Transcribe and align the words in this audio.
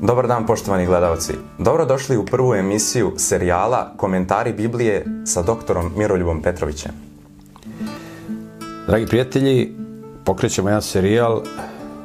Dobar 0.00 0.26
dan 0.26 0.46
poštovani 0.46 0.86
gledalci. 0.86 1.32
Dobrodošli 1.58 2.16
u 2.16 2.24
prvu 2.24 2.54
emisiju 2.54 3.12
serijala 3.16 3.92
Komentari 3.96 4.52
Biblije 4.52 5.04
sa 5.24 5.42
doktorom 5.42 5.92
Miroljubom 5.96 6.42
Petrovićem. 6.42 6.92
Dragi 8.86 9.06
prijatelji, 9.06 9.74
pokrećemo 10.24 10.68
jedan 10.68 10.82
serijal 10.82 11.42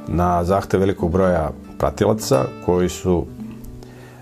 na 0.08 0.44
zahtev 0.44 0.80
velikog 0.80 1.12
broja 1.12 1.52
pratilaca 1.78 2.46
koji 2.66 2.90
su 2.90 3.26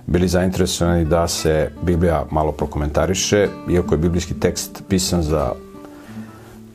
bili 0.07 0.27
zainteresovani 0.27 1.05
da 1.05 1.27
se 1.27 1.71
Biblija 1.81 2.25
malo 2.31 2.51
prokomentariše, 2.51 3.47
iako 3.69 3.93
je 3.93 3.97
biblijski 3.97 4.39
tekst 4.39 4.83
pisan 4.89 5.21
za 5.21 5.51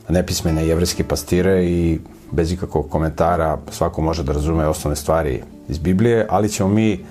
nepismene 0.09 0.67
jevreske 0.67 1.03
pastire 1.03 1.65
i 1.65 1.99
bez 2.31 2.51
ikakvog 2.51 2.89
komentara 2.89 3.57
svako 3.71 4.01
može 4.01 4.23
da 4.23 4.31
razume 4.31 4.67
osnovne 4.67 4.95
stvari 4.95 5.41
iz 5.71 5.79
Biblije, 5.79 6.25
ali 6.29 6.49
ćemo 6.49 6.69
mi 6.69 7.05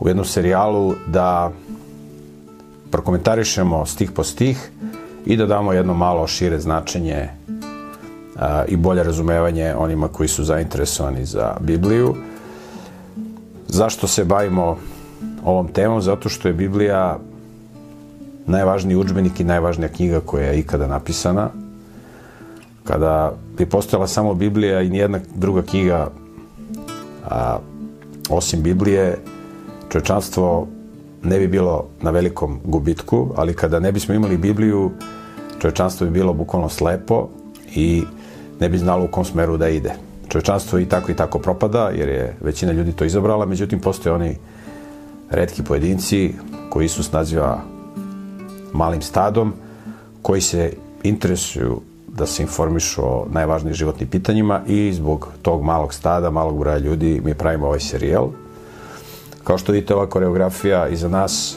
u 0.00 0.08
jednom 0.08 0.24
serijalu 0.24 0.94
da 1.06 1.52
prokomentarišemo 2.90 3.86
stih 3.86 4.10
po 4.10 4.24
stih 4.24 4.70
i 5.26 5.36
da 5.36 5.46
damo 5.46 5.72
jedno 5.72 5.94
malo 5.94 6.26
šire 6.26 6.60
značenje 6.60 7.28
a, 8.36 8.64
i 8.68 8.76
bolje 8.76 9.02
razumevanje 9.02 9.74
onima 9.74 10.08
koji 10.08 10.28
su 10.28 10.44
zainteresovani 10.44 11.24
za 11.24 11.56
Bibliju. 11.60 12.14
Zašto 13.68 14.06
se 14.06 14.24
bavimo 14.24 14.76
ovom 15.44 15.68
temom? 15.68 16.02
Zato 16.02 16.28
što 16.28 16.48
je 16.48 16.54
Biblija 16.54 17.18
najvažniji 18.46 18.96
učbenik 18.96 19.40
i 19.40 19.44
najvažnija 19.44 19.88
knjiga 19.88 20.20
koja 20.20 20.46
je 20.46 20.58
ikada 20.58 20.86
napisana. 20.86 21.48
Kada 22.84 23.32
bi 23.58 23.66
postojala 23.66 24.06
samo 24.06 24.34
Biblija 24.34 24.82
i 24.82 24.90
nijedna 24.90 25.20
druga 25.34 25.62
knjiga 25.62 26.08
a, 27.24 27.58
osim 28.28 28.62
Biblije, 28.62 29.18
čovečanstvo 29.88 30.66
ne 31.22 31.38
bi 31.38 31.48
bilo 31.48 31.86
na 32.00 32.10
velikom 32.10 32.60
gubitku, 32.64 33.32
ali 33.36 33.54
kada 33.54 33.80
ne 33.80 33.92
bismo 33.92 34.14
imali 34.14 34.36
Bibliju, 34.36 34.90
čovečanstvo 35.60 36.06
bi 36.06 36.12
bilo 36.12 36.32
bukvalno 36.32 36.68
slepo 36.68 37.28
i 37.74 38.02
ne 38.60 38.68
bi 38.68 38.78
znalo 38.78 39.04
u 39.04 39.08
kom 39.08 39.24
smeru 39.24 39.56
da 39.56 39.68
ide. 39.68 39.94
Čovečanstvo 40.28 40.78
i 40.78 40.86
tako 40.86 41.12
i 41.12 41.16
tako 41.16 41.38
propada, 41.38 41.88
jer 41.88 42.08
je 42.08 42.36
većina 42.40 42.72
ljudi 42.72 42.92
to 42.92 43.04
izabrala, 43.04 43.46
međutim 43.46 43.80
postoje 43.80 44.14
oni 44.14 44.36
redki 45.30 45.62
pojedinci 45.62 46.34
koji 46.70 46.86
Isus 46.86 47.12
naziva 47.12 47.60
malim 48.72 49.02
stadom, 49.02 49.52
koji 50.22 50.40
se 50.40 50.72
interesuju 51.02 51.80
da 52.08 52.26
se 52.26 52.42
informišu 52.42 53.02
o 53.02 53.26
najvažnijim 53.30 53.74
životnim 53.74 54.08
pitanjima 54.08 54.60
i 54.66 54.92
zbog 54.92 55.28
tog 55.42 55.62
malog 55.62 55.94
stada, 55.94 56.30
malog 56.30 56.58
broja 56.58 56.78
ljudi 56.78 57.20
mi 57.24 57.34
pravimo 57.34 57.66
ovaj 57.66 57.80
serijal. 57.80 58.28
Kao 59.44 59.58
što 59.58 59.72
vidite, 59.72 59.94
ova 59.94 60.06
koreografija 60.06 60.88
iza 60.88 61.08
nas, 61.08 61.56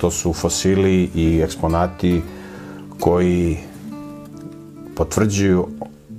to 0.00 0.10
su 0.10 0.32
fosili 0.32 1.10
i 1.14 1.40
eksponati 1.44 2.22
koji 3.00 3.58
potvrđuju 4.96 5.68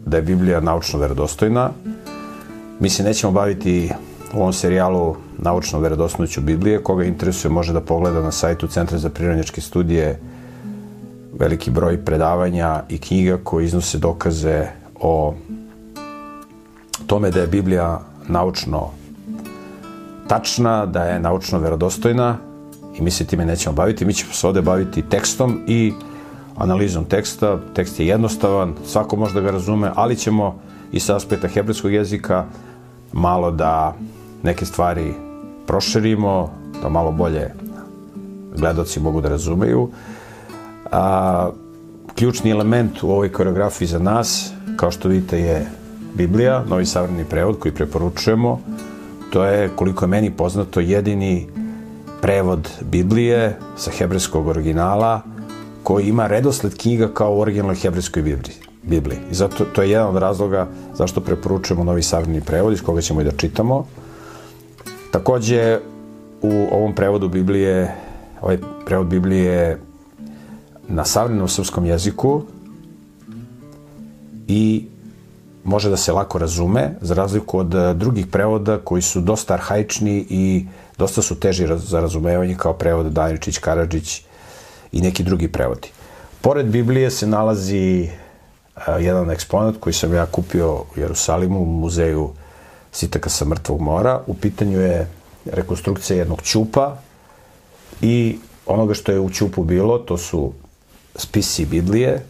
da 0.06 0.18
je 0.18 0.24
Biblija 0.24 0.60
naučno 0.60 1.00
verodostojna. 1.00 1.70
Mi 2.80 2.90
se 2.90 3.04
nećemo 3.04 3.34
baviti 3.34 3.92
u 4.34 4.40
ovom 4.40 4.54
serijalu 4.54 5.16
naučno 5.38 5.80
verodostojnoću 5.80 6.42
Biblije. 6.42 6.84
Koga 6.84 7.04
interesuje 7.04 7.52
može 7.52 7.74
da 7.74 7.82
pogleda 7.82 8.22
na 8.22 8.32
sajtu 8.32 8.68
Centra 8.68 8.98
za 8.98 9.10
prirodnjačke 9.10 9.62
studije 9.62 10.20
veliki 11.42 11.72
broj 11.72 12.06
predavanja 12.06 12.84
i 12.90 12.98
knjiga 12.98 13.38
koji 13.44 13.66
iznose 13.66 13.98
dokaze 13.98 14.68
o 15.00 15.34
tome 17.08 17.32
da 17.32 17.42
je 17.42 17.48
Biblija 17.48 18.02
naučno 18.28 18.90
tačna, 20.28 20.86
da 20.86 21.04
je 21.04 21.20
naučno 21.20 21.60
verodostojna 21.60 22.38
i 22.98 23.02
mi 23.02 23.12
se 23.12 23.26
time 23.26 23.46
nećemo 23.46 23.76
baviti. 23.76 24.06
Mi 24.06 24.14
ćemo 24.14 24.34
se 24.34 24.48
ovde 24.48 24.62
baviti 24.62 25.02
tekstom 25.02 25.60
i 25.68 25.94
analizom 26.58 27.06
teksta. 27.06 27.58
Tekst 27.74 28.00
je 28.00 28.08
jednostavan, 28.08 28.76
svako 28.86 29.16
može 29.16 29.34
da 29.34 29.42
ga 29.42 29.52
razume, 29.52 29.92
ali 29.96 30.16
ćemo 30.16 30.60
i 30.92 31.00
sa 31.00 31.16
aspekta 31.16 31.48
hebrejskog 31.48 31.94
jezika 31.94 32.46
malo 33.14 33.52
da 33.52 33.96
neke 34.44 34.66
stvari 34.66 35.14
proširimo, 35.68 36.50
da 36.82 36.90
malo 36.90 37.12
bolje 37.12 37.54
gledoci 38.58 39.00
mogu 39.00 39.22
da 39.22 39.30
razumeju. 39.30 39.90
A, 40.92 41.50
ključni 42.16 42.52
element 42.52 43.04
u 43.04 43.12
ovoj 43.12 43.32
koreografiji 43.32 43.88
za 43.88 44.00
nas, 44.00 44.52
kao 44.76 44.92
što 44.92 45.10
vidite, 45.10 45.40
je 45.40 45.66
Biblija, 46.14 46.64
novi 46.68 46.86
savremeni 46.86 47.26
prevod 47.26 47.60
koji 47.60 47.74
preporučujemo. 47.74 48.60
To 49.30 49.46
je, 49.46 49.70
koliko 49.76 50.06
je 50.06 50.10
meni 50.10 50.32
poznato, 50.32 50.80
jedini 50.80 51.48
prevod 52.22 52.70
Biblije 52.82 53.58
sa 53.78 53.92
hebrejskog 53.92 54.48
originala 54.48 55.22
koji 55.84 56.08
ima 56.08 56.28
redosled 56.28 56.78
knjiga 56.78 57.08
kao 57.14 57.36
u 57.36 57.40
originalnoj 57.40 57.76
hebrejskoj 57.76 58.24
Bibliji. 58.24 58.56
Bibliji. 58.84 59.20
I 59.32 59.34
zato 59.34 59.66
to 59.66 59.82
je 59.82 59.90
jedan 59.90 60.08
od 60.08 60.18
razloga 60.18 60.68
zašto 60.98 61.22
preporučujemo 61.22 61.84
novi 61.84 62.04
savremeni 62.04 62.42
prevod 62.42 62.74
iz 62.74 62.82
koga 62.82 63.02
ćemo 63.02 63.22
i 63.22 63.24
da 63.24 63.32
čitamo. 63.32 63.86
Takođe, 65.12 65.80
u 66.42 66.68
ovom 66.72 66.96
prevodu 66.96 67.30
Biblije, 67.30 67.96
ovaj 68.42 68.58
prevod 68.86 69.08
Biblije 69.08 69.78
na 70.88 71.06
savremenom 71.06 71.48
srpskom 71.48 71.86
jeziku 71.86 72.42
i 74.48 74.86
može 75.64 75.90
da 75.90 75.98
se 75.98 76.14
lako 76.14 76.38
razume, 76.38 76.96
za 77.02 77.14
razliku 77.14 77.60
od 77.60 77.76
e, 77.76 77.94
drugih 77.94 78.28
prevoda 78.28 78.78
koji 78.78 79.02
su 79.02 79.22
dosta 79.22 79.54
arhaični 79.54 80.26
i 80.30 80.66
dosta 80.98 81.22
su 81.22 81.40
teži 81.40 81.68
za 81.78 82.00
razumevanje 82.00 82.56
kao 82.56 82.74
prevod 82.74 83.12
Daničić, 83.12 83.58
Karadžić 83.58 84.22
i 84.92 85.02
neki 85.02 85.24
drugi 85.24 85.48
prevodi. 85.48 85.88
Pored 86.42 86.66
Biblije 86.66 87.12
se 87.12 87.28
nalazi 87.28 88.04
e, 88.04 88.10
jedan 89.00 89.32
eksponat 89.32 89.76
koji 89.80 89.94
sam 89.94 90.14
ja 90.14 90.26
kupio 90.26 90.74
u 90.76 91.00
Jerusalimu 91.00 91.62
u 91.62 91.66
muzeju 91.66 92.30
Sitaka 92.92 93.30
sa 93.30 93.46
mrtvog 93.46 93.82
mora. 93.82 94.22
U 94.28 94.34
pitanju 94.34 94.82
je 94.82 95.08
rekonstrukcija 95.46 96.18
jednog 96.18 96.42
ćupa 96.42 96.98
i 98.02 98.38
onoga 98.66 98.94
što 98.94 99.12
je 99.12 99.20
u 99.20 99.30
ćupu 99.30 99.64
bilo, 99.64 99.98
to 99.98 100.18
su 100.18 100.54
spisi 101.16 101.66
Biblije 101.66 102.26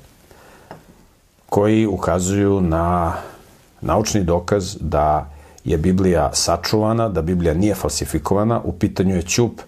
koji 1.50 1.86
ukazuju 1.86 2.62
na 2.62 3.14
naučni 3.82 4.24
dokaz 4.24 4.78
da 4.80 5.30
je 5.64 5.78
Biblija 5.78 6.30
sačuvana, 6.34 7.10
da 7.10 7.22
Biblija 7.22 7.54
nije 7.54 7.76
falsifikovana. 7.76 8.62
U 8.64 8.72
pitanju 8.72 9.16
je 9.16 9.22
ćup, 9.22 9.62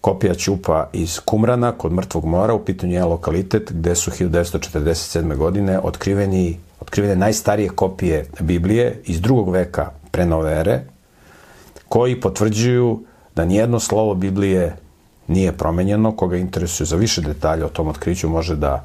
kopija 0.00 0.34
ćupa 0.34 0.88
iz 0.92 1.20
Kumrana 1.20 1.72
kod 1.72 1.92
Mrtvog 1.92 2.24
mora, 2.24 2.54
u 2.54 2.64
pitanju 2.64 2.94
je 2.94 3.04
lokalitet 3.04 3.72
gde 3.72 3.94
su 3.94 4.10
1947. 4.10 5.36
godine 5.36 5.80
otkriveni, 5.82 6.58
otkrivene 6.80 7.16
najstarije 7.16 7.68
kopije 7.68 8.26
Biblije 8.40 9.02
iz 9.04 9.20
drugog 9.20 9.50
veka 9.50 9.90
pre 10.10 10.26
nove 10.26 10.60
ere, 10.60 10.80
koji 11.88 12.20
potvrđuju 12.20 13.02
da 13.34 13.44
nijedno 13.44 13.80
slovo 13.80 14.14
Biblije 14.14 14.76
nije 15.28 15.52
promenjeno. 15.52 16.16
Koga 16.16 16.36
interesuje 16.36 16.86
za 16.86 16.96
više 16.96 17.20
detalja 17.20 17.66
o 17.66 17.68
tom 17.68 17.88
otkriću 17.88 18.28
može 18.28 18.56
da, 18.56 18.84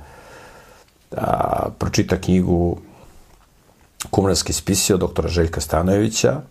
da 1.11 1.69
pročita 1.79 2.17
knjigu 2.17 2.77
Kumranski 4.09 4.53
spisi 4.53 4.93
od 4.93 4.99
doktora 4.99 5.27
Željka 5.29 5.61
Stanojevića. 5.61 6.41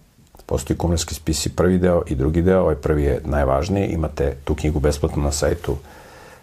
Postoji 0.46 0.76
Kumranski 0.76 1.14
spisi 1.14 1.56
prvi 1.56 1.78
deo 1.78 2.02
i 2.06 2.14
drugi 2.14 2.42
deo. 2.42 2.60
Ovaj 2.60 2.74
prvi 2.74 3.02
je 3.02 3.20
najvažniji. 3.24 3.86
Imate 3.86 4.36
tu 4.44 4.54
knjigu 4.54 4.80
besplatno 4.80 5.22
na 5.22 5.32
sajtu 5.32 5.76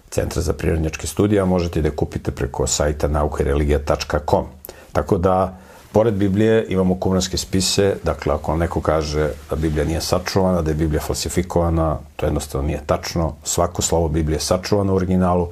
Centra 0.10 0.42
za 0.42 0.54
prirodnjačke 0.54 1.08
studije, 1.08 1.42
a 1.42 1.46
možete 1.46 1.82
da 1.82 1.92
kupite 1.92 2.32
preko 2.32 2.68
sajta 2.68 3.08
naukareligija.com. 3.08 4.46
Tako 4.92 5.18
da 5.18 5.58
Pored 5.98 6.14
Biblije 6.14 6.66
imamo 6.70 6.96
kumranske 6.96 7.38
spise, 7.38 7.96
dakle 8.04 8.34
ako 8.34 8.58
neko 8.58 8.82
kaže 8.82 9.30
da 9.50 9.56
Biblija 9.56 9.86
nije 9.86 10.02
sačuvana, 10.02 10.62
da 10.62 10.72
je 10.72 10.76
Biblija 10.76 11.02
falsifikovana, 11.02 11.98
to 12.16 12.26
jednostavno 12.26 12.68
nije 12.68 12.82
tačno. 12.86 13.36
Svako 13.44 13.82
slovo 13.82 14.08
Biblije 14.08 14.36
je 14.36 14.40
sačuvano 14.40 14.94
u 14.94 14.96
originalu. 14.96 15.48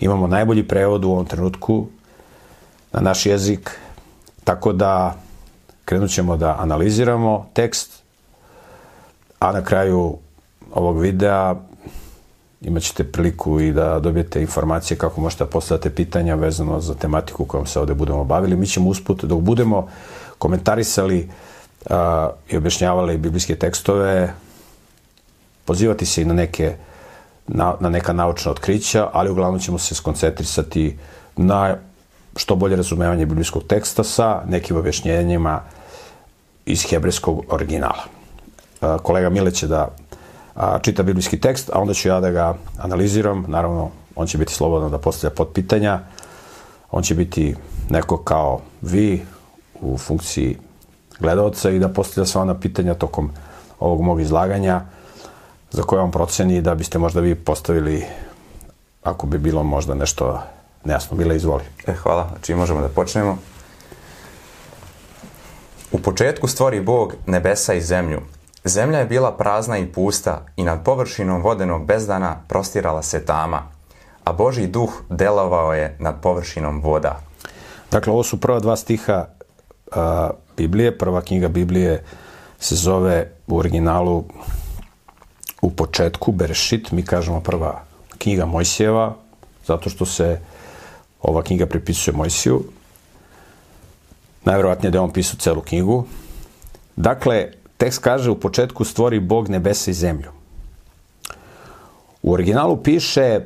Imamo 0.00 0.26
najbolji 0.26 0.68
prevod 0.68 1.04
u 1.04 1.10
ovom 1.10 1.26
trenutku 1.26 1.86
na 2.92 3.00
naš 3.00 3.26
jezik, 3.26 3.78
tako 4.44 4.72
da 4.72 5.14
krenut 5.84 6.10
ćemo 6.10 6.36
da 6.36 6.56
analiziramo 6.58 7.46
tekst, 7.52 8.02
a 9.38 9.52
na 9.52 9.64
kraju 9.64 10.18
ovog 10.74 10.98
videa 10.98 11.54
imat 12.60 12.82
ćete 12.82 13.04
priliku 13.04 13.60
i 13.60 13.72
da 13.72 13.98
dobijete 14.00 14.40
informacije 14.40 14.98
kako 14.98 15.20
možete 15.20 15.44
da 15.44 15.50
postavate 15.50 15.90
pitanja 15.90 16.34
vezano 16.34 16.80
za 16.80 16.94
tematiku 16.94 17.44
kojom 17.44 17.66
se 17.66 17.80
ovde 17.80 17.94
budemo 17.94 18.24
bavili. 18.24 18.56
Mi 18.56 18.66
ćemo 18.66 18.90
usput, 18.90 19.24
dok 19.24 19.40
budemo 19.40 19.88
komentarisali 20.38 21.28
uh, 21.90 21.96
i 22.48 22.56
objašnjavali 22.56 23.18
biblijske 23.18 23.56
tekstove, 23.56 24.32
pozivati 25.64 26.06
se 26.06 26.22
i 26.22 26.24
na 26.24 26.34
neke 26.34 26.76
na, 27.46 27.74
na 27.80 27.88
neka 27.88 28.12
naučna 28.12 28.50
otkrića, 28.50 29.08
ali 29.12 29.30
uglavnom 29.30 29.60
ćemo 29.60 29.78
se 29.78 29.94
skoncentrisati 29.94 30.98
na 31.36 31.76
što 32.36 32.56
bolje 32.56 32.76
razumevanje 32.76 33.26
biblijskog 33.26 33.62
teksta 33.68 34.04
sa 34.04 34.42
nekim 34.46 34.76
objašnjenjima 34.76 35.60
iz 36.66 36.84
hebrejskog 36.90 37.44
originala. 37.48 38.04
Uh, 38.80 39.00
kolega 39.02 39.30
Mile 39.30 39.50
će 39.50 39.66
da 39.66 39.88
a, 40.56 40.78
čita 40.78 41.02
biblijski 41.02 41.40
tekst, 41.40 41.70
a 41.72 41.80
onda 41.80 41.94
ću 41.94 42.08
ja 42.08 42.20
da 42.20 42.30
ga 42.30 42.54
analiziram. 42.78 43.44
Naravno, 43.48 43.90
on 44.16 44.26
će 44.26 44.38
biti 44.38 44.54
slobodan 44.54 44.90
da 44.90 44.98
postavlja 44.98 45.34
potpitanja. 45.34 46.00
On 46.90 47.02
će 47.02 47.14
biti 47.14 47.54
neko 47.90 48.16
kao 48.16 48.60
vi 48.82 49.22
u 49.80 49.98
funkciji 49.98 50.56
gledalca 51.20 51.70
i 51.70 51.78
da 51.78 51.88
postavlja 51.88 52.26
sva 52.26 52.42
ona 52.42 52.60
pitanja 52.60 52.94
tokom 52.94 53.30
ovog 53.80 54.00
mog 54.00 54.20
izlaganja 54.20 54.80
za 55.70 55.82
koje 55.82 56.02
on 56.02 56.10
proceni 56.10 56.62
da 56.62 56.74
biste 56.74 56.98
možda 56.98 57.20
vi 57.20 57.34
postavili 57.34 58.04
ako 59.02 59.26
bi 59.26 59.38
bilo 59.38 59.62
možda 59.62 59.94
nešto 59.94 60.40
nejasno. 60.84 61.16
Bila 61.16 61.34
izvoli. 61.34 61.64
E, 61.86 61.92
hvala. 61.92 62.28
Znači 62.28 62.54
možemo 62.54 62.80
da 62.80 62.88
počnemo. 62.88 63.38
U 65.92 65.98
početku 65.98 66.48
stvori 66.48 66.80
Bog 66.80 67.14
nebesa 67.26 67.74
i 67.74 67.80
zemlju. 67.80 68.20
Zemlja 68.66 68.98
je 68.98 69.06
bila 69.06 69.32
prazna 69.32 69.78
i 69.78 69.86
pusta 69.86 70.46
i 70.56 70.64
nad 70.64 70.84
površinom 70.84 71.42
vodenog 71.42 71.84
bezdana 71.84 72.36
prostirala 72.48 73.02
se 73.02 73.24
tama, 73.24 73.62
a 74.24 74.32
Boži 74.32 74.66
duh 74.66 74.90
delovao 75.08 75.74
je 75.74 75.96
nad 76.00 76.20
površinom 76.22 76.80
voda. 76.80 77.20
Dakle, 77.90 78.12
ovo 78.12 78.22
su 78.22 78.40
prva 78.40 78.60
dva 78.60 78.76
stiha 78.76 79.26
a, 79.92 80.30
Biblije. 80.56 80.98
Prva 80.98 81.22
knjiga 81.22 81.48
Biblije 81.48 82.04
se 82.58 82.74
zove 82.74 83.30
u 83.46 83.58
originalu 83.58 84.24
u 85.62 85.70
početku 85.70 86.32
Berešit, 86.32 86.90
mi 86.90 87.02
kažemo 87.02 87.40
prva 87.40 87.82
knjiga 88.18 88.46
Mojsijeva, 88.46 89.14
zato 89.66 89.90
što 89.90 90.06
se 90.06 90.40
ova 91.22 91.42
knjiga 91.42 91.66
pripisuje 91.66 92.16
Mojsiju. 92.16 92.62
Najverovatnije 94.44 94.90
da 94.90 94.98
je 94.98 95.02
on 95.02 95.12
pisao 95.12 95.38
celu 95.38 95.60
knjigu. 95.60 96.04
Dakle, 96.96 97.52
tekst 97.76 97.98
kaže 97.98 98.30
u 98.30 98.40
početku 98.40 98.84
stvori 98.84 99.20
Bog 99.20 99.48
nebesa 99.48 99.90
i 99.90 99.94
zemlju. 99.94 100.30
U 102.22 102.32
originalu 102.32 102.76
piše 102.82 103.40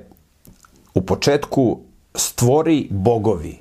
u 0.94 1.03
početku 1.06 1.81
stvori 2.15 2.88
bogovi 2.91 3.59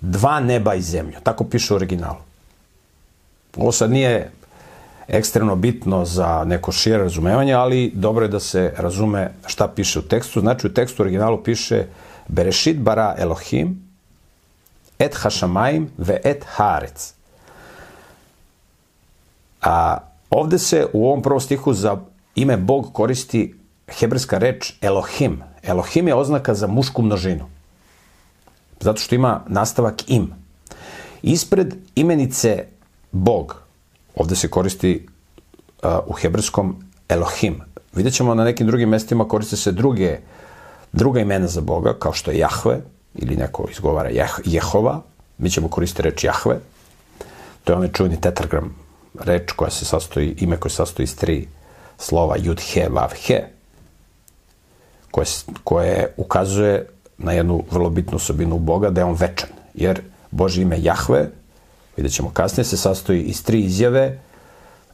dva 0.00 0.40
neba 0.40 0.74
i 0.74 0.82
zemlju. 0.82 1.16
Tako 1.22 1.44
piše 1.44 1.74
u 1.74 1.76
originalu. 1.76 2.18
Ovo 3.56 3.72
sad 3.72 3.90
nije 3.90 4.30
ekstremno 5.08 5.56
bitno 5.56 6.04
za 6.04 6.44
neko 6.44 6.72
šire 6.72 6.98
razumevanje, 6.98 7.52
ali 7.52 7.92
dobro 7.94 8.24
je 8.24 8.28
da 8.28 8.40
se 8.40 8.74
razume 8.76 9.30
šta 9.46 9.68
piše 9.68 9.98
u 9.98 10.02
tekstu. 10.02 10.40
Znači 10.40 10.66
u 10.66 10.74
tekstu 10.74 11.02
u 11.02 11.04
originalu 11.04 11.42
piše 11.44 11.86
Berešit 12.28 12.76
bara 12.76 13.14
Elohim 13.18 13.88
et 14.98 15.14
hašamaim 15.14 15.90
ve 15.98 16.20
et 16.24 16.44
harec. 16.46 17.14
A 19.62 19.98
ovde 20.30 20.58
se 20.58 20.86
u 20.92 21.06
ovom 21.06 21.22
prvom 21.22 21.40
stihu 21.40 21.72
za 21.72 21.96
ime 22.34 22.56
Bog 22.56 22.92
koristi 22.92 23.54
hebrejska 23.88 24.38
reč 24.38 24.72
Elohim. 24.80 25.42
Elohim 25.62 26.08
je 26.08 26.14
oznaka 26.14 26.54
za 26.54 26.66
mušku 26.66 27.02
množinu. 27.02 27.44
Zato 28.80 29.00
što 29.00 29.14
ima 29.14 29.40
nastavak 29.46 30.10
im. 30.10 30.32
Ispred 31.22 31.74
imenice 31.94 32.64
Bog, 33.12 33.62
ovde 34.14 34.36
se 34.36 34.48
koristi 34.48 35.06
uh, 35.82 35.90
u 36.06 36.12
hebrejskom 36.12 36.76
Elohim. 37.08 37.60
Vidjet 37.94 38.14
ćemo 38.14 38.34
na 38.34 38.44
nekim 38.44 38.66
drugim 38.66 38.88
mestima 38.88 39.28
koriste 39.28 39.56
se 39.56 39.72
druge, 39.72 40.18
druga 40.92 41.20
imena 41.20 41.46
za 41.46 41.60
Boga, 41.60 41.94
kao 41.98 42.12
što 42.12 42.30
je 42.30 42.38
Jahve, 42.38 42.80
ili 43.14 43.36
neko 43.36 43.66
izgovara 43.70 44.08
Jeh, 44.08 44.40
Jehova, 44.44 45.02
mi 45.38 45.50
ćemo 45.50 45.68
koristiti 45.68 46.02
reč 46.02 46.24
Jahve. 46.24 46.58
To 47.64 47.72
je 47.72 47.76
onaj 47.76 47.92
čuveni 47.92 48.20
tetragram, 48.20 48.74
reč 49.20 49.52
koja 49.52 49.70
se 49.70 49.84
sastoji, 49.84 50.34
ime 50.38 50.56
koje 50.56 50.70
se 50.70 50.76
sastoji 50.76 51.04
iz 51.04 51.16
tri 51.16 51.48
slova 51.98 52.36
Jud, 52.36 52.60
He, 52.72 52.88
Vav, 52.88 53.10
He, 53.26 53.44
koje, 55.10 55.26
koje 55.64 56.14
ukazuje 56.16 56.86
na 57.18 57.32
jednu 57.32 57.64
vrlo 57.70 57.90
bitnu 57.90 58.16
osobinu 58.16 58.58
Boga, 58.58 58.90
da 58.90 59.00
je 59.00 59.04
on 59.04 59.16
večan. 59.18 59.48
Jer 59.74 60.00
Bože 60.30 60.62
ime 60.62 60.76
Jahve, 60.82 61.30
vidjet 61.96 62.14
ćemo 62.14 62.30
kasnije, 62.30 62.64
se 62.64 62.76
sastoji 62.76 63.22
iz 63.22 63.44
tri 63.44 63.60
izjave, 63.60 64.18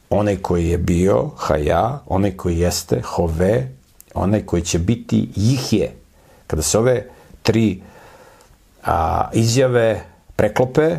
onaj 0.09 0.37
koji 0.37 0.69
je 0.69 0.77
bio, 0.77 1.31
Haja, 1.37 1.99
onaj 2.05 2.37
koji 2.37 2.59
jeste, 2.59 3.01
Hove, 3.01 3.69
onaj 4.13 4.45
koji 4.45 4.61
će 4.61 4.79
biti, 4.79 5.29
Jihje. 5.35 5.91
Kada 6.47 6.61
se 6.61 6.77
ove 6.77 7.05
tri 7.43 7.81
a, 8.83 9.29
izjave 9.33 10.03
preklope, 10.35 10.97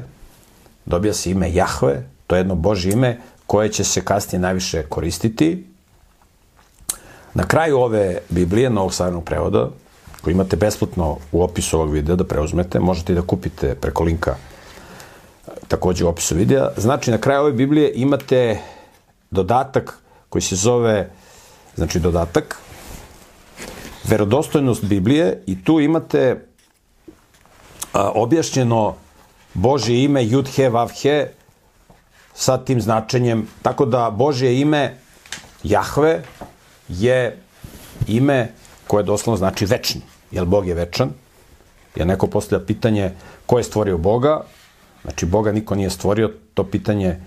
dobija 0.87 1.15
se 1.15 1.31
ime 1.31 1.55
Jahve, 1.55 2.03
to 2.27 2.37
je 2.37 2.41
jedno 2.41 2.55
Božje 2.55 2.93
ime 2.93 3.21
koje 3.47 3.69
će 3.69 3.85
se 3.85 4.05
kasnije 4.05 4.41
najviše 4.41 4.83
koristiti. 4.83 5.67
Na 7.35 7.47
kraju 7.47 7.79
ove 7.79 8.19
Biblije, 8.29 8.71
novog 8.71 8.95
savjenog 8.95 9.25
prevoda, 9.25 9.71
koji 10.23 10.33
imate 10.33 10.57
besplatno 10.57 11.19
u 11.33 11.43
opisu 11.43 11.79
ovog 11.79 11.93
videa 11.93 12.17
da 12.17 12.25
preuzmete, 12.25 12.81
možete 12.81 13.13
i 13.13 13.17
da 13.17 13.23
kupite 13.23 13.75
preko 13.75 14.05
linka 14.05 14.37
takođe 15.69 16.05
u 16.05 16.09
opisu 16.09 16.35
videa. 16.35 16.69
Znači, 16.77 17.11
na 17.11 17.19
kraju 17.19 17.41
ove 17.41 17.53
Biblije 17.53 17.93
imate 17.95 18.59
dodatak 19.31 19.99
koji 20.29 20.43
se 20.43 20.57
zove, 20.57 21.11
znači 21.75 22.01
dodatak, 22.01 22.57
verodostojnost 24.05 24.85
Biblije 24.85 25.43
i 25.47 25.65
tu 25.65 25.81
imate 25.81 26.47
a, 27.93 28.11
objašnjeno 28.15 28.95
Božje 29.55 30.05
ime 30.05 30.27
Jud 30.27 30.49
He 30.49 30.69
Vav 30.69 30.91
He 31.03 31.29
sa 32.37 32.59
tim 32.59 32.81
značenjem, 32.81 33.49
tako 33.63 33.87
da 33.87 34.11
Božje 34.11 34.61
ime 34.61 34.97
Jahve 35.63 36.23
je 36.89 37.39
ime 38.07 38.53
koje 38.87 39.05
doslovno 39.05 39.37
znači 39.37 39.67
večni, 39.67 40.01
jer 40.31 40.45
Bog 40.45 40.69
je 40.69 40.75
večan, 40.75 41.11
jer 41.97 42.07
neko 42.07 42.27
postavlja 42.27 42.67
pitanje 42.67 43.13
ko 43.47 43.59
je 43.59 43.65
stvorio 43.65 43.99
Boga, 43.99 44.41
znači 45.03 45.27
Boga 45.27 45.53
niko 45.53 45.75
nije 45.75 45.91
stvorio, 45.91 46.33
to 46.55 46.65
pitanje 46.65 47.21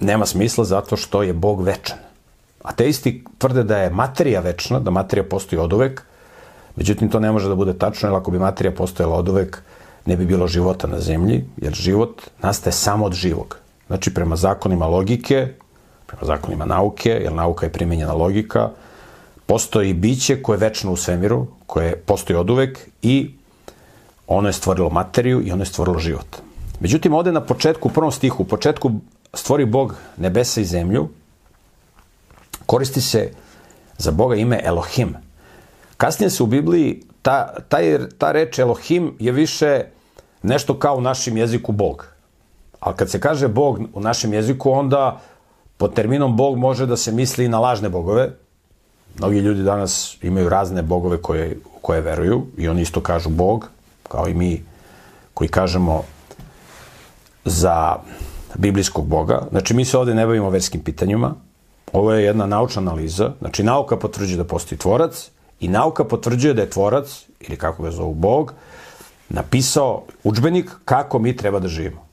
nema 0.00 0.26
smisla 0.26 0.64
zato 0.64 0.96
što 0.96 1.22
je 1.22 1.32
Bog 1.32 1.62
večan. 1.62 1.98
Ateisti 2.62 3.24
tvrde 3.38 3.62
da 3.62 3.78
je 3.78 3.90
materija 3.90 4.40
večna, 4.40 4.80
da 4.80 4.90
materija 4.90 5.24
postoji 5.24 5.60
od 5.60 5.72
uvek, 5.72 6.02
međutim 6.76 7.10
to 7.10 7.20
ne 7.20 7.32
može 7.32 7.48
da 7.48 7.54
bude 7.54 7.78
tačno, 7.78 8.08
jer 8.08 8.16
ako 8.16 8.30
bi 8.30 8.38
materija 8.38 8.74
postojala 8.74 9.16
od 9.16 9.28
uvek, 9.28 9.62
ne 10.06 10.16
bi 10.16 10.26
bilo 10.26 10.46
života 10.46 10.86
na 10.86 11.00
zemlji, 11.00 11.44
jer 11.56 11.74
život 11.74 12.22
nastaje 12.42 12.72
samo 12.72 13.04
od 13.04 13.12
živog. 13.12 13.61
Znači, 13.92 14.14
prema 14.14 14.36
zakonima 14.36 14.86
logike, 14.86 15.48
prema 16.06 16.24
zakonima 16.24 16.64
nauke, 16.64 17.10
jer 17.10 17.32
nauka 17.32 17.66
je 17.66 17.72
primenjena 17.72 18.12
logika, 18.12 18.70
postoji 19.46 19.92
biće 19.94 20.42
koje 20.42 20.54
je 20.56 20.60
večno 20.60 20.92
u 20.92 20.96
svemiru, 20.96 21.46
koje 21.66 21.96
postoji 21.96 22.36
od 22.36 22.50
uvek 22.50 22.78
i 23.02 23.34
ono 24.26 24.48
je 24.48 24.52
stvorilo 24.52 24.90
materiju 24.90 25.42
i 25.46 25.52
ono 25.52 25.62
je 25.62 25.66
stvorilo 25.66 25.98
život. 25.98 26.36
Međutim, 26.80 27.14
ovde 27.14 27.32
na 27.32 27.40
početku, 27.40 27.88
u 27.88 27.92
prvom 27.92 28.12
stihu, 28.12 28.42
u 28.42 28.46
početku 28.46 28.90
stvori 29.34 29.64
Bog 29.64 29.94
nebesa 30.16 30.60
i 30.60 30.64
zemlju, 30.64 31.08
koristi 32.66 33.00
se 33.00 33.30
za 33.98 34.10
Boga 34.10 34.36
ime 34.36 34.60
Elohim. 34.64 35.16
Kasnije 35.96 36.30
se 36.30 36.42
u 36.42 36.46
Bibliji 36.46 37.02
ta, 37.22 37.54
taj, 37.68 37.98
ta 38.18 38.32
reč 38.32 38.58
Elohim 38.58 39.16
je 39.18 39.32
više 39.32 39.84
nešto 40.42 40.78
kao 40.78 40.96
u 40.96 41.00
našem 41.00 41.36
jeziku 41.36 41.72
Bog. 41.72 42.12
Ali 42.82 42.96
kad 42.96 43.10
se 43.10 43.20
kaže 43.20 43.48
Bog 43.48 43.80
u 43.94 44.00
našem 44.00 44.32
jeziku, 44.32 44.70
onda 44.70 45.20
pod 45.76 45.94
terminom 45.94 46.36
Bog 46.36 46.58
može 46.58 46.86
da 46.86 46.96
se 46.96 47.12
misli 47.12 47.44
i 47.44 47.48
na 47.48 47.58
lažne 47.58 47.88
bogove. 47.88 48.30
Mnogi 49.18 49.38
ljudi 49.38 49.62
danas 49.62 50.16
imaju 50.22 50.48
razne 50.48 50.82
bogove 50.82 51.22
koje, 51.22 51.58
koje 51.82 52.00
veruju 52.00 52.46
i 52.56 52.68
oni 52.68 52.82
isto 52.82 53.00
kažu 53.00 53.30
Bog, 53.30 53.70
kao 54.08 54.28
i 54.28 54.34
mi 54.34 54.64
koji 55.34 55.48
kažemo 55.48 56.02
za 57.44 57.96
biblijskog 58.54 59.06
Boga. 59.06 59.46
Znači, 59.50 59.74
mi 59.74 59.84
se 59.84 59.98
ovde 59.98 60.14
ne 60.14 60.26
bavimo 60.26 60.50
verskim 60.50 60.80
pitanjima. 60.84 61.34
Ovo 61.92 62.12
je 62.12 62.24
jedna 62.24 62.46
naučna 62.46 62.82
analiza. 62.82 63.32
Znači, 63.38 63.62
nauka 63.62 63.96
potvrđuje 63.96 64.36
da 64.36 64.44
postoji 64.44 64.78
tvorac 64.78 65.30
i 65.60 65.68
nauka 65.68 66.04
potvrđuje 66.04 66.54
da 66.54 66.62
je 66.62 66.70
tvorac, 66.70 67.26
ili 67.40 67.56
kako 67.56 67.82
ga 67.82 67.90
zovu 67.90 68.14
Bog, 68.14 68.54
napisao 69.28 70.02
učbenik 70.24 70.70
kako 70.84 71.18
mi 71.18 71.36
treba 71.36 71.60
da 71.60 71.68
živimo. 71.68 72.11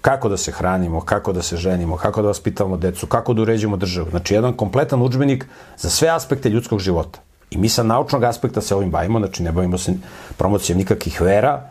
Kako 0.00 0.28
da 0.28 0.36
se 0.36 0.52
hranimo, 0.52 1.00
kako 1.00 1.32
da 1.32 1.42
se 1.42 1.56
ženimo, 1.56 1.96
kako 1.96 2.22
da 2.22 2.28
vaspitavamo 2.28 2.76
decu, 2.76 3.06
kako 3.06 3.34
da 3.34 3.42
uređujemo 3.42 3.76
državu. 3.76 4.10
Znači, 4.10 4.34
jedan 4.34 4.52
kompletan 4.52 5.02
učbenik 5.02 5.46
za 5.76 5.90
sve 5.90 6.08
aspekte 6.08 6.48
ljudskog 6.48 6.80
života. 6.80 7.20
I 7.50 7.58
mi 7.58 7.68
sa 7.68 7.82
naučnog 7.82 8.24
aspekta 8.24 8.60
se 8.60 8.74
ovim 8.74 8.90
bavimo, 8.90 9.18
znači 9.18 9.42
ne 9.42 9.52
bavimo 9.52 9.78
se 9.78 9.94
promocijom 10.36 10.78
nikakvih 10.78 11.20
vera 11.20 11.70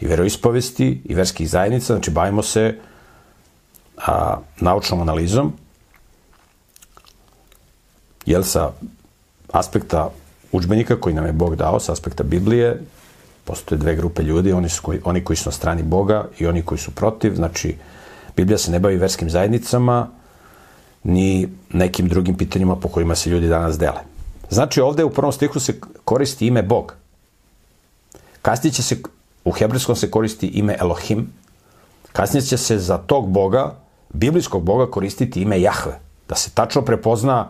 i 0.00 0.06
veroispovesti 0.06 1.02
i 1.04 1.14
verskih 1.14 1.50
zajednica, 1.50 1.94
znači 1.94 2.10
bavimo 2.10 2.42
se 2.42 2.78
a, 3.96 4.36
naučnom 4.60 5.00
analizom, 5.00 5.52
jel 8.26 8.42
sa 8.42 8.70
aspekta 9.52 10.10
učbenika 10.52 11.00
koji 11.00 11.14
nam 11.14 11.26
je 11.26 11.32
Bog 11.32 11.56
dao, 11.56 11.80
sa 11.80 11.92
aspekta 11.92 12.22
Biblije, 12.22 12.82
postoje 13.46 13.78
dve 13.78 13.94
grupe 13.96 14.22
ljudi, 14.22 14.52
oni, 14.52 14.68
su 14.68 14.82
koji, 14.82 15.00
oni 15.04 15.24
koji 15.24 15.36
su 15.36 15.48
na 15.48 15.52
strani 15.52 15.82
Boga 15.82 16.28
i 16.38 16.46
oni 16.46 16.62
koji 16.62 16.78
su 16.78 16.90
protiv, 16.90 17.34
znači 17.34 17.76
Biblija 18.36 18.58
se 18.58 18.70
ne 18.70 18.78
bavi 18.78 18.96
verskim 18.96 19.30
zajednicama 19.30 20.08
ni 21.04 21.48
nekim 21.70 22.08
drugim 22.08 22.36
pitanjima 22.36 22.76
po 22.76 22.88
kojima 22.88 23.14
se 23.14 23.30
ljudi 23.30 23.48
danas 23.48 23.78
dele. 23.78 24.00
Znači 24.50 24.80
ovde 24.80 25.04
u 25.04 25.10
prvom 25.10 25.32
stihu 25.32 25.60
se 25.60 25.80
koristi 26.04 26.46
ime 26.46 26.62
Bog. 26.62 26.94
Kasnije 28.42 28.72
će 28.72 28.82
se, 28.82 28.96
u 29.44 29.50
hebrejskom 29.50 29.96
se 29.96 30.10
koristi 30.10 30.46
ime 30.46 30.76
Elohim, 30.80 31.32
kasnije 32.12 32.42
će 32.42 32.56
se 32.56 32.78
za 32.78 32.98
tog 32.98 33.30
Boga, 33.30 33.74
biblijskog 34.08 34.62
Boga, 34.62 34.90
koristiti 34.90 35.42
ime 35.42 35.60
Jahve. 35.60 36.00
Da 36.28 36.34
se 36.34 36.50
tačno 36.50 36.82
prepozna 36.82 37.48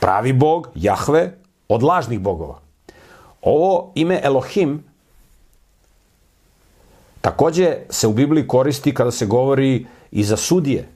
pravi 0.00 0.32
Bog, 0.32 0.68
Jahve, 0.74 1.32
od 1.68 1.82
lažnih 1.82 2.20
bogova. 2.20 2.58
Ovo 3.42 3.92
ime 3.94 4.20
Elohim 4.22 4.84
takođe 7.20 7.76
se 7.90 8.06
u 8.06 8.12
Bibliji 8.12 8.46
koristi 8.46 8.94
kada 8.94 9.10
se 9.10 9.26
govori 9.26 9.86
i 10.10 10.24
za 10.24 10.36
sudije. 10.36 10.88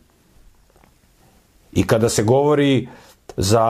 I 1.72 1.86
kada 1.86 2.08
se 2.08 2.22
govori 2.22 2.88
za 3.36 3.62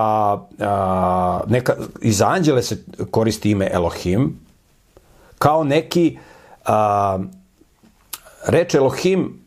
a, 0.59 1.41
neka, 1.47 1.75
i 2.03 2.13
za 2.13 2.29
anđele 2.29 2.63
se 2.63 2.85
koristi 3.11 3.51
ime 3.51 3.69
Elohim, 3.73 4.41
kao 5.39 5.65
neki 5.65 6.19
a, 6.65 7.19
reč 8.47 8.75
Elohim 8.75 9.41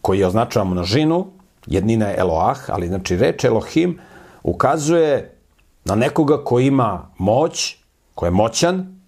koji 0.00 0.24
označava 0.24 0.64
množinu, 0.64 1.26
jednina 1.66 2.06
je 2.06 2.18
Eloah, 2.18 2.70
ali 2.70 2.88
znači 2.88 3.16
reč 3.16 3.44
Elohim 3.44 3.98
ukazuje 4.42 5.36
na 5.84 5.94
nekoga 5.94 6.44
ko 6.44 6.60
ima 6.60 7.08
moć, 7.18 7.76
ko 8.14 8.24
je 8.24 8.30
moćan, 8.30 9.00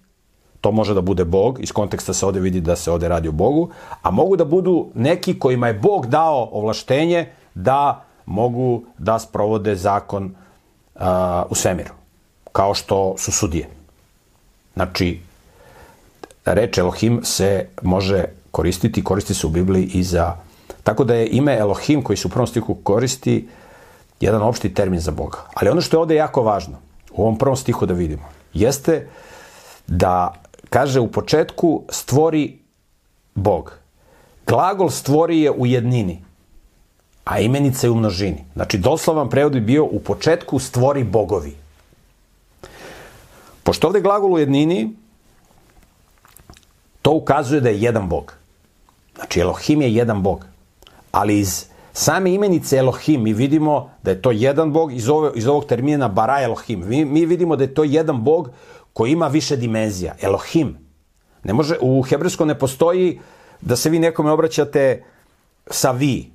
to 0.67 0.71
može 0.71 0.93
da 0.93 1.01
bude 1.01 1.23
Bog, 1.23 1.59
iz 1.63 1.71
konteksta 1.71 2.13
se 2.13 2.25
ovde 2.25 2.39
vidi 2.39 2.59
da 2.61 2.75
se 2.75 2.91
ovde 2.91 3.07
radi 3.07 3.29
o 3.29 3.31
Bogu, 3.31 3.69
a 4.01 4.11
mogu 4.11 4.35
da 4.35 4.45
budu 4.45 4.89
neki 4.93 5.39
kojima 5.39 5.67
je 5.67 5.79
Bog 5.79 6.07
dao 6.11 6.49
ovlaštenje 6.51 7.29
da 7.55 8.03
mogu 8.25 8.83
da 8.97 9.15
sprovode 9.19 9.75
zakon 9.75 10.25
uh, 10.95 11.01
u 11.49 11.55
svemiru, 11.55 11.93
kao 12.51 12.73
što 12.73 13.15
su 13.17 13.31
sudije. 13.31 13.69
Znači, 14.73 15.21
reč 16.45 16.77
Elohim 16.77 17.21
se 17.23 17.67
može 17.81 18.25
koristiti, 18.51 19.03
koristi 19.03 19.33
se 19.33 19.47
u 19.47 19.49
Bibliji 19.49 19.89
i 19.93 20.03
za... 20.03 20.35
Tako 20.83 21.03
da 21.03 21.15
je 21.15 21.29
ime 21.31 21.55
Elohim 21.57 22.01
koji 22.03 22.17
se 22.17 22.27
u 22.27 22.31
prvom 22.31 22.47
stihu 22.47 22.75
koristi 22.83 23.47
jedan 24.19 24.41
opšti 24.41 24.73
termin 24.73 24.99
za 24.99 25.11
Boga. 25.11 25.47
Ali 25.53 25.69
ono 25.69 25.81
što 25.81 25.97
je 25.97 26.01
ovde 26.01 26.15
jako 26.15 26.43
važno, 26.43 26.75
u 27.11 27.21
ovom 27.21 27.37
prvom 27.37 27.55
stihu 27.55 27.85
da 27.85 27.93
vidimo, 27.93 28.27
jeste 28.53 29.07
da 29.87 30.33
kaže 30.69 30.99
u 30.99 31.11
početku 31.11 31.83
stvori 31.89 32.57
Bog. 33.35 33.77
Glagol 34.47 34.89
stvori 34.89 35.41
je 35.41 35.51
u 35.51 35.65
jednini, 35.65 36.23
a 37.25 37.39
imenica 37.39 37.87
je 37.87 37.91
u 37.91 37.95
množini. 37.95 38.45
Znači, 38.53 38.77
doslovan 38.77 39.29
prevod 39.29 39.53
bi 39.53 39.59
bio 39.59 39.85
u 39.85 39.99
početku 39.99 40.59
stvori 40.59 41.03
bogovi. 41.03 41.55
Pošto 43.63 43.87
ovde 43.87 44.01
glagol 44.01 44.33
u 44.33 44.39
jednini, 44.39 44.95
to 47.01 47.11
ukazuje 47.11 47.61
da 47.61 47.69
je 47.69 47.81
jedan 47.81 48.09
bog. 48.09 48.33
Znači, 49.15 49.39
Elohim 49.39 49.81
je 49.81 49.93
jedan 49.93 50.23
bog. 50.23 50.45
Ali 51.11 51.39
iz 51.39 51.65
same 51.93 52.33
imenice 52.33 52.77
Elohim 52.77 53.23
mi 53.23 53.33
vidimo 53.33 53.89
da 54.03 54.11
je 54.11 54.21
to 54.21 54.31
jedan 54.31 54.73
bog 54.73 54.93
iz, 54.93 55.09
ove, 55.09 55.31
iz 55.35 55.47
ovog 55.47 55.65
termina 55.65 56.07
bara 56.07 56.41
Elohim. 56.41 56.87
Mi, 56.87 57.05
mi 57.05 57.25
vidimo 57.25 57.55
da 57.55 57.63
je 57.63 57.73
to 57.73 57.83
jedan 57.83 58.23
bog 58.23 58.49
koji 58.97 59.11
ima 59.11 59.27
više 59.27 59.55
dimenzija. 59.57 60.15
Elohim. 60.21 60.77
Ne 61.43 61.53
može, 61.53 61.75
u 61.81 62.01
hebrejskom 62.01 62.47
ne 62.47 62.55
postoji 62.59 63.19
da 63.61 63.75
se 63.75 63.89
vi 63.89 63.99
nekome 63.99 64.31
obraćate 64.31 65.03
sa 65.69 65.91
vi, 65.91 66.31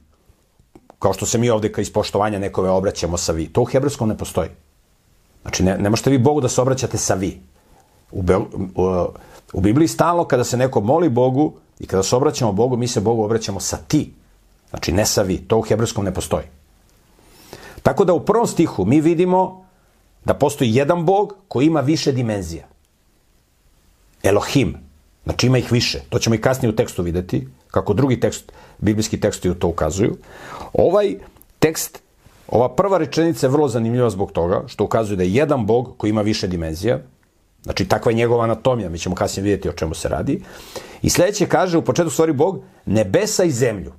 kao 0.99 1.13
što 1.13 1.27
se 1.27 1.39
mi 1.39 1.51
ovde 1.51 1.73
kao 1.73 1.83
iz 1.83 1.91
poštovanja 1.93 2.39
nekome 2.39 2.71
obraćamo 2.71 3.19
sa 3.19 3.33
vi. 3.33 3.49
To 3.49 3.63
u 3.63 3.65
hebrejskom 3.65 4.09
ne 4.09 4.17
postoji. 4.19 4.49
Znači, 5.43 5.65
ne, 5.65 5.75
ne 5.79 5.91
možete 5.91 6.11
vi 6.11 6.19
Bogu 6.19 6.41
da 6.41 6.49
se 6.49 6.61
obraćate 6.63 6.99
sa 6.99 7.15
vi. 7.15 7.41
U, 8.13 8.23
Be, 8.23 8.37
u, 8.37 8.47
u 9.53 9.61
Bibliji 9.61 9.89
stalno 9.89 10.25
kada 10.25 10.45
se 10.45 10.57
neko 10.57 10.81
moli 10.81 11.09
Bogu 11.09 11.53
i 11.81 11.87
kada 11.87 12.03
se 12.03 12.17
obraćamo 12.17 12.53
Bogu, 12.53 12.77
mi 12.77 12.89
se 12.89 13.01
Bogu 13.01 13.25
obraćamo 13.25 13.61
sa 13.61 13.77
ti. 13.77 14.13
Znači, 14.71 14.93
ne 14.93 15.07
sa 15.07 15.23
vi. 15.23 15.39
To 15.39 15.59
u 15.59 15.67
hebrejskom 15.67 16.05
ne 16.05 16.15
postoji. 16.15 16.47
Tako 17.83 18.05
da 18.05 18.15
u 18.15 18.25
prvom 18.25 18.47
stihu 18.47 18.85
mi 18.85 19.01
vidimo 19.01 19.62
da 20.25 20.35
postoji 20.35 20.75
jedan 20.75 21.05
Bog 21.07 21.37
koji 21.49 21.67
ima 21.67 21.81
više 21.81 22.13
dimenzija. 22.13 22.69
Elohim. 24.23 24.77
Znači 25.25 25.47
ima 25.47 25.59
ih 25.59 25.73
više. 25.73 26.01
To 26.09 26.19
ćemo 26.19 26.35
i 26.35 26.41
kasnije 26.41 26.73
u 26.73 26.77
tekstu 26.77 27.03
videti, 27.03 27.49
kako 27.71 27.95
drugi 27.95 28.21
tekst, 28.21 28.53
biblijski 28.79 29.21
tekstovi 29.21 29.59
to 29.59 29.69
ukazuju. 29.69 30.17
Ovaj 30.73 31.15
tekst, 31.59 32.03
ova 32.49 32.75
prva 32.75 32.99
rečenica 32.99 33.47
je 33.47 33.51
vrlo 33.51 33.69
zanimljiva 33.69 34.11
zbog 34.11 34.33
toga, 34.33 34.63
što 34.67 34.85
ukazuje 34.85 35.17
da 35.17 35.23
je 35.23 35.35
jedan 35.35 35.67
Bog 35.67 35.95
koji 35.97 36.11
ima 36.11 36.23
više 36.23 36.49
dimenzija, 36.49 37.01
Znači, 37.63 37.89
takva 37.89 38.13
je 38.13 38.17
njegova 38.17 38.45
anatomija, 38.45 38.89
mi 38.89 38.99
ćemo 38.99 39.15
kasnije 39.15 39.45
vidjeti 39.45 39.69
o 39.69 39.73
čemu 39.73 39.95
se 39.95 40.09
radi. 40.09 40.43
I 41.03 41.11
sledeće 41.11 41.47
kaže, 41.47 41.79
u 41.79 41.85
početku 41.85 42.11
stvari 42.11 42.33
Bog, 42.33 42.65
nebesa 42.87 43.45
i 43.45 43.51
zemlju. 43.51 43.93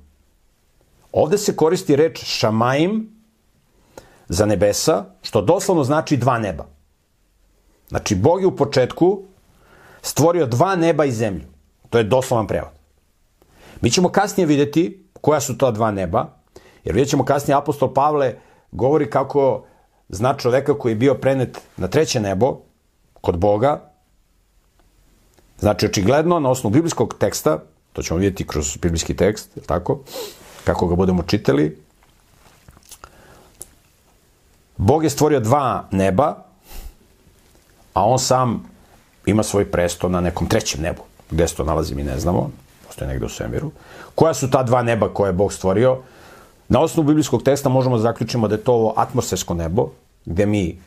Ovde 1.12 1.38
se 1.38 1.56
koristi 1.56 1.96
reč 1.96 2.24
šamaim 2.24 3.13
za 4.28 4.46
nebesa, 4.46 5.04
što 5.22 5.40
doslovno 5.40 5.84
znači 5.84 6.16
dva 6.16 6.38
neba. 6.38 6.66
Znači, 7.88 8.14
Bog 8.14 8.40
je 8.40 8.46
u 8.46 8.56
početku 8.56 9.22
stvorio 10.02 10.46
dva 10.46 10.76
neba 10.76 11.04
i 11.04 11.12
zemlju. 11.12 11.44
To 11.90 11.98
je 11.98 12.04
doslovan 12.04 12.46
prevod. 12.46 12.70
Mi 13.80 13.90
ćemo 13.90 14.08
kasnije 14.08 14.46
videti 14.46 15.06
koja 15.20 15.40
su 15.40 15.58
to 15.58 15.70
dva 15.70 15.90
neba, 15.90 16.26
jer 16.84 16.94
vidjet 16.94 17.10
ćemo 17.10 17.24
kasnije 17.24 17.56
apostol 17.56 17.94
Pavle 17.94 18.34
govori 18.72 19.10
kako 19.10 19.64
zna 20.08 20.34
čoveka 20.34 20.78
koji 20.78 20.92
je 20.92 20.96
bio 20.96 21.14
prenet 21.14 21.60
na 21.76 21.88
treće 21.88 22.20
nebo, 22.20 22.58
kod 23.20 23.38
Boga, 23.38 23.90
znači 25.58 25.86
očigledno 25.86 26.40
na 26.40 26.50
osnovu 26.50 26.72
biblijskog 26.72 27.14
teksta, 27.18 27.62
to 27.92 28.02
ćemo 28.02 28.18
vidjeti 28.18 28.46
kroz 28.46 28.76
biblijski 28.76 29.16
tekst, 29.16 29.58
tako, 29.66 30.00
kako 30.64 30.86
ga 30.86 30.94
budemo 30.94 31.22
čitali, 31.22 31.83
Bog 34.76 35.04
je 35.04 35.10
stvorio 35.10 35.40
dva 35.40 35.88
neba, 35.90 36.44
a 37.94 38.04
on 38.04 38.18
sam 38.18 38.64
ima 39.26 39.42
svoj 39.42 39.70
presto 39.70 40.08
na 40.08 40.20
nekom 40.20 40.48
trećem 40.48 40.82
nebu. 40.82 41.02
Gde 41.30 41.48
se 41.48 41.54
to 41.54 41.64
nalazi 41.64 41.94
mi 41.94 42.02
ne 42.02 42.18
znamo, 42.20 42.50
postoje 42.86 43.08
negde 43.08 43.26
u 43.26 43.28
svemiru. 43.28 43.70
Koja 44.14 44.34
su 44.34 44.50
ta 44.50 44.62
dva 44.62 44.82
neba 44.82 45.08
koje 45.14 45.28
je 45.28 45.32
Bog 45.32 45.52
stvorio? 45.52 45.98
Na 46.68 46.80
osnovu 46.80 47.06
biblijskog 47.06 47.42
teksta 47.42 47.68
možemo 47.68 47.96
da 47.96 48.02
zaključimo 48.02 48.48
da 48.48 48.54
je 48.54 48.64
to 48.64 48.72
ovo 48.72 48.94
atmosfersko 48.96 49.54
nebo, 49.54 49.88
gde 50.24 50.46
mi 50.46 50.78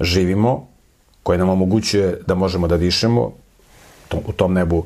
živimo, 0.00 0.66
koje 1.22 1.38
nam 1.38 1.48
omogućuje 1.48 2.20
da 2.26 2.34
možemo 2.34 2.68
da 2.68 2.76
dišemo, 2.76 3.32
u 4.26 4.32
tom 4.32 4.52
nebu, 4.52 4.84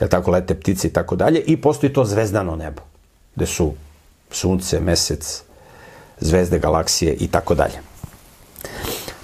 je 0.00 0.08
tako, 0.08 0.30
lete 0.30 0.54
ptice 0.54 0.88
i 0.88 0.92
tako 0.92 1.16
dalje, 1.16 1.40
i 1.40 1.56
postoji 1.56 1.92
to 1.92 2.04
zvezdano 2.04 2.56
nebo, 2.56 2.82
gde 3.36 3.46
su 3.46 3.72
sunce, 4.30 4.80
mesec, 4.80 5.42
zvezde, 6.20 6.58
galaksije 6.58 7.14
i 7.14 7.28
tako 7.28 7.54
dalje. 7.54 7.80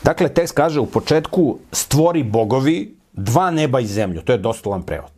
Dakle, 0.03 0.29
tekst 0.29 0.55
kaže 0.55 0.81
u 0.81 0.87
početku 0.87 1.59
stvori 1.73 2.23
bogovi 2.23 2.97
dva 3.13 3.51
neba 3.51 3.81
i 3.81 3.87
zemlju. 3.87 4.23
To 4.23 4.33
je 4.33 4.39
doslovan 4.39 4.83
prevod. 4.83 5.11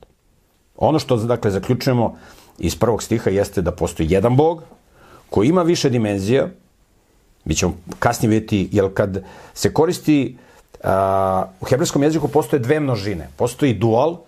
Ono 0.77 0.99
što 0.99 1.17
dakle 1.17 1.51
zaključujemo 1.51 2.17
iz 2.59 2.77
prvog 2.77 3.03
stiha 3.03 3.31
jeste 3.31 3.63
da 3.63 3.73
postoji 3.73 4.11
jedan 4.11 4.37
bog 4.37 4.63
koji 5.31 5.49
ima 5.49 5.63
više 5.63 5.91
dimenzija. 5.91 6.49
Mi 7.45 7.55
ćemo 7.55 7.75
kasnije 7.99 8.31
vidjeti, 8.31 8.69
jer 8.73 8.95
kad 8.95 9.25
se 9.55 9.73
koristi 9.73 10.39
a, 10.85 11.47
u 11.61 11.65
hebrejskom 11.65 12.03
jeziku 12.03 12.29
postoje 12.29 12.61
dve 12.61 12.81
množine. 12.81 13.29
Postoji 13.37 13.75
dual, 13.75 14.19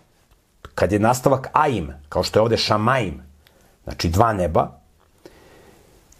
kad 0.74 0.92
je 0.92 0.98
nastavak 0.98 1.48
aim, 1.52 1.92
kao 2.08 2.22
što 2.22 2.38
je 2.38 2.42
ovde 2.42 2.56
šamaim, 2.56 3.22
znači 3.84 4.08
dva 4.08 4.32
neba, 4.32 4.77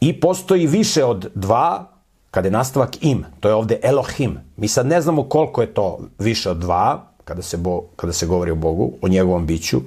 i 0.01 0.21
postoji 0.21 0.67
više 0.67 1.05
od 1.05 1.31
dva, 1.35 1.91
kada 2.31 2.49
je 2.49 2.53
nastavak 2.53 3.03
im, 3.05 3.25
to 3.41 3.49
je 3.49 3.55
ovde 3.55 3.79
Elohim. 3.83 4.39
Mi 4.57 4.69
sad 4.69 4.87
ne 4.87 5.01
znamo 5.01 5.23
koliko 5.23 5.61
je 5.61 5.75
to 5.75 5.99
više 6.19 6.51
od 6.51 6.57
dva, 6.57 7.05
kada 7.25 7.43
se, 7.43 7.57
bo, 7.57 7.83
kada 7.97 8.13
se 8.13 8.27
govori 8.27 8.51
o 8.51 8.55
Bogu, 8.55 8.93
o 9.03 9.09
njegovom 9.09 9.47
biću, 9.47 9.81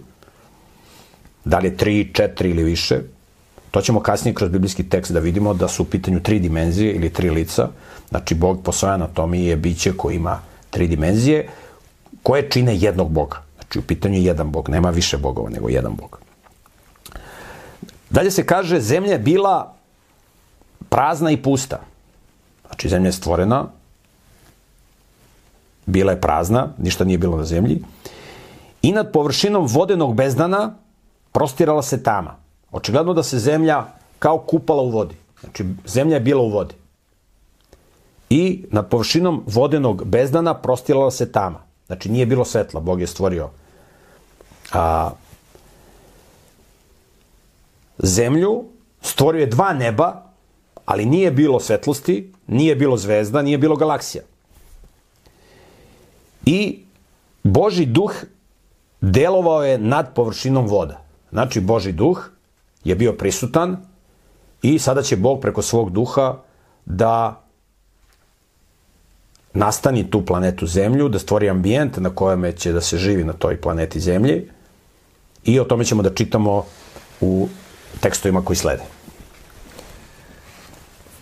da 1.46 1.60
li 1.60 1.68
je 1.68 1.78
tri, 1.78 2.14
četiri 2.14 2.50
ili 2.50 2.64
više, 2.64 3.02
to 3.72 3.82
ćemo 3.82 4.00
kasnije 4.00 4.36
kroz 4.36 4.52
biblijski 4.52 4.90
tekst 4.90 5.12
da 5.12 5.20
vidimo 5.20 5.54
da 5.54 5.68
su 5.68 5.84
u 5.84 5.86
pitanju 5.86 6.20
tri 6.20 6.40
dimenzije 6.40 6.94
ili 6.94 7.10
tri 7.10 7.30
lica, 7.30 7.70
znači 8.10 8.36
Bog 8.36 8.64
po 8.64 8.72
svojoj 8.72 8.94
anatomiji 8.94 9.46
je 9.46 9.56
biće 9.56 9.94
koji 9.98 10.16
ima 10.16 10.40
tri 10.70 10.88
dimenzije, 10.88 11.48
koje 12.24 12.50
čine 12.50 12.76
jednog 12.78 13.12
Boga. 13.12 13.42
Znači 13.56 13.80
u 13.80 13.82
pitanju 13.82 14.16
je 14.16 14.24
jedan 14.24 14.52
Bog, 14.52 14.70
nema 14.70 14.90
više 14.90 15.18
bogova 15.18 15.50
nego 15.50 15.70
jedan 15.70 15.96
Bog. 15.96 16.20
Dalje 18.10 18.32
se 18.32 18.46
kaže, 18.46 18.80
zemlja 18.80 19.12
je 19.12 19.20
bila 19.20 19.81
prazna 20.92 21.32
i 21.32 21.38
pusta. 21.38 21.80
Znači, 22.68 22.90
zemlja 22.90 23.08
je 23.08 23.14
stvorena, 23.14 23.66
bila 25.86 26.12
je 26.12 26.22
prazna, 26.22 26.68
ništa 26.78 27.04
nije 27.04 27.18
bilo 27.18 27.38
na 27.38 27.46
zemlji, 27.46 27.80
i 28.82 28.92
nad 28.92 29.12
površinom 29.12 29.68
vodenog 29.68 30.16
bezdana 30.16 30.74
prostirala 31.32 31.82
se 31.82 32.04
tama. 32.04 32.36
Očigledno 32.72 33.14
da 33.14 33.24
se 33.24 33.40
zemlja 33.40 33.86
kao 34.20 34.38
kupala 34.38 34.84
u 34.84 34.90
vodi. 34.90 35.16
Znači, 35.40 35.66
zemlja 35.86 36.16
je 36.16 36.28
bila 36.28 36.44
u 36.44 36.50
vodi. 36.50 36.76
I 38.30 38.66
nad 38.72 38.90
površinom 38.90 39.44
vodenog 39.48 40.06
bezdana 40.06 40.54
prostirala 40.54 41.12
se 41.12 41.32
tama. 41.32 41.60
Znači, 41.88 42.12
nije 42.12 42.26
bilo 42.26 42.46
svetla, 42.46 42.80
Bog 42.80 43.02
je 43.02 43.08
stvorio 43.08 43.50
a, 44.74 45.12
zemlju, 47.98 48.64
stvorio 49.02 49.40
je 49.40 49.48
dva 49.48 49.74
neba, 49.74 50.31
ali 50.92 51.06
nije 51.06 51.32
bilo 51.32 51.60
svetlosti, 51.60 52.34
nije 52.48 52.76
bilo 52.76 52.98
zvezda, 52.98 53.42
nije 53.42 53.58
bilo 53.58 53.76
galaksija. 53.76 54.24
I 56.46 56.80
Boži 57.44 57.86
duh 57.86 58.12
delovao 59.02 59.64
je 59.64 59.78
nad 59.78 60.12
površinom 60.16 60.68
voda. 60.68 61.00
Znači, 61.32 61.62
Boži 61.62 61.92
duh 61.92 62.30
je 62.84 62.96
bio 62.96 63.14
prisutan 63.14 63.78
i 64.62 64.80
sada 64.80 65.02
će 65.02 65.16
Bog 65.16 65.42
preko 65.42 65.62
svog 65.62 65.92
duha 65.92 66.38
da 66.86 67.42
nastani 69.54 70.10
tu 70.12 70.26
planetu 70.26 70.68
Zemlju, 70.68 71.10
da 71.10 71.20
stvori 71.20 71.50
ambijent 71.50 71.98
na 71.98 72.10
kojem 72.10 72.52
će 72.58 72.72
da 72.72 72.82
se 72.82 72.98
živi 72.98 73.24
na 73.24 73.34
toj 73.34 73.62
planeti 73.62 74.00
Zemlji 74.00 74.50
i 75.44 75.60
o 75.60 75.64
tome 75.64 75.86
ćemo 75.86 76.04
da 76.04 76.14
čitamo 76.14 76.66
u 77.22 77.48
tekstovima 78.00 78.44
koji 78.46 78.58
slede. 78.58 79.01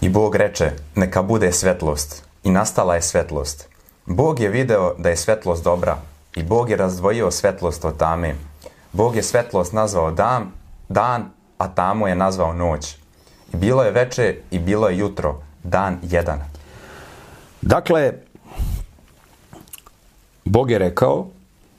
I 0.01 0.09
Bog 0.09 0.35
reče, 0.35 0.71
neka 0.95 1.21
bude 1.21 1.51
svetlost. 1.51 2.23
I 2.43 2.51
nastala 2.51 2.95
je 2.95 3.01
svetlost. 3.01 3.67
Bog 4.05 4.39
je 4.39 4.49
video 4.49 4.93
da 4.97 5.09
je 5.09 5.17
svetlost 5.17 5.63
dobra 5.63 5.97
i 6.35 6.43
Bog 6.43 6.69
je 6.69 6.77
razdvojio 6.77 7.31
svetlost 7.31 7.85
od 7.85 7.97
tame. 7.97 8.35
Bog 8.93 9.15
je 9.15 9.23
svetlost 9.23 9.73
nazvao 9.73 10.11
dan, 10.11 10.51
dan, 10.89 11.25
a 11.57 11.67
tamu 11.67 12.07
je 12.07 12.15
nazvao 12.15 12.53
noć. 12.53 12.95
I 13.53 13.57
bilo 13.57 13.83
je 13.83 13.91
veče 13.91 14.35
i 14.51 14.59
bilo 14.59 14.89
je 14.89 14.97
jutro, 14.97 15.41
dan 15.63 15.99
jedan. 16.01 16.39
Dakle, 17.61 18.13
Bog 20.45 20.71
je 20.71 20.79
rekao, 20.79 21.27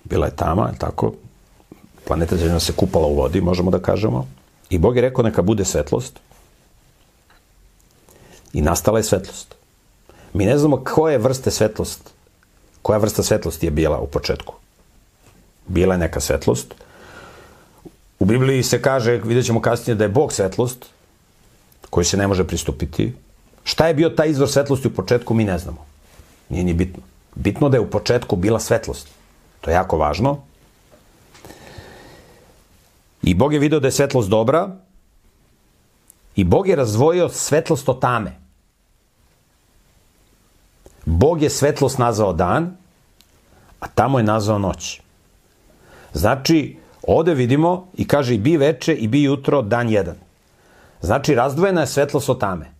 bila 0.04 0.26
je 0.26 0.36
tama, 0.36 0.68
je 0.68 0.78
tako, 0.78 1.12
planeta 2.06 2.36
Zemlja 2.36 2.60
se 2.60 2.72
kupala 2.72 3.06
u 3.06 3.14
vodi, 3.14 3.40
možemo 3.40 3.70
da 3.70 3.78
kažemo, 3.78 4.26
i 4.70 4.78
Bog 4.78 4.96
je 4.96 5.02
rekao 5.02 5.24
neka 5.24 5.42
bude 5.42 5.64
svetlost, 5.64 6.20
i 8.52 8.60
nastala 8.60 8.98
je 8.98 9.04
svetlost. 9.04 9.54
Mi 10.32 10.46
ne 10.46 10.58
znamo 10.58 10.84
koje 10.84 11.18
vrste 11.18 11.50
svetlost, 11.50 12.10
koja 12.82 12.98
vrsta 12.98 13.22
svetlosti 13.22 13.66
je 13.66 13.70
bila 13.70 13.98
u 13.98 14.06
početku. 14.06 14.54
Bila 15.66 15.94
je 15.94 15.98
neka 15.98 16.20
svetlost. 16.20 16.74
U 18.18 18.24
Bibliji 18.24 18.62
se 18.62 18.82
kaže, 18.82 19.20
vidjet 19.24 19.46
ćemo 19.46 19.60
kasnije, 19.60 19.94
da 19.94 20.04
je 20.04 20.08
Bog 20.08 20.32
svetlost, 20.32 20.86
koji 21.90 22.04
se 22.04 22.16
ne 22.16 22.26
može 22.26 22.44
pristupiti. 22.46 23.12
Šta 23.64 23.86
je 23.86 23.94
bio 23.94 24.08
taj 24.08 24.30
izvor 24.30 24.48
svetlosti 24.48 24.88
u 24.88 24.94
početku, 24.94 25.34
mi 25.34 25.44
ne 25.44 25.58
znamo. 25.58 25.86
Nije 26.48 26.64
ni 26.64 26.74
bitno. 26.74 27.02
Bitno 27.34 27.68
da 27.68 27.76
je 27.76 27.80
u 27.80 27.90
početku 27.90 28.36
bila 28.36 28.60
svetlost. 28.60 29.08
To 29.60 29.70
je 29.70 29.74
jako 29.74 29.98
važno. 29.98 30.42
I 33.22 33.34
Bog 33.34 33.52
je 33.52 33.58
video 33.58 33.80
da 33.80 33.88
je 33.88 33.92
svetlost 33.92 34.28
dobra 34.28 34.76
i 36.36 36.44
Bog 36.44 36.68
je 36.68 36.76
razdvojio 36.76 37.28
svetlost 37.28 37.88
od 37.88 38.00
tame. 38.00 38.39
Bog 41.04 41.42
je 41.42 41.50
svetlost 41.50 41.98
nazvao 41.98 42.32
dan, 42.32 42.76
a 43.80 43.86
tamo 43.88 44.18
je 44.18 44.24
nazvao 44.24 44.58
noć. 44.58 45.00
Znači, 46.12 46.76
ovde 47.02 47.34
vidimo 47.34 47.88
i 47.96 48.08
kaže 48.08 48.34
i 48.34 48.38
bi 48.38 48.56
veče 48.56 48.94
i 48.94 49.08
bi 49.08 49.22
jutro, 49.22 49.62
dan 49.62 49.88
jedan. 49.88 50.16
Znači, 51.00 51.34
razdvojena 51.34 51.80
je 51.80 51.86
svetlost 51.86 52.28
od 52.28 52.40
tame. 52.40 52.70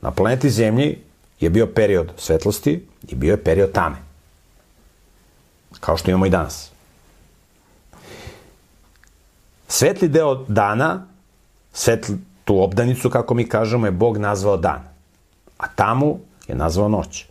Na 0.00 0.10
planeti 0.10 0.50
Zemlji 0.50 0.98
je 1.40 1.50
bio 1.50 1.66
period 1.66 2.12
svetlosti 2.16 2.86
i 3.08 3.14
bio 3.14 3.30
je 3.30 3.44
period 3.44 3.72
tame. 3.72 3.96
Kao 5.80 5.96
što 5.96 6.10
imamo 6.10 6.26
i 6.26 6.30
danas. 6.30 6.70
Svetli 9.68 10.08
deo 10.08 10.34
dana, 10.48 11.06
svetli, 11.72 12.16
tu 12.44 12.62
obdanicu, 12.62 13.10
kako 13.10 13.34
mi 13.34 13.48
kažemo, 13.48 13.86
je 13.86 13.92
Bog 13.92 14.18
nazvao 14.18 14.56
dan. 14.56 14.80
A 15.58 15.66
tamu 15.68 16.18
je 16.48 16.54
nazvao 16.54 16.88
noć. 16.88 17.26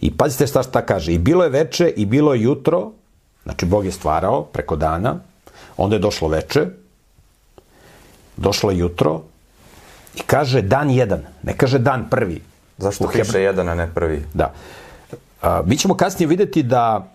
I 0.00 0.16
pazite 0.16 0.46
šta 0.46 0.62
šta 0.62 0.82
kaže. 0.82 1.12
I 1.12 1.18
bilo 1.18 1.44
je 1.44 1.50
veče 1.50 1.88
i 1.96 2.06
bilo 2.06 2.34
je 2.34 2.42
jutro, 2.42 2.90
znači 3.42 3.66
Bog 3.66 3.84
je 3.84 3.92
stvarao 3.92 4.44
preko 4.44 4.76
dana, 4.76 5.16
onda 5.76 5.96
je 5.96 6.00
došlo 6.00 6.28
veče, 6.28 6.66
došlo 8.36 8.70
je 8.70 8.78
jutro 8.78 9.22
i 10.14 10.20
kaže 10.26 10.62
dan 10.62 10.90
jedan, 10.90 11.20
ne 11.42 11.56
kaže 11.56 11.78
dan 11.78 12.06
prvi. 12.10 12.42
Zašto 12.78 13.08
piše 13.08 13.42
jedan, 13.42 13.68
a 13.68 13.74
ne 13.74 13.90
prvi? 13.94 14.24
Da. 14.34 14.52
A, 15.42 15.62
mi 15.66 15.76
ćemo 15.76 15.94
kasnije 15.94 16.28
videti 16.28 16.62
da 16.62 17.12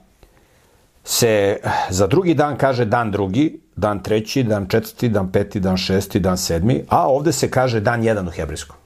se 1.03 1.57
za 1.89 2.07
drugi 2.07 2.33
dan 2.33 2.57
kaže 2.57 2.85
dan 2.85 3.11
drugi, 3.11 3.59
dan 3.75 4.03
treći, 4.03 4.43
dan 4.43 4.67
četvrti, 4.67 5.09
dan 5.09 5.31
peti, 5.31 5.59
dan 5.59 5.77
šesti, 5.77 6.19
dan 6.19 6.37
sedmi, 6.37 6.83
a 6.89 7.07
ovde 7.07 7.31
se 7.31 7.49
kaže 7.51 7.79
dan 7.79 8.03
jedan 8.03 8.27
u 8.27 8.31
hebrejskom. 8.31 8.77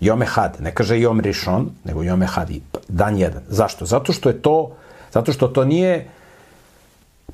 Jome 0.00 0.26
had, 0.26 0.56
ne 0.60 0.74
kaže 0.74 1.00
Jom 1.00 1.20
Rishon, 1.20 1.70
nego 1.84 2.02
Jome 2.02 2.26
had, 2.26 2.50
dan 2.88 3.18
jedan. 3.18 3.42
Zašto? 3.48 3.86
Zato 3.86 4.12
što 4.12 4.28
je 4.28 4.42
to, 4.42 4.76
zato 5.12 5.32
što 5.32 5.48
to 5.48 5.64
nije 5.64 6.08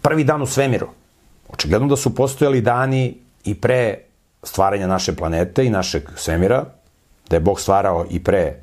prvi 0.02 0.24
dan 0.24 0.42
u 0.42 0.46
svemiru. 0.46 0.88
Očigledno 1.48 1.88
da 1.88 1.96
su 1.96 2.14
postojali 2.14 2.60
dani 2.60 3.16
i 3.44 3.54
pre 3.54 3.98
stvaranja 4.42 4.86
naše 4.86 5.16
planete 5.16 5.64
i 5.64 5.70
našeg 5.70 6.08
svemira, 6.16 6.64
da 7.28 7.36
je 7.36 7.40
Bog 7.40 7.60
stvarao 7.60 8.06
i 8.10 8.24
pre 8.24 8.54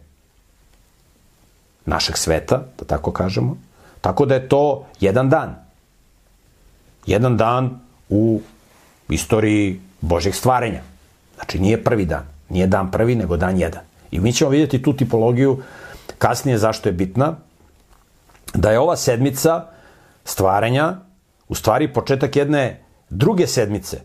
našeg 1.85 2.17
sveta, 2.17 2.63
da 2.79 2.85
tako 2.85 3.11
kažemo. 3.11 3.57
Tako 4.01 4.25
da 4.25 4.35
je 4.35 4.49
to 4.49 4.85
jedan 4.99 5.29
dan. 5.29 5.55
Jedan 7.05 7.37
dan 7.37 7.79
u 8.09 8.41
istoriji 9.09 9.81
Božeg 10.01 10.35
stvarenja. 10.35 10.81
Znači 11.35 11.59
nije 11.59 11.83
prvi 11.83 12.05
dan. 12.05 12.25
Nije 12.49 12.67
dan 12.67 12.91
prvi, 12.91 13.15
nego 13.15 13.37
dan 13.37 13.57
jedan. 13.57 13.90
I 14.11 14.19
mi 14.19 14.33
ćemo 14.33 14.49
vidjeti 14.49 14.81
tu 14.81 14.93
tipologiju 14.93 15.61
kasnije 16.17 16.57
zašto 16.57 16.89
je 16.89 16.93
bitna. 16.93 17.35
Da 18.53 18.71
je 18.71 18.79
ova 18.79 18.95
sedmica 18.95 19.65
stvaranja 20.25 20.95
u 21.47 21.55
stvari 21.55 21.93
početak 21.93 22.35
jedne 22.35 22.83
druge 23.09 23.47
sedmice 23.47 24.01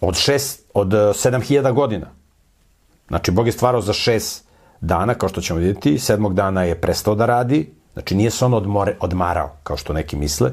od, 0.00 0.16
šest, 0.16 0.62
od 0.74 0.88
7000 0.88 1.72
godina. 1.72 2.06
Znači, 3.08 3.30
Bog 3.30 3.46
je 3.46 3.52
stvarao 3.52 3.80
za 3.80 3.92
šest 3.92 4.44
dana, 4.80 5.14
kao 5.14 5.28
što 5.28 5.40
ćemo 5.40 5.58
vidjeti, 5.58 5.98
sedmog 5.98 6.34
dana 6.34 6.62
je 6.62 6.80
prestao 6.80 7.14
da 7.14 7.26
radi, 7.26 7.72
znači 7.92 8.14
nije 8.14 8.30
se 8.30 8.44
on 8.44 8.54
odmore, 8.54 8.96
odmarao, 9.00 9.50
kao 9.62 9.76
što 9.76 9.92
neki 9.92 10.16
misle, 10.16 10.50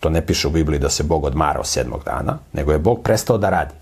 to 0.00 0.10
ne 0.10 0.26
piše 0.26 0.48
u 0.48 0.50
Bibliji 0.50 0.80
da 0.80 0.90
se 0.90 1.02
Bog 1.02 1.24
odmarao 1.24 1.64
sedmog 1.64 2.04
dana, 2.04 2.38
nego 2.52 2.72
je 2.72 2.78
Bog 2.78 3.02
prestao 3.02 3.38
da 3.38 3.50
radi. 3.50 3.74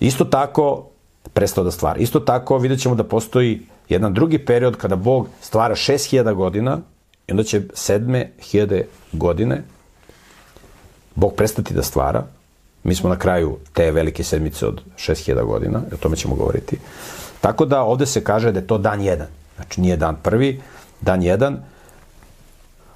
Isto 0.00 0.24
tako, 0.24 0.86
prestao 1.34 1.64
da 1.64 1.70
stvara. 1.70 1.98
Isto 1.98 2.20
tako, 2.20 2.58
vidjet 2.58 2.80
ćemo 2.80 2.94
da 2.94 3.04
postoji 3.04 3.66
jedan 3.88 4.14
drugi 4.14 4.38
period 4.38 4.76
kada 4.76 4.96
Bog 4.96 5.28
stvara 5.40 5.74
6000 5.74 6.34
godina 6.34 6.78
i 7.26 7.32
onda 7.32 7.42
će 7.42 7.62
sedme 7.74 8.30
hiljade 8.40 8.86
godine 9.12 9.62
Bog 11.14 11.34
prestati 11.34 11.74
da 11.74 11.82
stvara. 11.82 12.24
Mi 12.84 12.94
smo 12.94 13.08
na 13.08 13.18
kraju 13.18 13.58
te 13.72 13.90
velike 13.90 14.24
sedmice 14.24 14.66
od 14.66 14.80
6000 14.96 15.44
godina, 15.44 15.80
o 15.92 15.96
tome 15.96 16.16
ćemo 16.16 16.34
govoriti. 16.34 16.78
Tako 17.40 17.64
da 17.64 17.82
ovde 17.82 18.06
se 18.06 18.24
kaže 18.24 18.52
da 18.52 18.60
je 18.60 18.66
to 18.66 18.78
dan 18.78 19.02
jedan. 19.02 19.26
Znači 19.56 19.80
nije 19.80 19.96
dan 19.96 20.16
prvi, 20.22 20.60
dan 21.00 21.22
jedan. 21.22 21.58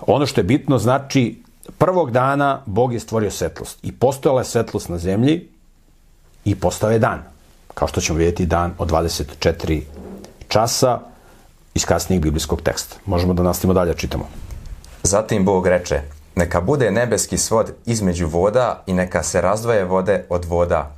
Ono 0.07 0.27
što 0.27 0.41
je 0.41 0.45
bitno 0.45 0.79
znači 0.79 1.43
prvog 1.79 2.11
dana 2.11 2.63
Bog 2.67 2.93
je 2.93 3.01
stvorio 3.01 3.31
svetlost 3.31 3.79
i 3.83 3.93
postojala 3.93 4.41
je 4.41 4.45
svetlost 4.45 4.89
na 4.89 4.99
zemlji 4.99 5.49
i 6.45 6.55
postao 6.55 6.91
je 6.91 6.99
dan. 6.99 7.32
Kao 7.75 7.89
što 7.89 8.01
ćemo 8.01 8.19
vidjeti 8.19 8.47
dan 8.47 8.75
od 8.79 8.91
24 8.91 9.83
časa 10.49 10.99
iz 11.75 11.85
kasnijeg 11.85 12.23
biblijskog 12.23 12.63
teksta. 12.63 12.97
Možemo 13.07 13.35
da 13.35 13.43
nastavimo 13.43 13.75
dalje, 13.75 13.95
čitamo. 13.95 14.29
Zatim 15.03 15.45
Bog 15.45 15.67
reče, 15.67 16.01
neka 16.37 16.61
bude 16.61 16.91
nebeski 16.91 17.39
svod 17.39 17.73
između 17.87 18.27
voda 18.27 18.83
i 18.87 18.93
neka 18.93 19.23
se 19.23 19.41
razdvoje 19.41 19.85
vode 19.85 20.25
od 20.29 20.45
voda. 20.45 20.97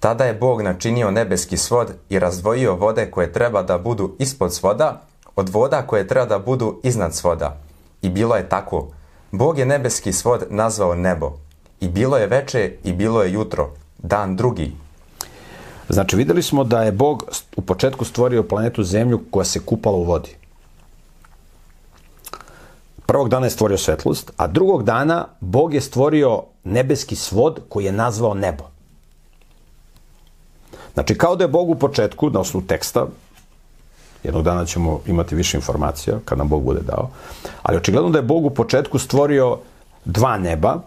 Tada 0.00 0.24
je 0.24 0.34
Bog 0.34 0.62
načinio 0.62 1.10
nebeski 1.10 1.56
svod 1.56 1.92
i 2.08 2.18
razdvojio 2.18 2.74
vode 2.74 3.10
koje 3.10 3.32
treba 3.32 3.62
da 3.62 3.78
budu 3.78 4.16
ispod 4.18 4.54
svoda 4.54 5.02
od 5.36 5.48
voda 5.48 5.82
koje 5.82 6.08
treba 6.08 6.26
da 6.26 6.38
budu 6.38 6.80
iznad 6.82 7.14
svoda. 7.14 7.56
I 8.02 8.08
bilo 8.08 8.36
je 8.36 8.48
tako. 8.48 8.88
Bog 9.30 9.58
je 9.58 9.66
nebeski 9.66 10.12
svod 10.12 10.46
nazvao 10.50 10.94
nebo. 10.94 11.32
I 11.80 11.88
bilo 11.88 12.16
je 12.16 12.26
veče 12.26 12.72
i 12.84 12.92
bilo 12.92 13.22
je 13.22 13.32
jutro, 13.32 13.70
dan 13.98 14.36
drugi. 14.36 14.72
Znači, 15.88 16.16
videli 16.16 16.42
smo 16.42 16.64
da 16.64 16.82
je 16.82 16.92
Bog 16.92 17.24
u 17.56 17.62
početku 17.62 18.04
stvorio 18.04 18.42
planetu 18.42 18.82
Zemlju 18.82 19.20
koja 19.30 19.44
se 19.44 19.60
kupala 19.60 19.96
u 19.96 20.04
vodi. 20.04 20.36
Prvog 23.06 23.28
dana 23.28 23.46
je 23.46 23.50
stvorio 23.50 23.78
svetlost, 23.78 24.32
a 24.36 24.46
drugog 24.46 24.82
dana 24.82 25.26
Bog 25.40 25.74
je 25.74 25.80
stvorio 25.80 26.42
nebeski 26.64 27.16
svod 27.16 27.60
koji 27.68 27.84
je 27.84 27.92
nazvao 27.92 28.34
nebo. 28.34 28.64
Znači, 30.94 31.18
kao 31.18 31.36
da 31.36 31.44
je 31.44 31.48
Bog 31.48 31.70
u 31.70 31.74
početku, 31.74 32.30
na 32.30 32.40
osnovu 32.40 32.66
teksta, 32.66 33.06
jednog 34.24 34.42
dana 34.44 34.64
ćemo 34.64 35.00
imati 35.06 35.34
više 35.34 35.56
informacija, 35.56 36.18
kad 36.24 36.38
nam 36.38 36.48
Bog 36.48 36.62
bude 36.62 36.80
dao, 36.80 37.10
ali 37.62 37.76
očigledno 37.76 38.10
da 38.10 38.18
je 38.18 38.22
Bog 38.22 38.44
u 38.44 38.50
početku 38.50 38.98
stvorio 38.98 39.58
dva 40.04 40.38
neba, 40.38 40.80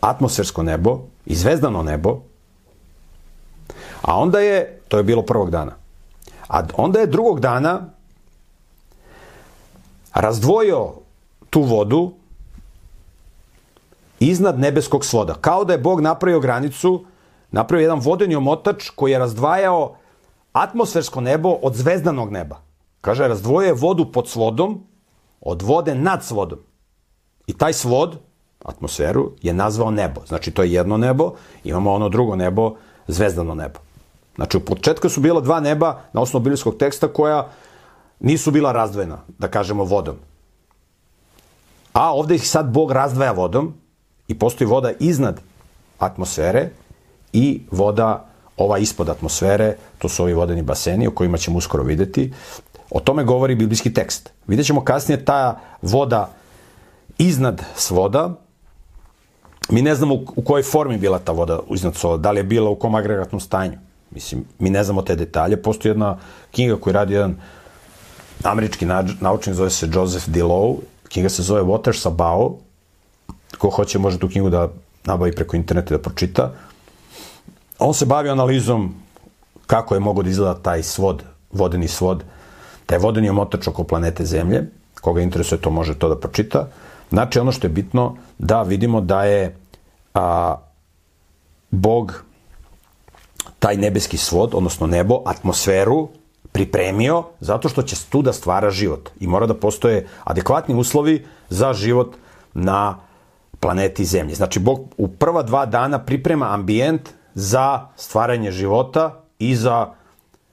atmosfersko 0.00 0.62
nebo 0.62 1.00
i 1.26 1.34
zvezdano 1.34 1.82
nebo, 1.82 2.20
a 4.02 4.18
onda 4.18 4.40
je, 4.40 4.80
to 4.88 4.96
je 4.96 5.02
bilo 5.02 5.22
prvog 5.22 5.50
dana, 5.50 5.72
a 6.48 6.62
onda 6.76 7.00
je 7.00 7.06
drugog 7.06 7.40
dana 7.40 7.80
razdvojio 10.14 10.92
tu 11.50 11.62
vodu 11.62 12.12
iznad 14.20 14.58
nebeskog 14.58 15.04
svoda. 15.04 15.34
Kao 15.34 15.64
da 15.64 15.72
je 15.72 15.78
Bog 15.78 16.00
napravio 16.00 16.40
granicu, 16.40 17.04
napravio 17.50 17.84
jedan 17.84 18.00
vodeni 18.00 18.34
omotač 18.34 18.90
koji 18.90 19.12
je 19.12 19.18
razdvajao 19.18 19.96
atmosfersko 20.52 21.20
nebo 21.20 21.48
od 21.48 21.74
zvezdanog 21.74 22.32
neba. 22.32 22.60
Kaže, 23.00 23.28
razdvojio 23.28 23.66
je 23.66 23.74
vodu 23.74 24.12
pod 24.12 24.28
svodom 24.28 24.84
od 25.40 25.62
vode 25.62 25.94
nad 25.94 26.24
svodom. 26.24 26.58
I 27.46 27.52
taj 27.52 27.72
svod, 27.72 28.18
atmosferu, 28.64 29.32
je 29.42 29.52
nazvao 29.52 29.90
nebo. 29.90 30.20
Znači, 30.26 30.50
to 30.50 30.62
je 30.62 30.72
jedno 30.72 30.96
nebo, 30.96 31.32
imamo 31.64 31.92
ono 31.92 32.08
drugo 32.08 32.36
nebo, 32.36 32.76
zvezdano 33.06 33.54
nebo. 33.54 33.80
Znači, 34.40 34.56
u 34.56 34.60
početku 34.60 35.08
su 35.08 35.20
bila 35.20 35.40
dva 35.40 35.60
neba 35.60 36.00
na 36.12 36.20
osnovu 36.20 36.42
biblijskog 36.42 36.76
teksta 36.76 37.08
koja 37.08 37.48
nisu 38.20 38.50
bila 38.50 38.72
razdvojena, 38.72 39.18
da 39.38 39.48
kažemo, 39.48 39.84
vodom. 39.84 40.16
A 41.92 42.14
ovde 42.14 42.34
ih 42.34 42.48
sad 42.48 42.72
Bog 42.72 42.92
razdvaja 42.92 43.32
vodom 43.32 43.74
i 44.28 44.38
postoji 44.38 44.68
voda 44.68 44.92
iznad 45.00 45.40
atmosfere 45.98 46.70
i 47.32 47.60
voda 47.70 48.24
ova 48.56 48.78
ispod 48.78 49.08
atmosfere, 49.08 49.76
to 49.98 50.08
su 50.08 50.22
ovi 50.22 50.32
vodeni 50.32 50.62
baseni 50.62 51.06
o 51.06 51.14
kojima 51.14 51.38
ćemo 51.38 51.58
uskoro 51.58 51.82
videti. 51.82 52.32
O 52.90 53.00
tome 53.00 53.24
govori 53.24 53.54
biblijski 53.54 53.92
tekst. 53.94 54.30
Vidjet 54.46 54.66
ćemo 54.66 54.84
kasnije 54.84 55.24
ta 55.24 55.60
voda 55.82 56.30
iznad 57.18 57.62
svoda, 57.76 58.34
mi 59.70 59.82
ne 59.82 59.94
znamo 59.94 60.14
u 60.14 60.42
kojoj 60.42 60.62
formi 60.62 60.98
bila 60.98 61.18
ta 61.18 61.32
voda 61.32 61.60
iznad 61.70 61.94
svoda, 61.94 62.22
da 62.22 62.30
li 62.30 62.40
je 62.40 62.44
bila 62.44 62.70
u 62.70 62.76
kom 62.76 62.94
agregatnom 62.94 63.40
stanju. 63.40 63.89
Mislim, 64.10 64.44
mi 64.58 64.70
ne 64.70 64.84
znamo 64.84 65.02
te 65.02 65.16
detalje. 65.16 65.62
Postoji 65.62 65.90
jedna 65.90 66.18
knjiga 66.50 66.76
koju 66.76 66.92
radi 66.92 67.14
jedan 67.14 67.36
američki 68.42 68.86
naučnik, 69.20 69.56
zove 69.56 69.70
se 69.70 69.88
Joseph 69.92 70.28
DeLow, 70.28 70.76
knjiga 71.08 71.28
se 71.28 71.42
zove 71.42 71.62
Waters 71.62 72.06
Above, 72.06 72.50
ko 73.58 73.70
hoće 73.70 73.98
može 73.98 74.18
tu 74.18 74.28
knjigu 74.28 74.50
da 74.50 74.68
nabavi 75.04 75.32
preko 75.32 75.56
interneta 75.56 75.96
da 75.96 76.02
pročita. 76.02 76.52
On 77.78 77.94
se 77.94 78.06
bavi 78.06 78.28
analizom 78.28 78.94
kako 79.66 79.94
je 79.94 80.00
mogo 80.00 80.22
da 80.22 80.30
izgleda 80.30 80.54
taj 80.54 80.82
svod, 80.82 81.22
vodeni 81.52 81.88
svod, 81.88 82.24
taj 82.86 82.98
vodeni 82.98 83.30
omotač 83.30 83.68
oko 83.68 83.84
planete 83.84 84.24
Zemlje, 84.24 84.64
koga 85.00 85.20
interesuje 85.20 85.60
to 85.60 85.70
može 85.70 85.94
to 85.94 86.08
da 86.08 86.20
pročita. 86.20 86.68
Znači, 87.10 87.38
ono 87.38 87.52
što 87.52 87.66
je 87.66 87.70
bitno 87.70 88.16
da 88.38 88.62
vidimo 88.62 89.00
da 89.00 89.24
je 89.24 89.56
a, 90.14 90.56
Bog 91.70 92.24
taj 93.60 93.76
nebeski 93.76 94.16
svod, 94.16 94.54
odnosno 94.54 94.86
nebo, 94.86 95.22
atmosferu 95.26 96.08
pripremio 96.52 97.24
zato 97.40 97.68
što 97.68 97.82
će 97.82 97.96
tu 98.10 98.22
da 98.22 98.32
stvara 98.32 98.70
život 98.70 99.10
i 99.20 99.26
mora 99.26 99.46
da 99.46 99.54
postoje 99.54 100.06
adekvatni 100.24 100.74
uslovi 100.74 101.24
za 101.48 101.72
život 101.72 102.16
na 102.54 102.98
planeti 103.60 104.04
Zemlji. 104.04 104.34
Znači, 104.34 104.58
Bog 104.60 104.94
u 104.96 105.08
prva 105.08 105.42
dva 105.42 105.66
dana 105.66 105.98
priprema 105.98 106.54
ambijent 106.54 107.08
za 107.34 107.86
stvaranje 107.96 108.50
života 108.50 109.22
i 109.38 109.56
za 109.56 109.92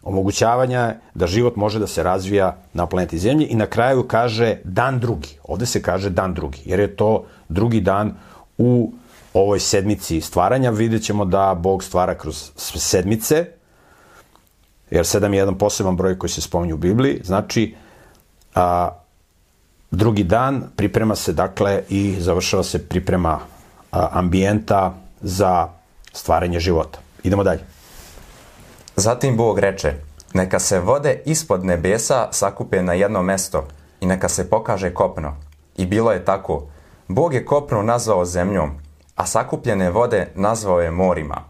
omogućavanje 0.04 0.94
da 1.16 1.28
život 1.28 1.56
može 1.56 1.80
da 1.80 1.88
se 1.88 2.04
razvija 2.04 2.56
na 2.74 2.86
planeti 2.86 3.18
Zemlji 3.18 3.46
i 3.46 3.56
na 3.56 3.66
kraju 3.66 4.08
kaže 4.08 4.58
dan 4.64 5.00
drugi. 5.00 5.40
Ovde 5.44 5.66
se 5.66 5.82
kaže 5.82 6.10
dan 6.10 6.34
drugi, 6.34 6.62
jer 6.66 6.80
je 6.80 6.96
to 6.96 7.26
drugi 7.50 7.82
dan 7.82 8.14
u 8.58 8.92
ovoj 9.40 9.60
sedmici 9.60 10.22
stvaranja. 10.22 10.70
Vidjet 10.70 11.04
ćemo 11.04 11.26
da 11.26 11.56
Bog 11.60 11.84
stvara 11.84 12.16
kroz 12.16 12.52
sedmice, 12.56 13.46
jer 14.90 15.06
sedam 15.06 15.34
je 15.34 15.38
jedan 15.38 15.58
poseban 15.58 15.96
broj 15.96 16.20
koji 16.20 16.30
se 16.30 16.42
spominje 16.42 16.74
u 16.74 16.78
Bibliji. 16.78 17.22
Znači, 17.24 17.76
a, 18.56 18.90
drugi 19.92 20.24
dan 20.24 20.64
priprema 20.76 21.16
se 21.16 21.34
dakle 21.34 21.84
i 21.90 22.16
završava 22.20 22.64
se 22.64 22.88
priprema 22.90 23.40
a, 23.92 24.10
ambijenta 24.12 24.94
za 25.22 25.68
stvaranje 26.14 26.60
života. 26.60 27.00
Idemo 27.24 27.44
dalje. 27.44 27.62
Zatim 28.96 29.38
Bog 29.38 29.60
reče, 29.60 29.94
neka 30.34 30.60
se 30.60 30.80
vode 30.80 31.22
ispod 31.26 31.66
nebesa 31.66 32.28
sakupe 32.32 32.84
na 32.84 32.94
jedno 32.94 33.24
mesto 33.24 33.68
i 34.02 34.06
neka 34.06 34.30
se 34.30 34.50
pokaže 34.50 34.94
kopno. 34.94 35.36
I 35.78 35.86
bilo 35.86 36.12
je 36.12 36.26
tako. 36.26 36.68
Bog 37.08 37.34
je 37.34 37.46
kopno 37.46 37.82
nazvao 37.84 38.26
zemljom, 38.26 38.72
a 39.18 39.26
sakupljene 39.26 39.90
vode 39.90 40.28
nazvao 40.36 40.82
je 40.82 40.92
morima. 40.92 41.44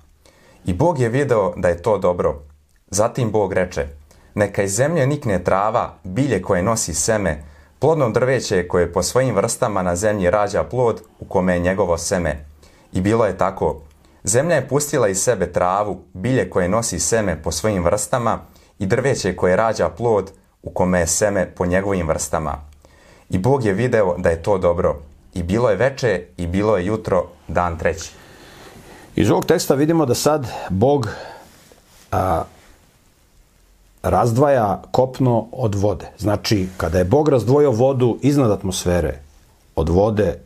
I 0.66 0.74
Bog 0.74 1.00
je 1.00 1.10
video 1.10 1.54
da 1.56 1.68
je 1.68 1.82
to 1.82 1.98
dobro. 1.98 2.42
Zatim 2.88 3.32
Bog 3.32 3.54
reče, 3.54 3.88
neka 4.36 4.64
iz 4.64 4.76
zemlje 4.76 5.08
nikne 5.08 5.44
trava, 5.44 5.94
bilje 6.04 6.42
koje 6.42 6.64
nosi 6.64 6.94
seme, 6.94 7.44
plodno 7.80 8.10
drveće 8.10 8.68
koje 8.68 8.94
po 8.94 9.04
svojim 9.04 9.36
vrstama 9.36 9.82
na 9.82 9.96
zemlji 9.96 10.30
rađa 10.30 10.64
plod 10.64 11.02
u 11.20 11.26
kome 11.26 11.54
je 11.54 11.60
njegovo 11.60 11.98
seme. 11.98 12.46
I 12.94 13.02
bilo 13.02 13.26
je 13.26 13.38
tako. 13.38 13.82
Zemlja 14.24 14.56
je 14.56 14.68
pustila 14.68 15.08
iz 15.08 15.20
sebe 15.24 15.52
travu, 15.52 16.02
bilje 16.14 16.50
koje 16.50 16.70
nosi 16.70 17.00
seme 17.00 17.44
po 17.44 17.52
svojim 17.52 17.84
vrstama 17.84 18.40
i 18.80 18.86
drveće 18.86 19.36
koje 19.36 19.56
rađa 19.56 19.90
plod 19.90 20.32
u 20.64 20.70
kome 20.70 21.00
je 21.00 21.08
seme 21.08 21.52
po 21.56 21.66
njegovim 21.66 22.08
vrstama. 22.08 22.56
I 23.30 23.38
Bog 23.38 23.66
je 23.66 23.74
video 23.74 24.16
da 24.18 24.30
je 24.30 24.44
to 24.44 24.58
dobro. 24.58 24.96
I 25.38 25.44
bilo 25.44 25.70
je 25.70 25.76
veče 25.76 26.22
i 26.38 26.48
bilo 26.48 26.78
je 26.78 26.86
jutro, 26.86 27.28
dan 27.48 27.78
treći. 27.78 28.12
Iz 29.16 29.32
ovog 29.32 29.46
teksta 29.46 29.76
vidimo 29.76 30.06
da 30.06 30.16
sad 30.16 30.48
Bog 30.70 31.10
a, 32.12 32.44
razdvaja 34.04 34.82
kopno 34.92 35.48
od 35.52 35.76
vode. 35.76 36.06
Znači, 36.18 36.68
kada 36.78 36.98
je 36.98 37.06
Bog 37.06 37.30
razdvojio 37.30 37.72
vodu 37.72 38.18
iznad 38.22 38.52
atmosfere 38.52 39.20
od 39.76 39.90
vode 39.90 40.40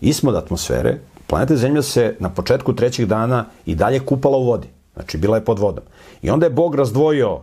ispod 0.00 0.34
atmosfere, 0.34 0.98
planeta 1.26 1.56
Zemlja 1.56 1.82
se 1.82 2.16
na 2.20 2.30
početku 2.30 2.74
trećeg 2.74 3.06
dana 3.06 3.44
i 3.66 3.74
dalje 3.74 4.00
kupala 4.00 4.38
u 4.38 4.44
vodi. 4.44 4.68
Znači, 4.94 5.18
bila 5.18 5.36
je 5.36 5.44
pod 5.44 5.58
vodom. 5.58 5.84
I 6.22 6.30
onda 6.30 6.46
je 6.46 6.50
Bog 6.50 6.74
razdvojio 6.74 7.40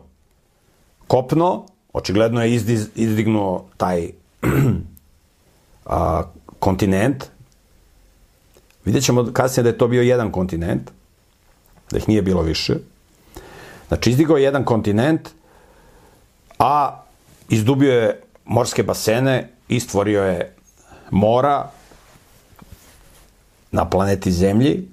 kopno, 1.07 1.65
očigledno 1.93 2.43
je 2.43 2.53
izdiz, 2.53 2.87
izdignuo 2.95 3.65
taj 3.77 4.09
a, 5.85 6.23
kontinent. 6.63 7.26
Vidjet 8.86 9.04
ćemo 9.04 9.26
kasnije 9.34 9.63
da 9.63 9.69
je 9.69 9.78
to 9.78 9.88
bio 9.88 10.02
jedan 10.02 10.32
kontinent, 10.32 10.91
da 11.91 11.97
ih 11.97 12.08
nije 12.08 12.21
bilo 12.21 12.41
više. 12.41 12.78
Znači, 13.88 14.10
izdigao 14.10 14.38
je 14.38 14.43
jedan 14.43 14.63
kontinent, 14.65 15.30
a 16.60 17.04
izdubio 17.49 17.93
je 17.93 18.21
morske 18.45 18.84
basene 18.84 19.49
i 19.67 19.80
stvorio 19.80 20.23
je 20.23 20.56
mora 21.12 21.69
na 23.71 23.89
planeti 23.89 24.32
Zemlji. 24.32 24.88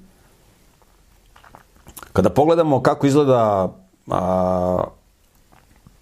Kada 2.12 2.30
pogledamo 2.30 2.82
kako 2.82 3.06
izgleda 3.06 3.72
a, 4.10 4.84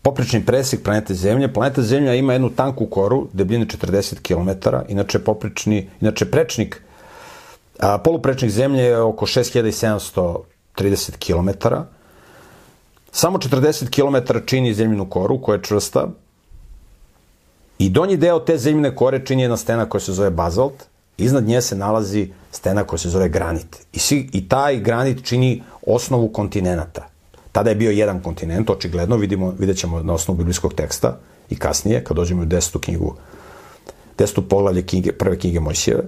poprečni 0.09 0.41
presek 0.41 0.83
planete 0.83 1.15
Zemlje, 1.15 1.53
planeta 1.53 1.83
Zemlja 1.83 2.15
ima 2.15 2.33
jednu 2.33 2.51
tanku 2.51 2.87
koru, 2.87 3.29
debljine 3.33 3.67
40 3.67 4.23
km, 4.25 4.69
inače 4.89 5.19
poprečni, 5.19 5.91
inače 6.01 6.31
prečnik, 6.31 6.83
a, 7.79 7.99
poluprečnik 7.99 8.51
Zemlje 8.51 8.85
je 8.85 9.01
oko 9.01 9.27
6730 9.27 10.45
km, 11.21 11.69
Samo 13.13 13.39
40 13.39 13.91
km 13.91 14.39
čini 14.47 14.75
zemljinu 14.75 15.11
koru 15.11 15.41
koja 15.43 15.57
je 15.57 15.63
čvrsta. 15.63 16.09
I 17.79 17.89
donji 17.91 18.17
deo 18.17 18.39
te 18.39 18.59
zemljine 18.59 18.95
kore 18.97 19.25
čini 19.27 19.43
jedna 19.43 19.57
stena 19.57 19.89
koja 19.89 20.01
se 20.01 20.13
zove 20.13 20.31
bazalt, 20.31 20.85
iznad 21.17 21.45
nje 21.45 21.63
se 21.63 21.77
nalazi 21.77 22.29
stena 22.53 22.85
koja 22.85 22.99
se 22.99 23.09
zove 23.09 23.29
granit. 23.29 23.77
I, 23.93 23.99
svi, 23.99 24.29
I 24.33 24.49
taj 24.49 24.77
granit 24.81 25.25
čini 25.25 25.63
osnovu 25.87 26.29
kontinenta. 26.29 27.08
Tada 27.59 27.71
je 27.71 27.77
bio 27.77 27.91
jedan 27.91 28.21
kontinent, 28.23 28.71
očigledno, 28.71 29.17
vidimo, 29.17 29.55
vidjet 29.59 29.79
ćemo 29.79 30.03
na 30.03 30.13
osnovu 30.13 30.39
biblijskog 30.39 30.75
teksta 30.75 31.19
i 31.51 31.57
kasnije, 31.59 32.05
kad 32.05 32.17
dođemo 32.17 32.43
u 32.43 32.45
desetu 32.45 32.79
knjigu, 32.79 33.15
desetu 34.19 34.49
poglavlje 34.49 34.83
knjige, 34.87 35.13
prve 35.13 35.39
knjige 35.39 35.61
Mojsijeve. 35.61 36.05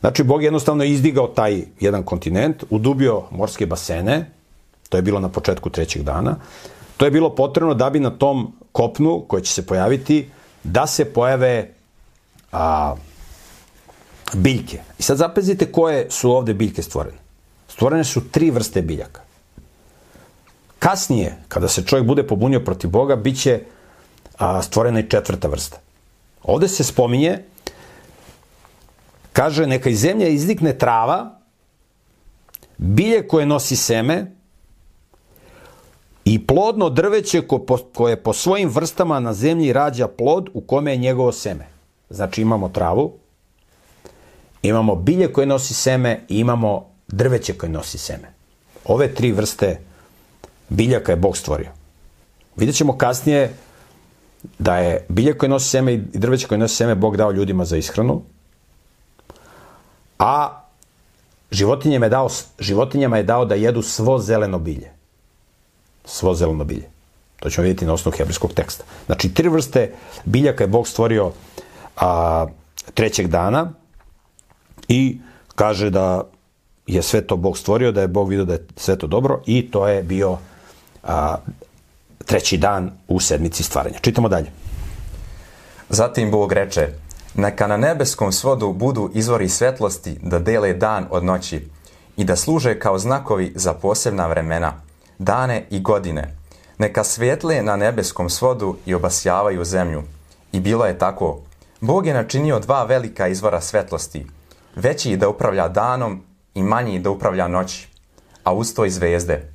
Znači, 0.00 0.22
Bog 0.22 0.42
jednostavno 0.42 0.84
izdigao 0.84 1.26
taj 1.26 1.64
jedan 1.80 2.02
kontinent, 2.02 2.64
udubio 2.70 3.22
morske 3.30 3.66
basene, 3.66 4.30
To 4.88 4.96
je 4.96 5.02
bilo 5.02 5.20
na 5.20 5.28
početku 5.28 5.70
trećeg 5.70 6.02
dana. 6.02 6.36
To 6.96 7.04
je 7.04 7.10
bilo 7.10 7.34
potrebno 7.34 7.74
da 7.74 7.90
bi 7.90 8.00
na 8.00 8.10
tom 8.10 8.52
kopnu 8.72 9.24
koje 9.28 9.42
će 9.42 9.52
se 9.52 9.66
pojaviti, 9.66 10.28
da 10.62 10.86
se 10.86 11.04
pojave 11.04 11.74
a, 12.52 12.94
biljke. 14.34 14.80
I 14.98 15.02
sad 15.02 15.16
zapazite 15.16 15.72
koje 15.72 16.06
su 16.10 16.30
ovde 16.30 16.54
biljke 16.54 16.82
stvorene. 16.82 17.18
Stvorene 17.68 18.04
su 18.04 18.30
tri 18.30 18.50
vrste 18.50 18.82
biljaka. 18.82 19.23
Kasnije, 20.84 21.36
kada 21.48 21.68
se 21.68 21.82
čovjek 21.86 22.06
bude 22.06 22.26
pobunio 22.26 22.60
protiv 22.60 22.90
Boga, 22.90 23.16
bit 23.16 23.40
će 23.40 23.60
a, 24.38 24.62
stvorena 24.62 25.00
i 25.00 25.08
četvrta 25.08 25.48
vrsta. 25.48 25.78
Ovde 26.42 26.68
se 26.68 26.84
spominje, 26.84 27.38
kaže, 29.32 29.66
neka 29.66 29.90
iz 29.90 30.00
zemlje 30.00 30.34
iznikne 30.34 30.74
trava, 30.78 31.38
bilje 32.76 33.28
koje 33.28 33.46
nosi 33.46 33.76
seme 33.76 34.32
i 36.24 36.46
plodno 36.46 36.90
drveće 36.90 37.42
koje 37.94 38.22
po 38.22 38.32
svojim 38.32 38.68
vrstama 38.68 39.20
na 39.20 39.32
zemlji 39.32 39.72
rađa 39.72 40.08
plod 40.08 40.50
u 40.54 40.60
kome 40.60 40.92
je 40.92 40.96
njegovo 40.96 41.32
seme. 41.32 41.66
Znači 42.10 42.42
imamo 42.42 42.68
travu, 42.68 43.12
imamo 44.62 44.94
bilje 44.94 45.32
koje 45.32 45.46
nosi 45.46 45.74
seme 45.74 46.20
i 46.28 46.38
imamo 46.38 46.86
drveće 47.08 47.54
koje 47.54 47.72
nosi 47.72 47.98
seme. 47.98 48.28
Ove 48.84 49.14
tri 49.14 49.32
vrste 49.32 49.93
biljaka 50.68 51.12
je 51.12 51.16
Bog 51.16 51.36
stvorio. 51.36 51.70
Vidjet 52.56 52.76
ćemo 52.76 52.98
kasnije 52.98 53.54
da 54.58 54.76
je 54.76 55.06
bilje 55.08 55.38
koje 55.38 55.50
nosi 55.50 55.68
seme 55.68 55.92
i 55.92 55.96
drveće 55.96 56.46
koje 56.46 56.58
nosi 56.58 56.76
seme 56.76 56.94
Bog 56.94 57.16
dao 57.16 57.32
ljudima 57.32 57.64
za 57.64 57.76
ishranu, 57.76 58.22
a 60.18 60.60
životinjama 61.50 62.06
je 62.06 62.10
dao, 62.10 62.28
životinjama 62.58 63.16
je 63.16 63.22
dao 63.22 63.44
da 63.44 63.54
jedu 63.54 63.82
svo 63.82 64.18
zeleno 64.18 64.58
bilje. 64.58 64.90
Svo 66.04 66.34
zeleno 66.34 66.64
bilje. 66.64 66.88
To 67.40 67.50
ćemo 67.50 67.62
vidjeti 67.62 67.86
na 67.86 67.92
osnovu 67.92 68.16
hebrijskog 68.16 68.52
teksta. 68.52 68.84
Znači, 69.06 69.34
tri 69.34 69.48
vrste 69.48 69.92
biljaka 70.24 70.64
je 70.64 70.68
Bog 70.68 70.88
stvorio 70.88 71.32
a, 71.96 72.46
trećeg 72.94 73.26
dana 73.26 73.72
i 74.88 75.18
kaže 75.54 75.90
da 75.90 76.22
je 76.86 77.02
sve 77.02 77.26
to 77.26 77.36
Bog 77.36 77.58
stvorio, 77.58 77.92
da 77.92 78.00
je 78.00 78.08
Bog 78.08 78.28
vidio 78.28 78.44
da 78.44 78.52
je 78.52 78.66
sve 78.76 78.98
to 78.98 79.06
dobro 79.06 79.42
i 79.46 79.70
to 79.70 79.88
je 79.88 80.02
bio 80.02 80.38
a, 81.06 81.36
treći 82.24 82.56
dan 82.56 82.90
u 83.08 83.20
sedmici 83.20 83.62
stvaranja. 83.62 83.98
Čitamo 83.98 84.28
dalje. 84.28 84.50
Zatim 85.88 86.30
Bog 86.30 86.52
reče, 86.52 86.88
neka 87.34 87.66
na 87.66 87.76
nebeskom 87.76 88.32
svodu 88.32 88.72
budu 88.72 89.10
izvori 89.14 89.48
svetlosti 89.48 90.18
da 90.22 90.38
dele 90.38 90.72
dan 90.72 91.06
od 91.10 91.24
noći 91.24 91.68
i 92.16 92.24
da 92.24 92.36
služe 92.36 92.78
kao 92.78 92.98
znakovi 92.98 93.52
za 93.56 93.74
posebna 93.74 94.26
vremena, 94.26 94.72
dane 95.18 95.66
i 95.70 95.80
godine. 95.80 96.36
Neka 96.78 97.04
svjetle 97.04 97.62
na 97.62 97.76
nebeskom 97.76 98.30
svodu 98.30 98.76
i 98.86 98.94
obasjavaju 98.94 99.64
zemlju. 99.64 100.02
I 100.52 100.60
bilo 100.60 100.86
je 100.86 100.98
tako. 100.98 101.40
Bog 101.80 102.06
je 102.06 102.14
načinio 102.14 102.58
dva 102.58 102.84
velika 102.84 103.28
izvora 103.28 103.60
svetlosti, 103.60 104.26
veći 104.76 105.16
da 105.16 105.28
upravlja 105.28 105.68
danom 105.68 106.22
i 106.54 106.62
manji 106.62 106.98
da 106.98 107.10
upravlja 107.10 107.48
noći, 107.48 107.88
a 108.44 108.52
uz 108.52 108.74
to 108.74 108.84
i 108.84 108.90
zvezde. 108.90 109.53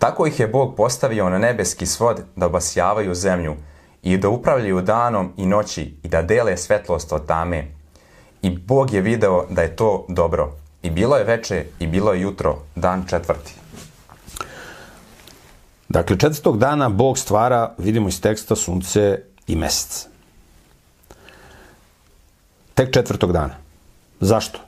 Tako 0.00 0.26
ih 0.26 0.40
je 0.40 0.48
Bog 0.48 0.76
postavio 0.76 1.28
na 1.28 1.38
nebeski 1.38 1.86
svod 1.86 2.22
da 2.36 2.46
obasjavaju 2.46 3.14
zemlju 3.14 3.56
i 4.02 4.18
da 4.18 4.28
upravljaju 4.28 4.80
danom 4.80 5.32
i 5.36 5.46
noći 5.46 5.94
i 6.02 6.08
da 6.08 6.22
dele 6.22 6.56
svetlost 6.56 7.12
od 7.12 7.26
tame. 7.26 7.66
I 8.42 8.58
Bog 8.58 8.92
je 8.92 9.00
video 9.00 9.46
da 9.50 9.62
je 9.62 9.76
to 9.76 10.06
dobro. 10.08 10.52
I 10.82 10.90
bilo 10.90 11.16
je 11.16 11.24
veče 11.24 11.64
i 11.78 11.86
bilo 11.86 12.12
je 12.12 12.20
jutro, 12.20 12.58
dan 12.74 13.04
četvrti. 13.08 13.54
Dakle, 15.88 16.18
četvrtog 16.18 16.58
dana 16.58 16.88
Bog 16.88 17.18
stvara, 17.18 17.74
vidimo 17.78 18.08
iz 18.08 18.20
teksta, 18.20 18.56
sunce 18.56 19.22
i 19.46 19.56
mesec. 19.56 20.06
Tek 22.74 22.92
četvrtog 22.92 23.32
dana. 23.32 23.54
Zašto? 24.20 24.58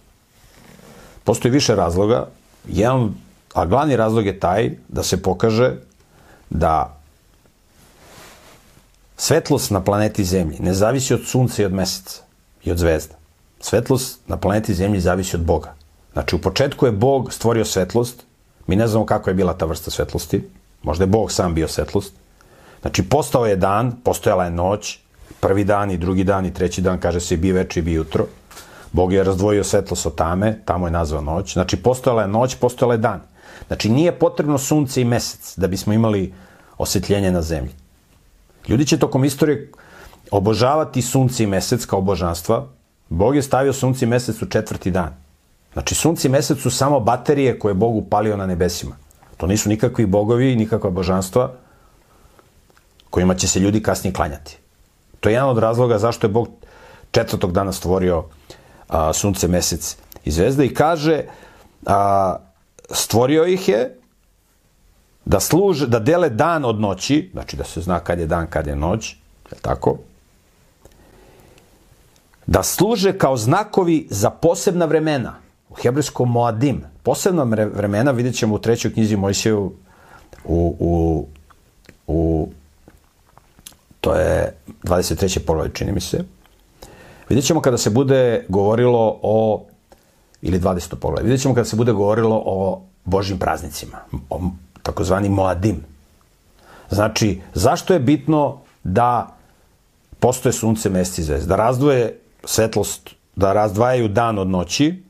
Postoji 1.25 1.53
više 1.53 1.75
razloga. 1.75 2.29
Jedan 2.69 3.15
A 3.55 3.67
glavni 3.67 3.97
razlog 3.97 4.27
je 4.27 4.41
taj 4.41 4.71
da 4.89 5.03
se 5.03 5.23
pokaže 5.23 5.73
da 6.51 6.97
svetlost 9.17 9.71
na 9.71 9.81
planeti 9.81 10.25
Zemlji 10.25 10.59
ne 10.61 10.75
zavisi 10.75 11.15
od 11.15 11.21
sunca 11.27 11.63
i 11.63 11.65
od 11.65 11.73
meseca 11.73 12.23
i 12.65 12.73
od 12.73 12.79
zvezda. 12.79 13.15
Svetlost 13.61 14.21
na 14.27 14.37
planeti 14.37 14.75
Zemlji 14.75 15.01
zavisi 15.01 15.37
od 15.37 15.45
Boga. 15.45 15.75
Znači, 16.13 16.37
u 16.37 16.39
početku 16.39 16.87
je 16.87 16.93
Bog 16.93 17.33
stvorio 17.33 17.65
svetlost, 17.65 18.25
mi 18.67 18.77
ne 18.77 18.87
znamo 18.87 19.07
kako 19.07 19.31
je 19.31 19.35
bila 19.35 19.55
ta 19.55 19.67
vrsta 19.67 19.91
svetlosti, 19.91 20.49
možda 20.83 21.05
je 21.05 21.09
Bog 21.09 21.33
sam 21.33 21.55
bio 21.55 21.69
svetlost. 21.69 22.13
Znači, 22.81 23.03
postao 23.03 23.47
je 23.47 23.57
dan, 23.57 23.93
postojala 24.05 24.45
je 24.45 24.51
noć, 24.51 24.99
prvi 25.41 25.65
dan 25.65 25.91
i 25.91 25.97
drugi 25.97 26.25
dan 26.25 26.47
i 26.47 26.55
treći 26.55 26.81
dan, 26.81 27.01
kaže 27.01 27.21
se 27.21 27.37
bi 27.37 27.53
veče 27.53 27.81
i 27.81 27.83
bi 27.83 27.93
jutro. 27.93 28.27
Bog 28.93 29.13
je 29.13 29.25
razdvojio 29.25 29.65
svetlost 29.65 30.07
od 30.07 30.15
tame, 30.15 30.59
tamo 30.65 30.87
je 30.87 30.91
nazvao 30.91 31.23
noć. 31.23 31.53
Znači, 31.53 31.77
postojala 31.77 32.23
je 32.23 32.29
noć, 32.29 32.55
postojala 32.55 32.95
je 32.95 32.99
dan. 32.99 33.21
Znači, 33.67 33.89
nije 33.89 34.19
potrebno 34.19 34.59
sunce 34.59 35.01
i 35.01 35.05
mesec 35.05 35.55
da 35.57 35.67
bismo 35.67 35.93
imali 35.93 36.35
osvetljenje 36.79 37.31
na 37.31 37.43
zemlji. 37.43 37.73
Ljudi 38.69 38.87
će 38.87 38.99
tokom 38.99 39.25
istorije 39.25 39.71
obožavati 40.31 41.03
sunce 41.03 41.45
i 41.45 41.47
mesec 41.47 41.85
kao 41.85 42.01
božanstva. 42.01 42.67
Bog 43.09 43.37
je 43.37 43.43
stavio 43.43 43.73
sunce 43.73 44.05
i 44.05 44.09
mesec 44.09 44.43
u 44.43 44.47
četvrti 44.47 44.91
dan. 44.91 45.15
Znači, 45.73 45.95
sunce 45.95 46.29
i 46.29 46.31
mesec 46.31 46.59
su 46.59 46.71
samo 46.71 47.01
baterije 47.01 47.59
koje 47.59 47.71
je 47.71 47.75
Bog 47.75 47.97
upalio 47.97 48.37
na 48.37 48.47
nebesima. 48.47 48.97
To 49.37 49.47
nisu 49.47 49.69
nikakvi 49.69 50.07
bogovi, 50.07 50.57
nikakva 50.57 50.91
božanstva 50.91 51.53
kojima 53.11 53.35
će 53.35 53.49
se 53.49 53.61
ljudi 53.61 53.83
kasnije 53.83 54.15
klanjati. 54.15 54.59
To 55.21 55.29
je 55.29 55.33
jedan 55.33 55.49
od 55.49 55.59
razloga 55.59 55.99
zašto 55.99 56.27
je 56.27 56.33
Bog 56.33 56.49
četvrtog 57.11 57.53
dana 57.53 57.73
stvorio 57.73 58.25
a, 58.89 59.13
sunce, 59.13 59.49
mesec 59.49 59.97
i 60.25 60.31
zvezde 60.31 60.67
i 60.67 60.75
kaže 60.75 61.25
a, 61.87 62.37
stvorio 62.91 63.45
ih 63.45 63.69
je 63.69 63.99
da 65.25 65.41
služe, 65.41 65.87
da 65.87 65.99
dele 65.99 66.31
dan 66.31 66.65
od 66.65 66.81
noći, 66.81 67.31
znači 67.33 67.57
da 67.57 67.65
se 67.65 67.81
zna 67.81 68.01
kad 68.01 68.19
je 68.19 68.27
dan, 68.27 68.47
kad 68.47 68.67
je 68.67 68.77
noć, 68.77 69.17
je 69.53 69.59
tako? 69.63 69.99
Da 72.47 72.63
služe 72.63 73.19
kao 73.19 73.37
znakovi 73.37 74.07
za 74.11 74.31
posebna 74.31 74.85
vremena. 74.85 75.35
U 75.69 75.75
hebrejskom 75.75 76.31
Moadim. 76.31 76.85
Posebna 77.03 77.43
vremena 77.75 78.11
vidjet 78.11 78.35
ćemo 78.35 78.55
u 78.55 78.59
trećoj 78.59 78.93
knjizi 78.93 79.17
Mojsiju 79.17 79.73
u, 80.45 80.77
u, 80.79 81.27
u 82.07 82.49
to 84.01 84.15
je 84.15 84.55
23. 84.83 85.39
poglavlje, 85.39 85.73
čini 85.75 85.93
mi 85.93 86.01
se. 86.01 86.25
Vidjet 87.29 87.47
ćemo 87.47 87.61
kada 87.61 87.79
se 87.79 87.91
bude 87.91 88.45
govorilo 88.49 89.19
o 89.23 89.65
ili 90.43 90.61
20. 90.61 90.95
poglavlje. 90.95 91.25
Vidjet 91.25 91.43
ćemo 91.43 91.55
kada 91.55 91.65
se 91.65 91.77
bude 91.77 91.93
govorilo 91.93 92.43
o 92.47 92.83
Božim 93.05 93.39
praznicima, 93.39 93.99
o 94.31 94.41
takozvani 94.83 95.29
Moadim. 95.29 95.85
Znači, 96.91 97.41
zašto 97.55 97.95
je 97.95 98.01
bitno 98.01 98.59
da 98.85 99.37
postoje 100.19 100.53
sunce, 100.53 100.91
mesec 100.91 101.19
i 101.19 101.23
zvezda? 101.23 101.57
Da 101.57 101.57
razdvoje 101.57 102.19
svetlost, 102.45 103.11
da 103.37 103.53
razdvajaju 103.53 104.09
dan 104.09 104.39
od 104.39 104.49
noći, 104.49 105.03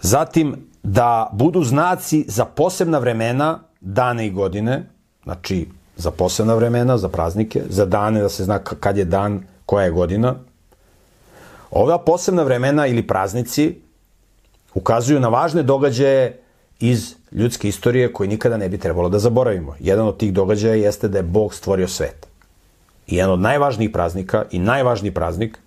zatim 0.00 0.56
da 0.82 1.30
budu 1.32 1.64
znaci 1.64 2.24
za 2.28 2.44
posebna 2.44 2.98
vremena, 2.98 3.58
dane 3.80 4.26
i 4.26 4.30
godine, 4.30 4.86
znači 5.24 5.68
za 5.96 6.10
posebna 6.10 6.54
vremena, 6.54 6.98
za 6.98 7.08
praznike, 7.08 7.62
za 7.68 7.86
dane 7.86 8.20
da 8.20 8.28
se 8.28 8.44
zna 8.44 8.58
kad 8.58 8.96
je 8.96 9.04
dan, 9.04 9.42
koja 9.66 9.84
je 9.84 9.90
godina, 9.90 10.34
Ova 11.70 11.98
posebna 11.98 12.42
vremena 12.42 12.86
ili 12.86 13.06
praznici 13.06 13.74
ukazuju 14.74 15.20
na 15.20 15.28
važne 15.28 15.62
događaje 15.62 16.38
iz 16.80 17.14
ljudske 17.32 17.68
istorije 17.68 18.12
koje 18.12 18.28
nikada 18.28 18.56
ne 18.56 18.68
bi 18.68 18.78
trebalo 18.78 19.08
da 19.08 19.18
zaboravimo. 19.18 19.74
Jedan 19.80 20.06
od 20.06 20.16
tih 20.16 20.32
događaja 20.32 20.74
jeste 20.74 21.08
da 21.08 21.18
je 21.18 21.22
Bog 21.22 21.54
stvorio 21.54 21.88
svet. 21.88 22.26
I 23.06 23.16
jedan 23.16 23.32
od 23.32 23.40
najvažnijih 23.40 23.90
praznika 23.90 24.44
i 24.50 24.58
najvažniji 24.58 25.14
praznik 25.14 25.58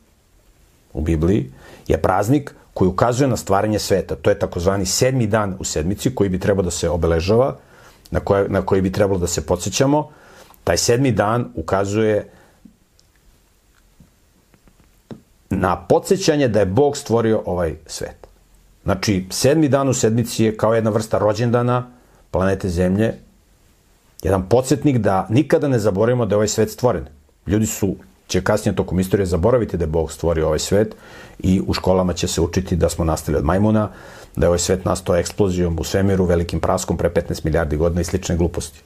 u 0.94 1.02
Bibliji 1.02 1.52
je 1.88 2.02
praznik 2.02 2.56
koji 2.74 2.90
ukazuje 2.90 3.28
na 3.28 3.38
stvaranje 3.38 3.80
sveta. 3.80 4.16
To 4.16 4.30
je 4.30 4.40
takozvani 4.40 4.86
sedmi 4.86 5.28
dan 5.28 5.56
u 5.60 5.64
sedmici 5.64 6.16
koji 6.16 6.30
bi 6.30 6.40
trebalo 6.40 6.66
da 6.66 6.72
se 6.72 6.90
obeležava, 6.90 7.56
na, 8.12 8.20
koje, 8.20 8.50
na 8.50 8.62
koji 8.62 8.82
bi 8.82 8.92
trebalo 8.92 9.20
da 9.20 9.28
se 9.28 9.46
podsjećamo. 9.46 10.10
Taj 10.64 10.78
sedmi 10.78 11.12
dan 11.12 11.52
ukazuje 11.56 12.30
na 15.60 15.86
podsjećanje 15.88 16.48
da 16.48 16.60
je 16.60 16.66
Bog 16.66 16.98
stvorio 16.98 17.44
ovaj 17.46 17.76
svet. 17.86 18.28
Znači, 18.84 19.26
sedmi 19.30 19.70
dan 19.70 19.90
u 19.90 19.94
sedmici 19.94 20.44
je 20.44 20.58
kao 20.58 20.74
jedna 20.76 20.90
vrsta 20.90 21.18
rođendana 21.18 21.92
planete 22.32 22.70
Zemlje, 22.70 23.14
jedan 24.24 24.50
podsjetnik 24.50 24.98
da 24.98 25.28
nikada 25.30 25.68
ne 25.68 25.80
zaboravimo 25.80 26.26
da 26.26 26.34
je 26.34 26.38
ovaj 26.38 26.48
svet 26.48 26.72
stvoren. 26.72 27.06
Ljudi 27.48 27.66
su 27.66 27.96
će 28.28 28.44
kasnije 28.44 28.76
tokom 28.76 29.00
istorije 29.00 29.26
zaboraviti 29.26 29.78
da 29.78 29.84
je 29.84 29.88
Bog 29.88 30.12
stvorio 30.12 30.48
ovaj 30.48 30.60
svet 30.60 30.96
i 31.40 31.62
u 31.68 31.74
školama 31.74 32.14
će 32.14 32.28
se 32.28 32.42
učiti 32.42 32.76
da 32.76 32.90
smo 32.90 33.06
nastali 33.06 33.38
od 33.38 33.46
majmuna, 33.46 33.90
da 34.36 34.46
je 34.46 34.50
ovaj 34.50 34.60
svet 34.60 34.86
nastao 34.86 35.16
eksplozijom 35.16 35.78
u 35.80 35.84
svemiru, 35.84 36.26
velikim 36.26 36.60
praskom 36.60 36.98
pre 36.98 37.10
15 37.10 37.46
milijardi 37.46 37.78
godina 37.78 38.02
i 38.02 38.04
slične 38.04 38.38
gluposti. 38.38 38.82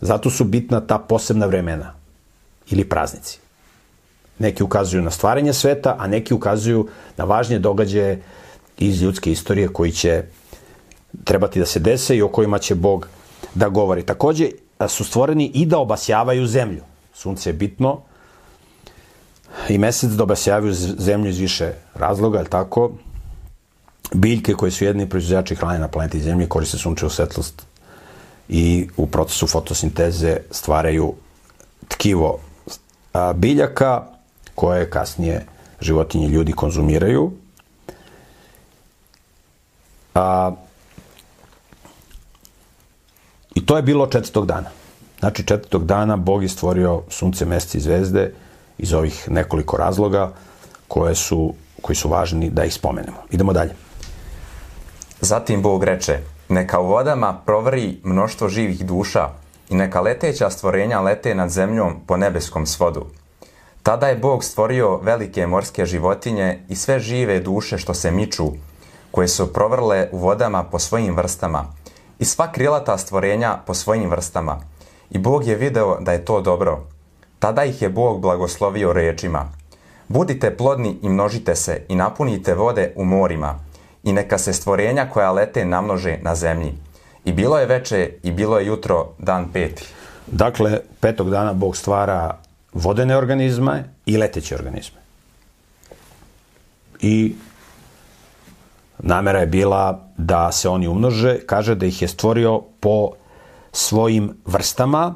Zato 0.00 0.30
su 0.30 0.44
bitna 0.44 0.80
ta 0.80 0.98
posebna 0.98 1.46
vremena 1.46 1.94
ili 2.70 2.84
praznici. 2.84 3.45
Neki 4.38 4.62
ukazuju 4.62 5.02
na 5.02 5.10
stvaranje 5.10 5.52
sveta, 5.52 5.96
a 5.98 6.06
neki 6.06 6.34
ukazuju 6.34 6.88
na 7.16 7.24
važnije 7.24 7.58
događaje 7.58 8.22
iz 8.78 9.02
ljudske 9.02 9.32
istorije 9.32 9.68
koji 9.68 9.92
će 9.92 10.22
trebati 11.24 11.58
da 11.58 11.66
se 11.66 11.80
dese 11.80 12.16
i 12.16 12.22
o 12.22 12.28
kojima 12.28 12.58
će 12.58 12.74
Bog 12.74 13.08
da 13.54 13.68
govori. 13.68 14.02
Takođe 14.02 14.50
su 14.88 15.04
stvoreni 15.04 15.50
i 15.54 15.66
da 15.66 15.78
obasjavaju 15.78 16.46
zemlju. 16.46 16.82
Sunce 17.14 17.50
je 17.50 17.54
bitno 17.54 18.00
i 19.68 19.78
mesec 19.78 20.10
da 20.10 20.22
obasjavaju 20.22 20.74
zemlju 20.74 21.30
iz 21.30 21.38
više 21.38 21.72
razloga, 21.94 22.38
ali 22.38 22.48
tako? 22.48 22.90
Biljke 24.14 24.52
koje 24.52 24.70
su 24.70 24.84
jedni 24.84 25.08
proizvođači 25.08 25.54
hrane 25.54 25.78
na 25.78 25.88
planeti 25.88 26.20
Zemlji 26.20 26.48
koriste 26.48 26.78
sunčevu 26.78 27.10
svetlost 27.10 27.66
i 28.48 28.88
u 28.96 29.06
procesu 29.06 29.46
fotosinteze 29.46 30.36
stvaraju 30.50 31.14
tkivo 31.88 32.38
biljaka 33.34 34.06
koje 34.56 34.90
kasnije 34.90 35.46
životinje 35.80 36.28
ljudi 36.28 36.52
konzumiraju. 36.52 37.32
A, 40.14 40.52
I 43.54 43.66
to 43.66 43.76
je 43.76 43.82
bilo 43.82 44.06
četvrtog 44.06 44.46
dana. 44.46 44.70
Znači, 45.20 45.46
četvrtog 45.46 45.86
dana 45.86 46.16
Bog 46.16 46.42
je 46.42 46.48
stvorio 46.48 47.02
sunce, 47.08 47.44
mesec 47.44 47.74
i 47.74 47.80
zvezde 47.80 48.32
iz 48.78 48.92
ovih 48.92 49.28
nekoliko 49.30 49.76
razloga 49.76 50.32
koje 50.88 51.14
su, 51.14 51.54
koji 51.82 51.96
su 51.96 52.08
važni 52.08 52.50
da 52.50 52.64
ih 52.64 52.74
spomenemo. 52.74 53.16
Idemo 53.30 53.52
dalje. 53.52 53.74
Zatim 55.20 55.62
Bog 55.62 55.84
reče, 55.84 56.18
neka 56.48 56.80
u 56.80 56.86
vodama 56.86 57.40
provri 57.46 58.00
mnoštvo 58.04 58.48
živih 58.48 58.86
duša 58.86 59.28
i 59.68 59.74
neka 59.74 60.00
leteća 60.00 60.50
stvorenja 60.50 61.00
lete 61.00 61.34
nad 61.34 61.50
zemljom 61.50 61.96
po 62.06 62.16
nebeskom 62.16 62.66
svodu. 62.66 63.06
Tada 63.86 64.08
je 64.08 64.16
Bog 64.16 64.44
stvorio 64.44 64.96
velike 64.96 65.46
morske 65.46 65.86
životinje 65.86 66.58
i 66.68 66.76
sve 66.76 66.98
žive 66.98 67.40
duše 67.40 67.78
što 67.78 67.94
se 67.94 68.10
miču, 68.10 68.46
koje 69.10 69.28
su 69.28 69.52
provrle 69.52 70.08
u 70.12 70.18
vodama 70.18 70.64
po 70.64 70.78
svojim 70.78 71.16
vrstama, 71.16 71.64
i 72.18 72.24
sva 72.24 72.52
krilata 72.52 72.98
stvorenja 72.98 73.58
po 73.66 73.74
svojim 73.74 74.10
vrstama. 74.10 74.60
I 75.10 75.18
Bog 75.18 75.46
je 75.46 75.56
video 75.56 75.96
da 76.00 76.12
je 76.12 76.24
to 76.24 76.40
dobro. 76.40 76.82
Tada 77.38 77.64
ih 77.64 77.82
je 77.82 77.88
Bog 77.88 78.20
blagoslovio 78.20 78.92
rečima. 78.92 79.48
Budite 80.08 80.56
plodni 80.56 80.98
i 81.02 81.08
množite 81.08 81.54
se 81.54 81.82
i 81.88 81.94
napunite 81.94 82.54
vode 82.54 82.92
u 82.96 83.04
morima 83.04 83.58
i 84.02 84.12
neka 84.12 84.38
se 84.38 84.52
stvorenja 84.52 85.10
koja 85.12 85.32
lete 85.32 85.64
namnože 85.64 86.18
na 86.22 86.34
zemlji. 86.34 86.74
I 87.24 87.32
bilo 87.32 87.58
je 87.58 87.66
veče 87.66 88.10
i 88.22 88.32
bilo 88.32 88.58
je 88.58 88.66
jutro, 88.66 89.06
dan 89.18 89.52
peti. 89.52 89.84
Dakle, 90.26 90.80
petog 91.00 91.30
dana 91.30 91.52
Bog 91.52 91.76
stvara 91.76 92.45
vodene 92.76 93.16
organizme 93.16 93.84
i 94.06 94.16
leteće 94.16 94.54
organizme. 94.54 94.98
I 97.00 97.34
namera 98.98 99.40
je 99.40 99.46
bila 99.46 100.08
da 100.16 100.52
se 100.52 100.68
oni 100.68 100.88
umnože, 100.88 101.38
kaže 101.46 101.74
da 101.74 101.86
ih 101.86 102.02
je 102.02 102.08
stvorio 102.08 102.60
po 102.80 103.10
svojim 103.72 104.36
vrstama. 104.44 105.14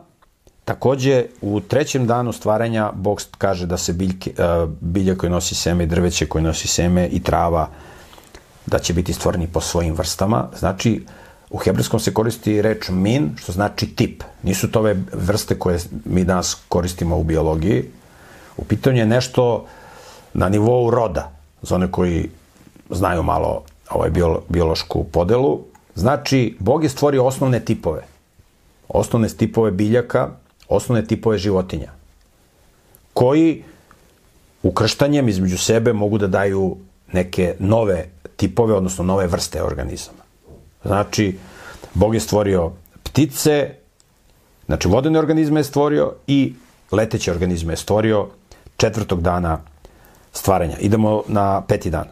Takođe, 0.64 1.24
u 1.40 1.60
trećem 1.60 2.06
danu 2.06 2.32
stvaranja 2.32 2.92
Bog 2.94 3.22
kaže 3.38 3.66
da 3.66 3.76
se 3.76 3.92
biljke, 3.92 4.32
bilja 4.80 5.14
koje 5.14 5.30
nosi 5.30 5.54
seme 5.54 5.84
i 5.84 5.86
drveće 5.86 6.26
koje 6.26 6.42
nosi 6.42 6.68
seme 6.68 7.06
i 7.06 7.22
trava 7.22 7.68
da 8.66 8.78
će 8.78 8.92
biti 8.92 9.12
stvoreni 9.12 9.46
po 9.46 9.60
svojim 9.60 9.94
vrstama. 9.94 10.48
Znači, 10.58 11.04
u 11.50 11.58
hebrejskom 11.58 12.00
se 12.00 12.14
koristi 12.14 12.62
reč 12.62 12.88
min, 12.88 13.30
što 13.36 13.52
znači 13.52 13.86
tip. 13.86 14.22
Nisu 14.42 14.70
to 14.70 14.78
ove 14.78 14.96
vrste 15.12 15.58
koje 15.58 15.78
mi 16.04 16.24
danas 16.24 16.56
koristimo 16.68 17.18
u 17.18 17.24
biologiji. 17.24 17.84
U 18.56 18.64
pitanju 18.64 18.98
je 18.98 19.06
nešto 19.06 19.66
na 20.34 20.48
nivou 20.48 20.90
roda, 20.90 21.32
za 21.62 21.74
one 21.74 21.90
koji 21.92 22.28
znaju 22.90 23.22
malo 23.22 23.62
ovaj 23.90 24.10
biološku 24.48 25.04
podelu. 25.04 25.60
Znači, 25.94 26.56
Bog 26.58 26.82
je 26.82 26.88
stvorio 26.88 27.24
osnovne 27.24 27.60
tipove. 27.60 28.02
Osnovne 28.88 29.28
tipove 29.28 29.70
biljaka, 29.70 30.28
osnovne 30.68 31.06
tipove 31.06 31.38
životinja, 31.38 31.92
koji 33.14 33.64
ukrštanjem 34.62 35.28
između 35.28 35.58
sebe 35.58 35.92
mogu 35.92 36.18
da 36.18 36.26
daju 36.26 36.76
neke 37.12 37.54
nove 37.58 38.08
tipove, 38.36 38.74
odnosno 38.74 39.04
nove 39.04 39.26
vrste 39.26 39.62
organizama. 39.62 40.19
Znači, 40.84 41.38
Bog 41.94 42.14
je 42.14 42.20
stvorio 42.20 42.72
ptice, 43.02 43.74
znači 44.66 44.88
vodene 44.88 45.18
organizme 45.18 45.60
je 45.60 45.64
stvorio 45.64 46.12
i 46.26 46.54
leteće 46.92 47.30
organizme 47.30 47.72
je 47.72 47.76
stvorio 47.76 48.28
četvrtog 48.76 49.22
dana 49.22 49.58
stvaranja. 50.32 50.76
Idemo 50.78 51.22
na 51.28 51.60
peti 51.60 51.90
dan. 51.90 52.04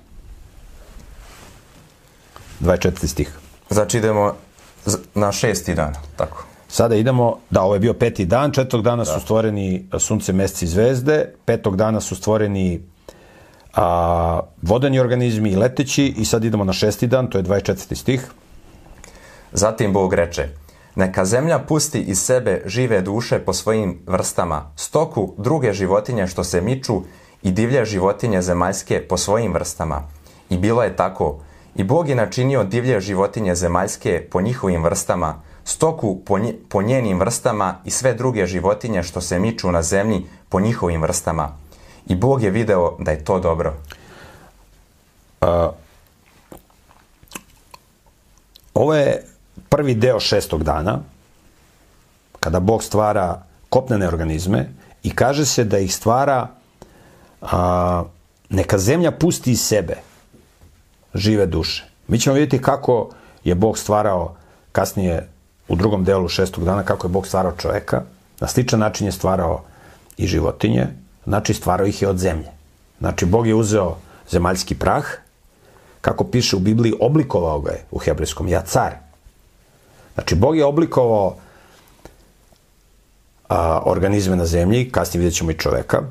24. 2.61 3.07
stih. 3.07 3.39
Znači 3.71 3.99
idemo 3.99 4.35
na 5.15 5.33
šesti 5.33 5.75
dan, 5.75 5.95
tako. 6.17 6.45
Sada 6.69 6.95
idemo, 6.95 7.39
da, 7.51 7.63
ovo 7.63 7.75
je 7.75 7.81
bio 7.81 7.95
peti 7.95 8.25
dan, 8.25 8.53
četvrtog 8.53 8.83
dana 8.83 9.05
da. 9.05 9.13
su 9.13 9.21
stvoreni 9.21 9.89
sunce, 9.99 10.33
meseci 10.33 10.65
i 10.65 10.69
zvezde, 10.69 11.35
petog 11.45 11.77
dana 11.77 12.01
su 12.01 12.17
stvoreni 12.17 12.83
a, 13.75 14.41
vodeni 14.63 15.01
organizmi 15.01 15.51
i 15.51 15.57
leteći 15.57 16.15
i 16.17 16.25
sad 16.25 16.45
idemo 16.45 16.65
na 16.65 16.73
šesti 16.73 17.07
dan, 17.07 17.31
to 17.31 17.39
je 17.39 17.45
24. 17.45 17.95
stih. 17.95 18.31
Zatim 19.53 19.93
Bog 19.93 20.15
reče, 20.15 20.49
neka 20.95 21.25
zemlja 21.25 21.59
pusti 21.59 22.01
iz 22.01 22.21
sebe 22.21 22.63
žive 22.67 23.01
duše 23.01 23.39
po 23.39 23.53
svojim 23.53 23.99
vrstama, 24.07 24.73
stoku, 24.77 25.35
druge 25.39 25.73
životinje 25.73 26.27
što 26.27 26.45
se 26.45 26.61
miču 26.61 27.03
i 27.43 27.51
divlje 27.51 27.85
životinje 27.85 28.43
zemaljske 28.43 29.01
po 29.09 29.17
svojim 29.17 29.53
vrstama. 29.53 30.03
I 30.51 30.59
bilo 30.59 30.83
je 30.83 30.97
tako. 30.97 31.41
I 31.77 31.85
Bog 31.85 32.09
je 32.09 32.15
načinio 32.15 32.65
divlje 32.65 33.01
životinje 33.01 33.55
zemaljske 33.55 34.29
po 34.31 34.41
njihovim 34.41 34.83
vrstama, 34.85 35.43
stoku 35.65 36.21
po, 36.27 36.39
nje, 36.39 36.55
po 36.69 36.83
njenim 36.83 37.19
vrstama 37.19 37.75
i 37.85 37.91
sve 37.91 38.15
druge 38.15 38.47
životinje 38.47 39.03
što 39.03 39.21
se 39.21 39.39
miču 39.39 39.73
na 39.73 39.83
zemlji 39.83 40.27
po 40.49 40.61
njihovim 40.61 41.03
vrstama. 41.03 41.57
I 42.07 42.17
Bog 42.17 42.43
je 42.43 42.51
video 42.51 42.97
da 42.99 43.11
je 43.11 43.25
to 43.25 43.39
dobro. 43.39 43.75
A, 45.41 45.71
ovo 48.75 48.95
je 48.95 49.25
prvi 49.69 49.95
deo 49.95 50.21
šestog 50.21 50.65
dana, 50.65 50.99
kada 52.41 52.61
Bog 52.61 52.83
stvara 52.83 53.43
kopnene 53.69 54.09
organizme 54.09 54.69
i 55.03 55.15
kaže 55.15 55.47
se 55.47 55.65
da 55.65 55.79
ih 55.79 55.95
stvara 55.95 56.49
a, 57.43 58.05
neka 58.51 58.79
zemlja 58.79 59.11
pusti 59.11 59.53
iz 59.53 59.61
sebe 59.61 59.97
žive 61.15 61.47
duše. 61.47 61.85
Mi 62.09 62.19
ćemo 62.19 62.35
vidjeti 62.35 62.63
kako 62.63 63.11
je 63.45 63.55
Bog 63.55 63.79
stvarao 63.79 64.35
kasnije 64.73 65.29
u 65.69 65.77
drugom 65.77 66.05
delu 66.05 66.29
šestog 66.29 66.65
dana, 66.65 66.83
kako 66.83 67.07
je 67.07 67.11
Bog 67.11 67.27
stvarao 67.27 67.53
čoveka. 67.53 68.03
Na 68.41 68.49
sličan 68.49 68.81
način 68.81 69.07
je 69.07 69.13
stvarao 69.13 69.63
i 70.17 70.27
životinje, 70.27 70.87
znači 71.27 71.55
stvarao 71.55 71.87
ih 71.87 72.03
je 72.03 72.09
od 72.09 72.19
zemlje. 72.19 72.51
Znači, 72.99 73.27
Bog 73.27 73.47
je 73.47 73.55
uzeo 73.55 73.97
zemaljski 74.31 74.75
prah, 74.75 75.05
kako 76.01 76.25
piše 76.25 76.57
u 76.57 76.59
Bibliji, 76.59 76.95
oblikovao 77.01 77.61
ga 77.61 77.71
je 77.71 77.85
u 77.91 77.99
hebrejskom, 77.99 78.49
ja 78.49 78.61
car. 78.61 79.08
Znači, 80.19 80.35
Bog 80.35 80.57
je 80.57 80.65
oblikovao 80.65 81.37
a, 83.49 83.83
organizme 83.85 84.37
na 84.37 84.47
zemlji, 84.47 84.91
kasnije 84.91 85.21
vidjet 85.21 85.35
ćemo 85.35 85.51
i 85.51 85.59
čoveka, 85.59 86.03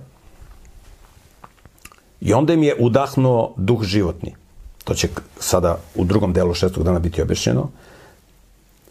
i 2.21 2.33
onda 2.33 2.53
im 2.53 2.63
je 2.63 2.75
udahnuo 2.79 3.53
duh 3.57 3.83
životni. 3.83 4.35
To 4.83 4.93
će 4.93 5.09
sada 5.39 5.77
u 5.95 6.05
drugom 6.05 6.33
delu 6.33 6.53
šestog 6.53 6.83
dana 6.83 6.99
biti 6.99 7.21
objašnjeno. 7.21 7.69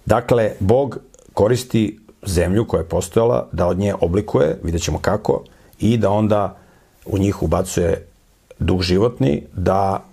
Dakle, 0.06 0.52
Bog 0.60 0.98
koristi 1.32 1.98
zemlju 2.26 2.66
koja 2.66 2.80
je 2.80 2.88
postojala 2.88 3.48
da 3.52 3.66
od 3.66 3.78
nje 3.78 3.94
oblikuje, 4.00 4.58
vidjet 4.62 4.82
ćemo 4.82 4.98
kako, 4.98 5.44
i 5.78 5.96
da 5.96 6.10
onda 6.10 6.56
u 7.06 7.18
njih 7.18 7.42
ubacuje 7.42 8.06
duh 8.58 8.82
životni, 8.82 9.42
da 9.52 10.04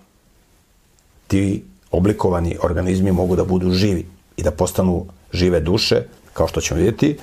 ti 1.27 1.63
oblikovani 1.91 2.57
organizmi 2.63 3.11
mogu 3.11 3.35
da 3.35 3.43
budu 3.43 3.71
živi 3.71 4.13
i 4.37 4.43
da 4.43 4.51
postanu 4.51 5.05
žive 5.33 5.59
duše, 5.59 6.03
kao 6.33 6.47
što 6.47 6.61
ćemo 6.61 6.77
vidjeti. 6.77 7.17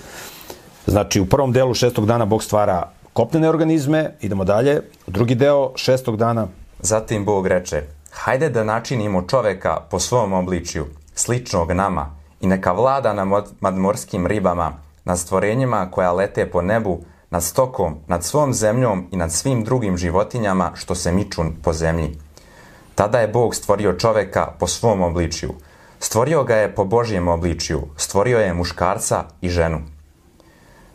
Znači, 0.86 1.20
u 1.20 1.26
prvom 1.26 1.52
delu 1.52 1.74
šestog 1.74 2.06
dana 2.06 2.24
Bog 2.24 2.42
stvara 2.42 2.90
kopnene 3.12 3.48
organizme, 3.48 4.14
idemo 4.20 4.44
dalje. 4.44 4.82
U 5.06 5.10
drugi 5.10 5.34
deo 5.34 5.72
šestog 5.76 6.16
dana... 6.16 6.46
Zatim 6.78 7.24
Bog 7.24 7.46
reče, 7.46 7.82
hajde 8.10 8.48
da 8.48 8.64
načinimo 8.64 9.22
čoveka 9.22 9.80
po 9.90 9.98
svom 10.00 10.32
obličju, 10.32 10.86
sličnog 11.14 11.72
nama, 11.72 12.16
i 12.40 12.46
neka 12.46 12.72
vlada 12.72 13.12
nad 13.60 13.74
morskim 13.76 14.26
ribama, 14.26 14.72
nad 15.04 15.18
stvorenjima 15.18 15.90
koja 15.90 16.12
lete 16.12 16.50
po 16.50 16.62
nebu, 16.62 17.00
nad 17.30 17.44
stokom, 17.44 17.98
nad 18.06 18.24
svom 18.24 18.54
zemljom 18.54 19.06
i 19.12 19.16
nad 19.16 19.32
svim 19.32 19.64
drugim 19.64 19.96
životinjama 19.96 20.72
što 20.74 20.94
se 20.94 21.12
miču 21.12 21.42
po 21.62 21.72
zemlji. 21.72 22.18
Tada 22.94 23.18
je 23.18 23.28
Bog 23.28 23.54
stvorio 23.54 23.92
čoveka 23.92 24.46
po 24.58 24.66
svom 24.66 25.02
obličju. 25.02 25.54
Stvorio 26.02 26.44
ga 26.44 26.56
je 26.56 26.74
po 26.74 26.84
Božjem 26.84 27.28
obličju, 27.28 27.82
stvorio 27.96 28.38
je 28.38 28.54
muškarca 28.54 29.24
i 29.40 29.48
ženu. 29.48 29.80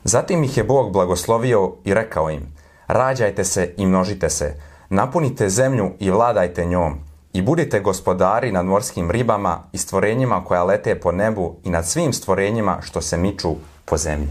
Zatim 0.03 0.43
ih 0.43 0.58
je 0.58 0.64
Bog 0.64 0.91
blagoslovio 0.93 1.74
i 1.84 1.93
rekao 1.93 2.30
im, 2.30 2.47
rađajte 2.88 3.43
se 3.43 3.74
i 3.78 3.86
množite 3.86 4.30
se, 4.30 4.56
napunite 4.89 5.49
zemlju 5.49 5.91
i 5.99 6.12
vladajte 6.12 6.66
njom, 6.66 6.99
i 7.34 7.41
budite 7.41 7.80
gospodari 7.80 8.51
nad 8.51 8.66
morskim 8.66 9.12
ribama 9.12 9.64
i 9.72 9.78
stvorenjima 9.78 10.43
koja 10.43 10.64
lete 10.64 10.99
po 10.99 11.12
nebu 11.12 11.56
i 11.64 11.70
nad 11.70 11.88
svim 11.88 12.14
stvorenjima 12.14 12.78
što 12.82 13.01
se 13.01 13.18
miču 13.18 13.56
po 13.86 13.97
zemlji. 13.97 14.30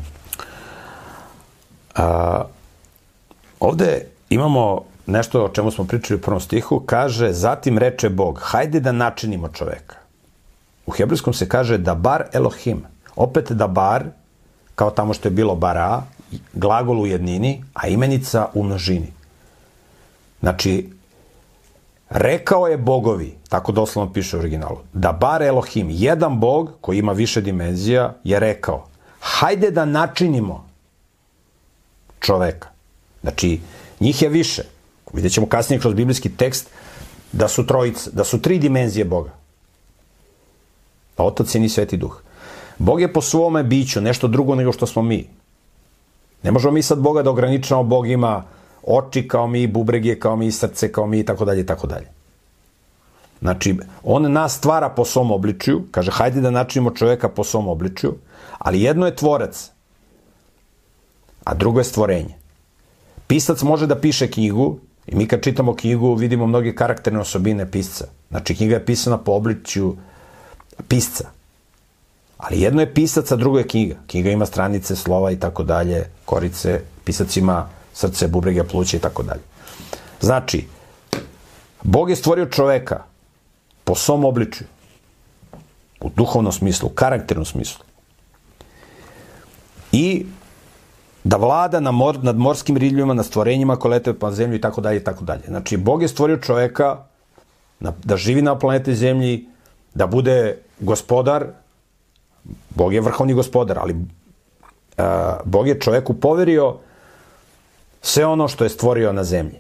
Ovde 3.61 4.07
imamo 4.29 4.83
nešto 5.07 5.45
o 5.45 5.49
čemu 5.49 5.71
smo 5.71 5.85
pričali 5.85 6.19
u 6.19 6.23
prvom 6.23 6.41
stihu, 6.41 6.81
kaže, 6.87 7.33
zatim 7.33 7.79
reče 7.79 8.09
Bog, 8.09 8.41
hajde 8.43 8.81
da 8.81 8.93
načinimo 8.93 9.49
čoveka. 9.49 10.04
U 10.87 10.93
hebrejskom 10.93 11.35
se 11.35 11.49
kaže 11.49 11.79
da 11.79 11.95
bar 11.95 12.25
Elohim. 12.33 12.85
Opet 13.17 13.53
da 13.53 13.67
bar, 13.67 14.05
kao 14.75 14.91
tamo 14.91 15.15
što 15.15 15.29
je 15.29 15.33
bilo 15.33 15.55
bara, 15.55 16.03
glagol 16.53 17.01
u 17.01 17.07
jednini, 17.07 17.65
a 17.75 17.89
imenica 17.89 18.49
u 18.55 18.63
množini. 18.63 19.13
Znači, 20.41 20.91
rekao 22.11 22.67
je 22.67 22.77
bogovi, 22.77 23.35
tako 23.49 23.73
doslovno 23.73 24.13
piše 24.13 24.37
u 24.37 24.41
originalu, 24.41 24.79
da 24.93 25.13
bar 25.13 25.43
Elohim, 25.43 25.89
jedan 25.91 26.41
bog 26.41 26.73
koji 26.81 26.99
ima 26.99 27.13
više 27.13 27.41
dimenzija, 27.41 28.15
je 28.25 28.41
rekao, 28.41 28.87
hajde 29.21 29.71
da 29.71 29.85
načinimo 29.85 30.69
čoveka. 32.21 32.69
Znači, 33.23 33.61
njih 34.01 34.23
je 34.23 34.29
više. 34.29 34.63
Vidjet 35.13 35.33
ćemo 35.33 35.47
kasnije 35.47 35.81
kroz 35.81 35.95
biblijski 35.95 36.37
tekst 36.37 36.69
da 37.33 37.49
su 37.49 37.67
trojice, 37.67 38.11
da 38.13 38.25
su 38.25 38.43
tri 38.43 38.59
dimenzije 38.59 39.05
Boga. 39.05 39.31
Pa 41.15 41.25
otac, 41.25 41.49
sin 41.49 41.65
i 41.65 41.69
sveti 41.69 41.97
duh. 41.97 42.21
Bog 42.79 43.01
je 43.01 43.13
po 43.13 43.21
svome 43.21 43.63
biću 43.63 44.01
nešto 44.01 44.29
drugo 44.29 44.55
nego 44.55 44.73
što 44.73 44.87
smo 44.87 45.03
mi. 45.03 45.27
Ne 46.43 46.51
možemo 46.51 46.73
mi 46.73 46.83
sad 46.83 46.99
Boga 46.99 47.23
da 47.23 47.31
ograničamo, 47.31 47.83
Bog 47.83 48.09
ima 48.09 48.43
oči 48.83 49.29
kao 49.29 49.47
mi, 49.47 49.67
bubrege 49.67 50.19
kao 50.19 50.37
mi, 50.37 50.53
srce 50.53 50.93
kao 50.93 51.07
mi 51.07 51.19
i 51.19 51.25
tako 51.25 51.45
dalje 51.45 51.61
i 51.61 51.67
tako 51.67 51.87
dalje. 51.87 52.07
Znači, 53.41 53.77
on 54.03 54.33
nas 54.33 54.57
stvara 54.57 54.89
po 54.89 55.05
svom 55.05 55.31
obličju, 55.31 55.83
kaže, 55.91 56.11
hajde 56.11 56.41
da 56.41 56.51
načinimo 56.51 56.91
čoveka 56.91 57.29
po 57.29 57.45
svom 57.45 57.69
obličju, 57.69 58.15
ali 58.59 58.83
jedno 58.83 59.07
je 59.07 59.17
tvorac, 59.17 59.71
a 61.45 61.55
drugo 61.55 61.81
je 61.81 61.85
stvorenje. 61.85 62.35
Pisac 63.27 63.63
može 63.63 63.87
da 63.87 64.01
piše 64.01 64.31
knjigu, 64.31 64.79
i 65.07 65.17
mi 65.17 65.27
kad 65.29 65.43
čitamo 65.43 65.75
knjigu 65.77 66.15
vidimo 66.15 66.47
mnoge 66.47 66.75
karakterne 66.75 67.21
osobine 67.21 67.71
pisca. 67.71 68.07
Znači, 68.31 68.55
knjiga 68.55 68.75
je 68.75 68.87
pisana 68.87 69.19
po 69.19 69.33
obličju 69.33 69.97
pisca. 70.89 71.29
Ali 72.39 72.61
jedno 72.61 72.81
je 72.81 72.95
pisac, 72.95 73.33
a 73.33 73.37
drugo 73.37 73.59
je 73.59 73.69
knjiga. 73.69 73.97
Knjiga 74.07 74.31
ima 74.31 74.47
stranice, 74.47 74.97
slova 74.97 75.31
i 75.31 75.41
tako 75.41 75.63
dalje, 75.63 76.11
korice, 76.25 76.81
pisac 77.05 77.37
ima 77.37 77.69
srce, 77.93 78.29
bubrege, 78.29 78.65
pluće 78.65 78.97
i 78.97 79.01
tako 79.01 79.23
dalje. 79.23 79.43
Znači, 80.21 80.67
Bog 81.83 82.11
je 82.11 82.17
stvorio 82.17 82.47
čoveka 82.47 83.03
po 83.85 83.95
svom 83.95 84.25
obličju, 84.25 84.67
u 86.01 86.11
duhovnom 86.17 86.53
smislu, 86.53 86.89
u 86.89 86.95
karakternom 86.95 87.45
smislu. 87.45 87.85
I 89.93 90.27
da 91.25 91.37
vlada 91.37 91.81
na 91.81 91.91
mor, 91.91 92.25
nad 92.25 92.37
morskim 92.37 92.77
riljima, 92.77 93.15
na 93.15 93.23
stvorenjima 93.23 93.77
koje 93.77 93.91
lete 93.91 94.19
pa 94.19 94.31
zemlju 94.31 94.57
i 94.57 94.61
tako 94.61 94.81
dalje 94.81 94.97
i 94.97 95.05
tako 95.05 95.25
dalje. 95.25 95.43
Znači, 95.47 95.77
Bog 95.77 96.03
je 96.03 96.09
stvorio 96.09 96.37
čoveka 96.37 96.99
na, 97.81 97.93
da 98.05 98.17
živi 98.17 98.43
na 98.43 98.59
planeti 98.59 98.95
zemlji, 98.95 99.49
da 99.95 100.07
bude 100.07 100.57
gospodar, 100.81 101.47
Bog 102.71 102.95
je 102.95 103.01
vrhovni 103.01 103.35
gospodar, 103.35 103.79
ali 103.79 103.93
uh, 103.93 105.05
Bog 105.45 105.69
je 105.69 105.81
čoveku 105.81 106.15
poverio 106.15 106.77
sve 108.03 108.27
ono 108.27 108.49
što 108.49 108.65
je 108.65 108.71
stvorio 108.71 109.13
na 109.13 109.25
zemlji. 109.25 109.59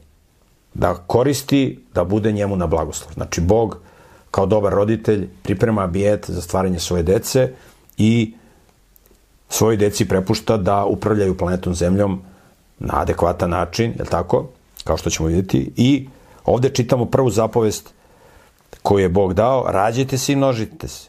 Da 0.74 0.94
koristi, 0.94 1.84
da 1.94 2.04
bude 2.04 2.32
njemu 2.32 2.56
na 2.56 2.66
blagoslov. 2.66 3.12
Znači, 3.14 3.40
Bog 3.40 3.78
kao 4.30 4.46
dobar 4.46 4.72
roditelj 4.72 5.28
priprema 5.42 5.86
bijet 5.86 6.30
za 6.30 6.40
stvaranje 6.42 6.78
svoje 6.78 7.02
dece 7.02 7.52
i 7.96 8.34
svojoj 9.48 9.76
deci 9.76 10.08
prepušta 10.08 10.56
da 10.56 10.84
upravljaju 10.84 11.36
planetom 11.36 11.74
Zemljom 11.74 12.22
na 12.78 13.00
adekvatan 13.00 13.50
način, 13.50 13.94
je 13.98 14.04
tako? 14.04 14.48
Kao 14.84 14.96
što 14.96 15.10
ćemo 15.10 15.28
vidjeti. 15.28 15.72
I 15.76 16.08
ovde 16.44 16.68
čitamo 16.68 17.04
prvu 17.04 17.30
zapovest 17.30 17.94
koju 18.84 19.02
je 19.02 19.08
Bog 19.08 19.34
dao, 19.34 19.64
rađajte 19.68 20.18
se 20.18 20.32
i 20.32 20.36
množite 20.36 20.88
se. 20.88 21.08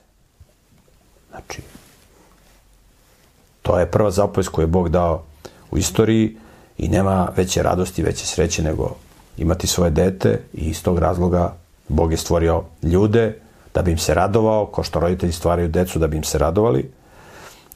Znači, 1.29 1.61
to 3.61 3.79
je 3.79 3.91
prva 3.91 4.11
zapovest 4.11 4.49
koju 4.49 4.63
je 4.63 4.67
Bog 4.67 4.89
dao 4.89 5.23
u 5.71 5.77
istoriji 5.77 6.37
i 6.77 6.87
nema 6.87 7.29
veće 7.35 7.63
radosti, 7.63 8.03
veće 8.03 8.25
sreće 8.25 8.63
nego 8.63 8.95
imati 9.37 9.67
svoje 9.67 9.91
dete 9.91 10.41
i 10.53 10.69
iz 10.69 10.83
tog 10.83 10.99
razloga 10.99 11.55
Bog 11.87 12.11
je 12.11 12.17
stvorio 12.17 12.63
ljude 12.83 13.39
da 13.73 13.81
bi 13.81 13.91
im 13.91 13.97
se 13.97 14.13
radovao, 14.13 14.65
kao 14.65 14.83
što 14.83 14.99
roditelji 14.99 15.31
stvaraju 15.31 15.67
decu 15.67 15.99
da 15.99 16.07
bi 16.07 16.17
im 16.17 16.23
se 16.23 16.37
radovali. 16.37 16.91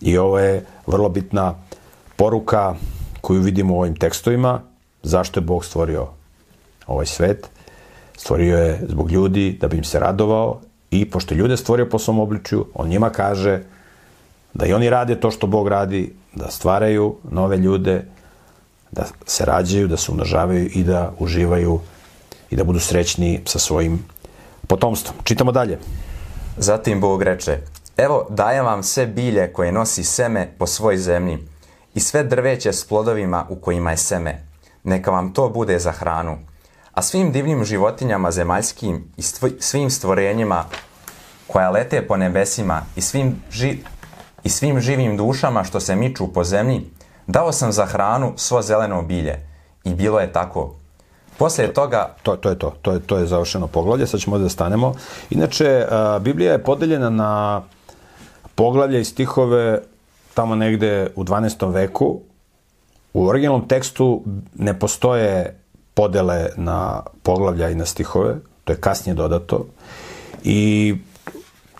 I 0.02 0.18
ovo 0.18 0.40
je 0.40 0.66
vrlo 0.88 1.10
bitna 1.10 1.56
poruka 2.16 2.76
koju 3.22 3.42
vidimo 3.42 3.76
u 3.76 3.80
ovim 3.80 3.96
tekstovima, 3.96 4.62
zašto 5.04 5.40
je 5.40 5.46
Bog 5.46 5.66
stvorio 5.66 6.08
ovaj 6.88 7.06
svet. 7.06 7.50
Stvorio 8.20 8.58
je 8.58 8.80
zbog 8.90 9.12
ljudi 9.12 9.58
da 9.62 9.68
bi 9.68 9.78
im 9.78 9.84
se 9.84 10.00
radovao 10.00 10.60
i 10.92 11.10
pošto 11.10 11.36
ljude 11.36 11.58
stvorio 11.58 11.90
po 11.90 12.00
svom 12.00 12.20
obličju, 12.20 12.66
on 12.74 12.88
njima 12.88 13.10
kaže 13.10 13.62
da 14.54 14.66
i 14.66 14.74
oni 14.74 14.90
rade 14.90 15.16
to 15.16 15.32
što 15.32 15.48
Bog 15.48 15.68
radi, 15.68 16.14
da 16.36 16.52
stvaraju 16.52 17.16
nove 17.32 17.58
ljude, 17.58 18.06
da 18.92 19.06
se 19.26 19.46
rađaju, 19.46 19.88
da 19.88 19.98
se 19.98 20.12
umnožavaju 20.12 20.70
i 20.74 20.84
da 20.84 21.14
uživaju 21.20 21.80
i 22.50 22.56
da 22.56 22.64
budu 22.64 22.80
srećni 22.80 23.42
sa 23.46 23.60
svojim 23.60 24.04
potomstvom. 24.68 25.16
Čitamo 25.24 25.52
dalje. 25.52 25.80
Zatim 26.58 27.02
Bog 27.02 27.24
reče, 27.24 27.58
Evo 27.98 28.28
dajem 28.30 28.66
vam 28.66 28.84
sve 28.84 29.08
bilje 29.08 29.54
koje 29.54 29.72
nosi 29.72 30.04
seme 30.04 30.52
po 30.58 30.68
svoj 30.68 30.98
zemlji 30.98 31.38
i 31.94 32.00
sve 32.00 32.24
drveće 32.24 32.74
s 32.74 32.86
plodovima 32.86 33.46
u 33.50 33.56
kojima 33.56 33.92
je 33.92 33.98
seme. 33.98 34.44
Neka 34.84 35.12
vam 35.12 35.34
to 35.34 35.50
bude 35.50 35.80
za 35.80 35.92
hranu. 35.92 36.38
A 37.00 37.02
svim 37.02 37.32
divnim 37.32 37.64
životinjama 37.66 38.32
zemaljskim 38.32 39.04
i 39.18 39.22
svim 39.60 39.90
stvorenjima 39.90 40.66
koja 41.48 41.70
lete 41.70 42.08
po 42.08 42.18
nebesima 42.18 42.82
i 42.96 43.02
svim, 43.02 43.36
ži 43.52 43.78
i 44.44 44.50
svim 44.50 44.80
živim 44.80 45.18
dušama 45.18 45.64
što 45.64 45.80
se 45.80 45.96
miču 45.96 46.34
po 46.34 46.44
zemlji, 46.44 46.82
dao 47.28 47.52
sam 47.52 47.72
za 47.72 47.86
hranu 47.86 48.34
svo 48.36 48.62
zeleno 48.62 49.02
bilje. 49.02 49.48
I 49.84 49.94
bilo 49.94 50.20
je 50.20 50.32
tako. 50.32 50.76
Poslije 51.38 51.74
toga... 51.74 52.16
To, 52.24 52.36
to 52.36 52.50
je 52.50 52.60
to. 52.60 52.74
To 52.82 52.92
je, 52.92 53.00
to 53.00 53.18
je 53.18 53.26
završeno 53.26 53.68
poglavlje. 53.68 54.08
Sad 54.08 54.20
ćemo 54.20 54.38
da 54.38 54.50
stanemo. 54.50 54.94
Inače, 55.30 55.86
a, 55.90 56.20
Biblija 56.20 56.52
je 56.52 56.64
podeljena 56.64 57.10
na 57.10 57.62
poglavlje 58.56 59.02
i 59.02 59.06
stihove 59.06 59.82
tamo 60.34 60.56
negde 60.56 61.12
u 61.16 61.24
12. 61.24 61.74
veku. 61.74 62.20
U 63.14 63.28
originalnom 63.28 63.68
tekstu 63.68 64.24
ne 64.56 64.80
postoje 64.80 65.59
podele 66.00 66.56
na 66.56 67.04
poglavlja 67.24 67.70
i 67.70 67.76
na 67.76 67.86
stihove, 67.86 68.38
to 68.64 68.74
je 68.74 68.80
kasnije 68.80 69.16
dodato. 69.16 69.66
I 70.44 70.96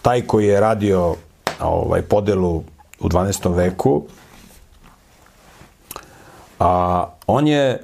taj 0.02 0.22
koji 0.28 0.48
je 0.48 0.60
radio 0.60 1.16
ovaj 1.60 2.02
podelu 2.02 2.64
u 3.00 3.08
12. 3.10 3.56
veku, 3.56 4.04
a 6.60 7.06
on 7.28 7.48
je 7.48 7.84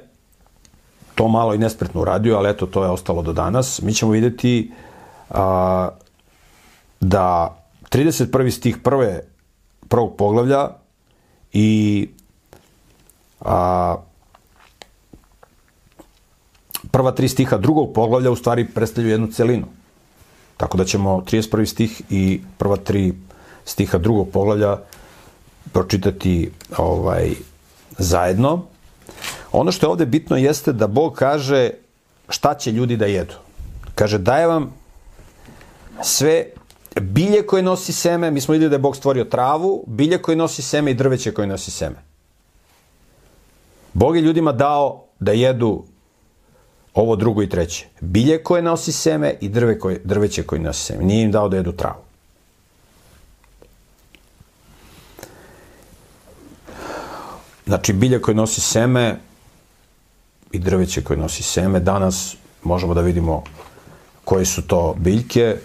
to 1.14 1.28
malo 1.28 1.54
i 1.54 1.58
nespretno 1.58 2.00
uradio, 2.00 2.36
ali 2.36 2.50
eto, 2.50 2.66
to 2.66 2.84
je 2.84 2.90
ostalo 2.90 3.22
do 3.22 3.32
danas. 3.32 3.80
Mi 3.82 3.94
ćemo 3.94 4.12
videti 4.12 4.72
a, 5.30 5.88
da 7.00 7.56
31. 7.90 8.50
stih 8.50 8.76
prve, 8.84 9.22
prvog 9.88 10.16
poglavlja 10.16 10.68
i 11.52 12.08
a, 13.40 13.96
prva 16.90 17.12
tri 17.12 17.28
stiha 17.28 17.58
drugog 17.58 17.92
poglavlja 17.94 18.30
u 18.30 18.36
stvari 18.36 18.66
predstavljaju 18.68 19.14
jednu 19.14 19.26
celinu. 19.26 19.66
Tako 20.56 20.76
da 20.76 20.84
ćemo 20.84 21.20
31. 21.26 21.66
stih 21.66 22.02
i 22.10 22.40
prva 22.58 22.76
tri 22.76 23.14
stiha 23.64 23.98
drugog 23.98 24.28
poglavlja 24.32 24.78
pročitati 25.72 26.50
ovaj 26.76 27.30
zajedno. 27.98 28.62
Ono 29.52 29.72
što 29.72 29.86
je 29.86 29.90
ovde 29.90 30.06
bitno 30.06 30.36
jeste 30.36 30.72
da 30.72 30.86
Bog 30.86 31.14
kaže 31.14 31.70
šta 32.28 32.54
će 32.54 32.72
ljudi 32.72 32.96
da 32.96 33.06
jedu. 33.06 33.34
Kaže 33.94 34.18
daje 34.18 34.46
vam 34.46 34.74
sve 36.02 36.46
bilje 37.00 37.46
koje 37.46 37.62
nosi 37.62 37.92
seme, 37.92 38.30
mi 38.30 38.40
smo 38.40 38.52
videli 38.52 38.70
da 38.70 38.76
je 38.76 38.80
Bog 38.80 38.96
stvorio 38.96 39.24
travu, 39.24 39.84
bilje 39.86 40.22
koje 40.22 40.36
nosi 40.36 40.62
seme 40.62 40.90
i 40.90 40.94
drveće 40.94 41.34
koje 41.34 41.46
nosi 41.46 41.70
seme. 41.70 41.96
Bog 43.92 44.16
je 44.16 44.22
ljudima 44.22 44.52
dao 44.52 45.04
da 45.20 45.32
jedu 45.32 45.84
ovo 46.96 47.16
drugo 47.16 47.42
i 47.42 47.48
treće. 47.48 47.86
Bilje 48.00 48.42
koje 48.42 48.62
nosi 48.62 48.92
seme 48.92 49.34
i 49.40 49.48
drve 49.48 49.78
koje, 49.78 50.00
drveće 50.04 50.42
koje 50.42 50.60
nosi 50.60 50.82
seme. 50.82 51.04
Nije 51.04 51.24
im 51.24 51.32
dao 51.32 51.48
da 51.48 51.56
jedu 51.56 51.72
travu. 51.72 52.00
Znači, 57.66 57.92
bilje 57.92 58.20
koje 58.22 58.34
nosi 58.34 58.60
seme 58.60 59.16
i 60.52 60.58
drveće 60.58 61.04
koje 61.04 61.18
nosi 61.18 61.42
seme, 61.42 61.80
danas 61.80 62.36
možemo 62.62 62.94
da 62.94 63.00
vidimo 63.00 63.42
koje 64.24 64.44
su 64.44 64.62
to 64.62 64.94
biljke. 64.98 65.56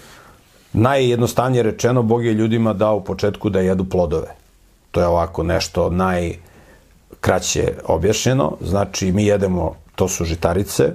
Najjednostavnije 0.73 1.63
rečeno, 1.63 2.03
Bog 2.03 2.25
je 2.25 2.33
ljudima 2.33 2.73
dao 2.73 2.95
u 2.95 3.03
početku 3.03 3.49
da 3.49 3.59
jedu 3.59 3.85
plodove. 3.89 4.35
To 4.91 5.01
je 5.01 5.07
ovako 5.07 5.43
nešto 5.43 5.89
najkraće 5.89 7.73
objašnjeno. 7.85 8.57
Znači, 8.61 9.11
mi 9.11 9.25
jedemo, 9.25 9.75
to 9.95 10.07
su 10.07 10.25
žitarice, 10.25 10.93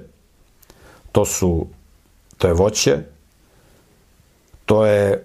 to 1.16 1.24
su, 1.24 1.66
to 2.38 2.48
je 2.48 2.54
voće, 2.54 2.98
to 4.66 4.86
je, 4.86 5.24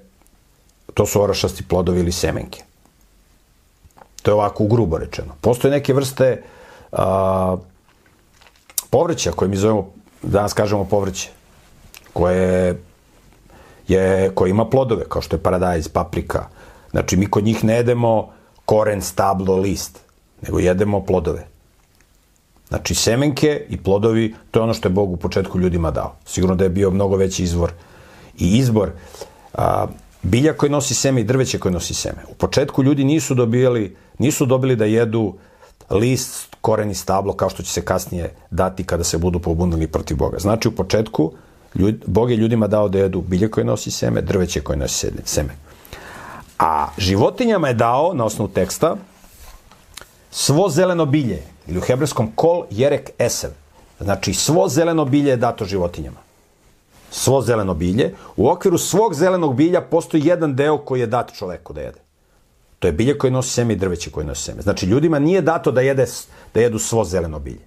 to 0.93 1.05
su 1.05 1.21
orašasti 1.21 1.63
plodovi 1.67 1.99
ili 1.99 2.11
semenke. 2.11 2.63
To 4.21 4.31
je 4.31 4.35
ovako 4.35 4.67
grubo 4.67 4.97
rečeno. 4.97 5.35
Postoje 5.41 5.71
neke 5.71 5.93
vrste 5.93 6.43
a, 6.91 7.57
povrća 8.89 9.31
koje 9.31 9.49
mi 9.49 9.57
zovemo, 9.57 9.91
danas 10.21 10.53
kažemo 10.53 10.85
povrće, 10.85 11.29
koje 12.13 12.79
je, 13.87 14.31
koje 14.35 14.49
ima 14.49 14.69
plodove, 14.69 15.09
kao 15.09 15.21
što 15.21 15.35
je 15.35 15.43
paradajz, 15.43 15.87
paprika. 15.87 16.47
Znači, 16.91 17.17
mi 17.17 17.27
kod 17.27 17.43
njih 17.43 17.63
ne 17.63 17.75
jedemo 17.75 18.31
koren, 18.65 19.01
stablo, 19.01 19.57
list, 19.57 19.99
nego 20.41 20.59
jedemo 20.59 21.05
plodove. 21.05 21.50
Znači, 22.71 22.95
semenke 22.95 23.65
i 23.69 23.77
plodovi, 23.77 24.35
to 24.51 24.59
je 24.59 24.63
ono 24.63 24.73
što 24.73 24.87
je 24.87 24.93
Bog 24.93 25.11
u 25.11 25.17
početku 25.17 25.59
ljudima 25.59 25.91
dao. 25.91 26.15
Sigurno 26.25 26.55
da 26.55 26.63
je 26.63 26.69
bio 26.69 26.91
mnogo 26.91 27.15
veći 27.15 27.43
izvor 27.43 27.71
i 28.37 28.57
izbor 28.57 28.91
a, 29.53 29.87
bilja 30.23 30.53
koji 30.53 30.69
nosi 30.69 30.93
seme 30.93 31.21
i 31.21 31.23
drveće 31.23 31.59
koje 31.59 31.71
nosi 31.71 31.93
seme. 31.93 32.23
U 32.31 32.33
početku 32.33 32.83
ljudi 32.83 33.03
nisu 33.03 33.35
dobili, 33.35 33.95
nisu 34.17 34.45
dobili 34.45 34.75
da 34.75 34.85
jedu 34.85 35.33
list, 35.89 36.55
koren 36.61 36.91
i 36.91 36.95
stablo, 36.95 37.33
kao 37.33 37.49
što 37.49 37.63
će 37.63 37.71
se 37.71 37.81
kasnije 37.81 38.33
dati 38.51 38.83
kada 38.83 39.03
se 39.03 39.17
budu 39.17 39.39
pobunili 39.39 39.87
protiv 39.87 40.17
Boga. 40.17 40.39
Znači, 40.39 40.67
u 40.67 40.71
početku 40.71 41.31
ljud, 41.75 42.03
Bog 42.05 42.31
je 42.31 42.37
ljudima 42.37 42.67
dao 42.67 42.89
da 42.89 42.99
jedu 42.99 43.21
bilje 43.21 43.51
koje 43.51 43.65
nosi 43.65 43.91
seme, 43.91 44.21
drveće 44.21 44.61
koje 44.61 44.77
nosi 44.77 45.11
seme. 45.25 45.55
A 46.59 46.87
životinjama 46.97 47.67
je 47.67 47.73
dao, 47.73 48.13
na 48.13 48.25
osnovu 48.25 48.49
teksta, 48.49 48.95
svo 50.31 50.69
zeleno 50.69 51.05
bilje, 51.05 51.43
ili 51.71 51.79
u 51.79 51.81
hebrejskom 51.81 52.31
kol 52.35 52.65
jerek 52.69 53.11
esev. 53.19 53.49
Znači, 53.99 54.33
svo 54.33 54.67
zeleno 54.67 55.05
bilje 55.05 55.29
je 55.29 55.37
dato 55.37 55.65
životinjama. 55.65 56.19
Svo 57.11 57.41
zeleno 57.41 57.73
bilje. 57.73 58.13
U 58.35 58.49
okviru 58.49 58.77
svog 58.77 59.13
zelenog 59.15 59.55
bilja 59.55 59.81
postoji 59.81 60.25
jedan 60.25 60.55
deo 60.55 60.77
koji 60.77 60.99
je 60.99 61.07
dat 61.07 61.31
čoveku 61.33 61.73
da 61.73 61.81
jede. 61.81 61.99
To 62.79 62.87
je 62.87 62.91
bilje 62.91 63.17
koje 63.17 63.31
nosi 63.31 63.53
seme 63.53 63.73
i 63.73 63.75
drveće 63.75 64.11
koje 64.11 64.25
nosi 64.25 64.43
seme. 64.43 64.61
Znači, 64.61 64.85
ljudima 64.85 65.19
nije 65.19 65.41
dato 65.41 65.71
da, 65.71 65.81
jede, 65.81 66.05
da 66.53 66.61
jedu 66.61 66.79
svo 66.79 67.03
zeleno 67.03 67.39
bilje. 67.39 67.65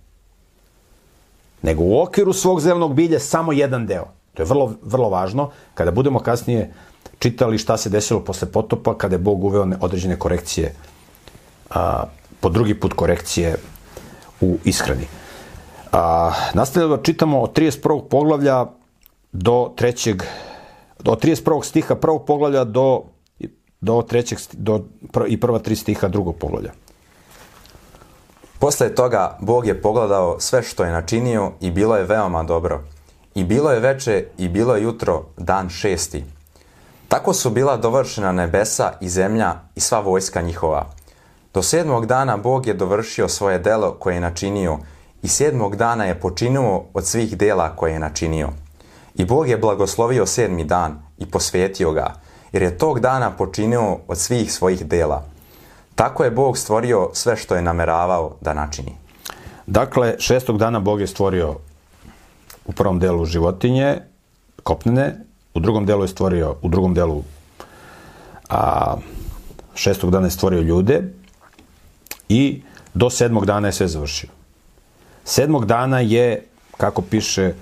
Nego 1.62 1.82
u 1.82 2.02
okviru 2.02 2.32
svog 2.32 2.60
zelenog 2.60 2.94
bilja 2.94 3.18
samo 3.20 3.52
jedan 3.52 3.86
deo. 3.86 4.04
To 4.34 4.42
je 4.42 4.46
vrlo, 4.46 4.72
vrlo 4.82 5.08
važno. 5.08 5.50
Kada 5.74 5.90
budemo 5.90 6.18
kasnije 6.18 6.72
čitali 7.18 7.58
šta 7.58 7.76
se 7.76 7.90
desilo 7.90 8.20
posle 8.20 8.52
potopa, 8.52 8.98
kada 8.98 9.14
je 9.14 9.18
Bog 9.18 9.44
uveo 9.44 9.68
određene 9.80 10.18
korekcije, 10.18 10.74
a, 11.70 12.04
po 12.40 12.48
drugi 12.48 12.74
put 12.74 12.92
korekcije 12.92 13.56
u 14.44 14.58
ishrani. 14.64 15.06
A, 15.92 16.32
nastavljamo 16.54 16.96
da 16.96 17.02
čitamo 17.02 17.40
od 17.40 17.52
31. 17.52 18.08
poglavlja 18.08 18.66
do 19.32 19.72
trećeg, 19.76 20.22
od 21.04 21.22
31. 21.22 21.64
stiha 21.64 21.94
prvog 21.94 22.24
poglavlja 22.26 22.64
do, 22.64 23.02
do 23.80 24.02
trećeg, 24.02 24.38
do, 24.52 24.84
i 25.26 25.40
prva 25.40 25.58
tri 25.58 25.76
stiha 25.76 26.08
drugog 26.08 26.36
poglavlja. 26.36 26.72
Posle 28.58 28.94
toga 28.94 29.38
Bog 29.40 29.66
je 29.66 29.82
pogledao 29.82 30.40
sve 30.40 30.62
što 30.62 30.84
je 30.84 30.92
načinio 30.92 31.52
i 31.60 31.70
bilo 31.70 31.96
je 31.96 32.04
veoma 32.04 32.42
dobro. 32.42 32.82
I 33.34 33.44
bilo 33.44 33.70
je 33.70 33.80
veče 33.80 34.24
i 34.38 34.48
bilo 34.48 34.76
je 34.76 34.82
jutro, 34.82 35.24
dan 35.36 35.68
šesti. 35.68 36.24
Tako 37.08 37.32
su 37.32 37.50
bila 37.50 37.76
dovršena 37.76 38.32
nebesa 38.32 38.92
i 39.00 39.08
zemlja 39.08 39.54
i 39.74 39.80
sva 39.80 40.00
vojska 40.00 40.42
njihova. 40.42 40.86
Do 41.54 41.62
sedmog 41.62 42.06
dana 42.06 42.36
Bog 42.36 42.66
je 42.66 42.74
dovršio 42.74 43.28
svoje 43.28 43.58
delo 43.58 43.92
koje 43.98 44.14
je 44.14 44.20
načinio 44.20 44.78
i 45.22 45.28
sedmog 45.28 45.76
dana 45.76 46.04
je 46.04 46.20
počinuo 46.20 46.84
od 46.94 47.06
svih 47.06 47.36
dela 47.38 47.76
koje 47.76 47.92
je 47.92 47.98
načinio. 47.98 48.48
I 49.14 49.24
Bog 49.24 49.48
je 49.48 49.58
blagoslovio 49.58 50.26
sedmi 50.26 50.64
dan 50.64 51.02
i 51.18 51.26
posvetio 51.26 51.92
ga, 51.92 52.14
jer 52.52 52.62
je 52.62 52.78
tog 52.78 53.00
dana 53.00 53.30
počinio 53.30 53.98
od 54.08 54.18
svih 54.18 54.52
svojih 54.52 54.86
dela. 54.86 55.24
Tako 55.94 56.24
je 56.24 56.30
Bog 56.30 56.58
stvorio 56.58 57.10
sve 57.12 57.36
što 57.36 57.54
je 57.54 57.62
nameravao 57.62 58.36
da 58.40 58.54
načini. 58.54 58.96
Dakle, 59.66 60.14
šestog 60.18 60.58
dana 60.58 60.80
Bog 60.80 61.00
je 61.00 61.06
stvorio 61.06 61.54
u 62.66 62.72
prvom 62.72 62.98
delu 62.98 63.24
životinje, 63.24 63.98
kopnene, 64.62 65.16
u 65.54 65.60
drugom 65.60 65.86
delu 65.86 66.04
je 66.04 66.08
stvorio, 66.08 66.56
u 66.62 66.68
drugom 66.68 66.94
delu 66.94 67.22
a, 68.48 68.96
šestog 69.74 70.10
dana 70.10 70.26
je 70.26 70.30
stvorio 70.30 70.60
ljude 70.60 71.23
i 72.28 72.62
do 72.94 73.10
sedmog 73.10 73.46
dana 73.46 73.68
je 73.68 73.72
sve 73.72 73.88
završio. 73.88 74.30
Sedmog 75.24 75.66
dana 75.66 76.00
je, 76.00 76.46
kako 76.76 77.02
piše 77.02 77.52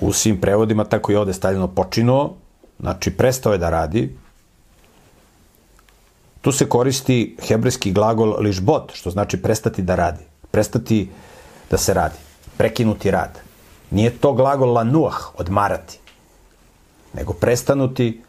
u 0.00 0.12
svim 0.12 0.40
prevodima, 0.40 0.84
tako 0.84 1.12
i 1.12 1.16
ovde 1.16 1.32
stavljeno 1.32 1.68
počinuo, 1.68 2.34
znači 2.80 3.10
prestao 3.10 3.52
je 3.52 3.58
da 3.58 3.70
radi. 3.70 4.16
Tu 6.40 6.52
se 6.52 6.68
koristi 6.68 7.36
hebrejski 7.48 7.92
glagol 7.92 8.36
lišbot, 8.40 8.92
što 8.94 9.10
znači 9.10 9.42
prestati 9.42 9.82
da 9.82 9.94
radi, 9.94 10.24
prestati 10.50 11.10
da 11.70 11.76
se 11.76 11.94
radi, 11.94 12.16
prekinuti 12.56 13.10
rad. 13.10 13.38
Nije 13.90 14.10
to 14.18 14.32
glagol 14.32 14.72
lanuah, 14.72 15.40
odmarati, 15.40 15.98
nego 17.14 17.32
prestanuti 17.32 18.22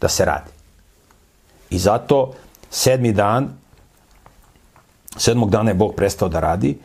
da 0.00 0.08
se 0.08 0.24
radi. 0.24 0.50
I 1.70 1.78
zato 1.78 2.32
sedmi 2.70 3.12
dan, 3.12 3.58
sedmog 5.16 5.50
dana 5.50 5.70
je 5.70 5.74
Bog 5.74 5.94
prestao 5.94 6.28
da 6.28 6.40
radi 6.40 6.78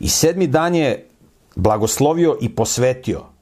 i 0.00 0.08
sedmi 0.08 0.46
dan 0.46 0.74
je 0.74 1.08
blagoslovio 1.56 2.36
i 2.40 2.54
posvetio 2.54 3.32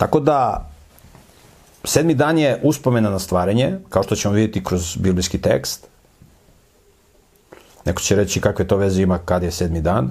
Tako 0.00 0.20
da, 0.20 0.70
sedmi 1.84 2.14
dan 2.14 2.38
je 2.38 2.60
uspomena 2.62 3.10
na 3.10 3.18
stvaranje, 3.18 3.78
kao 3.88 4.02
što 4.02 4.16
ćemo 4.16 4.34
vidjeti 4.34 4.64
kroz 4.64 4.96
biblijski 4.96 5.40
tekst. 5.40 5.88
Neko 7.84 8.02
će 8.02 8.16
reći 8.16 8.40
kakve 8.40 8.66
to 8.66 8.76
veze 8.76 9.02
ima 9.02 9.18
kad 9.18 9.42
je 9.42 9.50
sedmi 9.50 9.80
dan. 9.80 10.10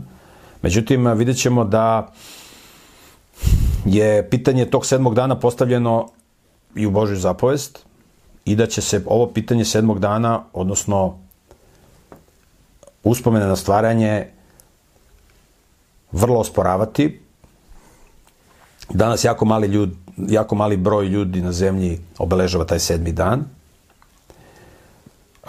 Međutim, 0.61 1.07
vidjet 1.17 1.37
ćemo 1.37 1.63
da 1.63 2.13
je 3.85 4.29
pitanje 4.29 4.65
tog 4.65 4.85
sedmog 4.85 5.15
dana 5.15 5.39
postavljeno 5.39 6.09
i 6.75 6.85
u 6.85 6.91
Božju 6.91 7.17
zapovest 7.17 7.85
i 8.49 8.55
da 8.55 8.67
će 8.67 8.81
se 8.81 9.01
ovo 9.05 9.27
pitanje 9.27 9.65
sedmog 9.65 9.99
dana, 9.99 10.43
odnosno 10.53 11.17
uspomene 13.03 13.45
na 13.45 13.55
stvaranje, 13.55 14.27
vrlo 16.11 16.39
osporavati, 16.39 17.19
Danas 18.89 19.23
jako 19.23 19.45
mali, 19.45 19.67
ljud, 19.67 19.93
jako 20.17 20.55
mali 20.55 20.77
broj 20.77 21.05
ljudi 21.05 21.41
na 21.41 21.51
zemlji 21.51 21.99
obeležava 22.17 22.65
taj 22.65 22.79
sedmi 22.79 23.11
dan, 23.11 23.45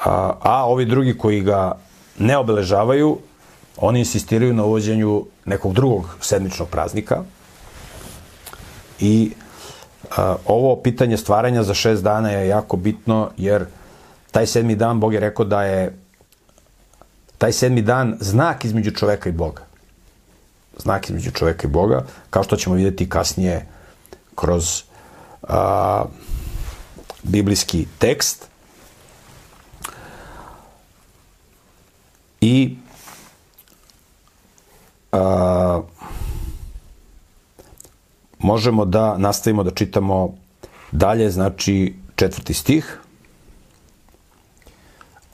a, 0.05 0.33
a 0.41 0.65
ovi 0.67 0.85
drugi 0.85 1.19
koji 1.19 1.41
ga 1.41 1.79
ne 2.19 2.37
obeležavaju, 2.37 3.19
oni 3.77 3.99
insistiraju 3.99 4.55
na 4.55 4.65
uvođenju 4.65 5.25
nekog 5.45 5.73
drugog 5.73 6.17
sedmičnog 6.21 6.69
praznika. 6.69 7.23
I 9.01 9.33
ovo 10.47 10.77
pitanje 10.77 11.17
stvaranja 11.17 11.63
za 11.63 11.75
šest 11.75 12.03
dana 12.03 12.31
je 12.31 12.49
jako 12.49 12.77
bitno 12.77 13.31
jer 13.37 13.65
taj 14.31 14.47
sedmi 14.47 14.77
dan 14.77 15.01
Bog 15.01 15.15
je 15.15 15.21
rekao 15.21 15.45
da 15.45 15.63
je 15.63 15.97
taj 17.39 17.53
sedmi 17.53 17.83
dan 17.83 18.17
znak 18.21 18.65
između 18.65 18.91
čoveka 18.91 19.29
i 19.29 19.33
Boga 19.33 19.71
znak 20.83 21.09
između 21.09 21.31
čoveka 21.31 21.67
i 21.67 21.71
Boga, 21.71 22.05
kao 22.31 22.43
što 22.43 22.57
ćemo 22.57 22.75
vidjeti 22.75 23.09
kasnije 23.09 23.67
kroz 24.35 24.83
a, 25.43 26.05
biblijski 27.23 27.87
tekst. 27.99 28.47
I 32.41 32.77
a, 35.13 35.81
možemo 38.41 38.85
da 38.85 39.19
nastavimo 39.19 39.63
da 39.63 39.71
čitamo 39.71 40.35
dalje, 40.93 41.31
znači 41.31 41.95
četvrti 42.17 42.55
stih. 42.55 42.99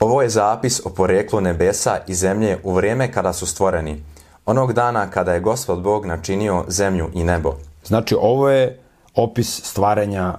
Ovo 0.01 0.23
je 0.23 0.29
zapis 0.29 0.81
o 0.87 0.91
poreklu 0.91 1.41
nebesa 1.41 1.99
i 2.07 2.15
zemlje 2.15 2.59
u 2.63 2.73
vrijeme 2.73 3.13
kada 3.13 3.33
su 3.33 3.47
stvoreni– 3.47 4.03
onog 4.47 4.73
dana 4.73 5.11
kada 5.11 5.33
je 5.33 5.41
gospod 5.41 5.83
Bog 5.83 6.07
načinio 6.07 6.65
zemlju 6.69 7.11
i 7.15 7.25
nebo. 7.25 7.55
Znači, 7.85 8.17
ovo 8.21 8.51
je 8.51 8.79
opis 9.15 9.61
stvaranja 9.65 10.35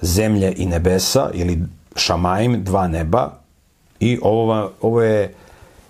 zemlje 0.00 0.54
i 0.56 0.66
nebesa, 0.66 1.30
ili 1.34 1.58
šamajim, 1.96 2.64
dva 2.64 2.88
neba, 2.88 3.30
i 4.00 4.18
ovo, 4.22 4.70
ovo 4.80 5.02
je 5.02 5.34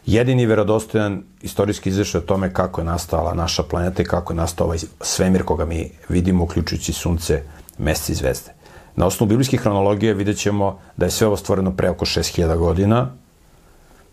jedini 0.06 0.46
verodostojan 0.46 1.22
istorijski 1.42 1.88
izveštaj 1.88 2.18
o 2.18 2.24
tome 2.24 2.52
kako 2.52 2.80
je 2.80 2.84
nastala 2.84 3.34
naša 3.34 3.62
planeta 3.62 4.02
i 4.02 4.04
kako 4.04 4.32
je 4.32 4.36
nastao 4.36 4.66
ovaj 4.66 4.78
svemir 5.00 5.44
koga 5.44 5.64
mi 5.64 5.90
vidimo, 6.08 6.44
uključujući 6.44 6.92
sunce, 6.92 7.42
mesec 7.78 8.08
i 8.08 8.14
zvezde. 8.14 8.50
Na 8.96 9.06
osnovu 9.06 9.28
biblijskih 9.28 9.60
hronologije 9.60 10.14
vidjet 10.14 10.38
ćemo 10.38 10.78
da 10.96 11.06
je 11.06 11.10
sve 11.10 11.26
ovo 11.26 11.36
stvoreno 11.36 11.76
pre 11.76 11.90
oko 11.90 12.04
6000 12.04 12.56
godina. 12.56 13.10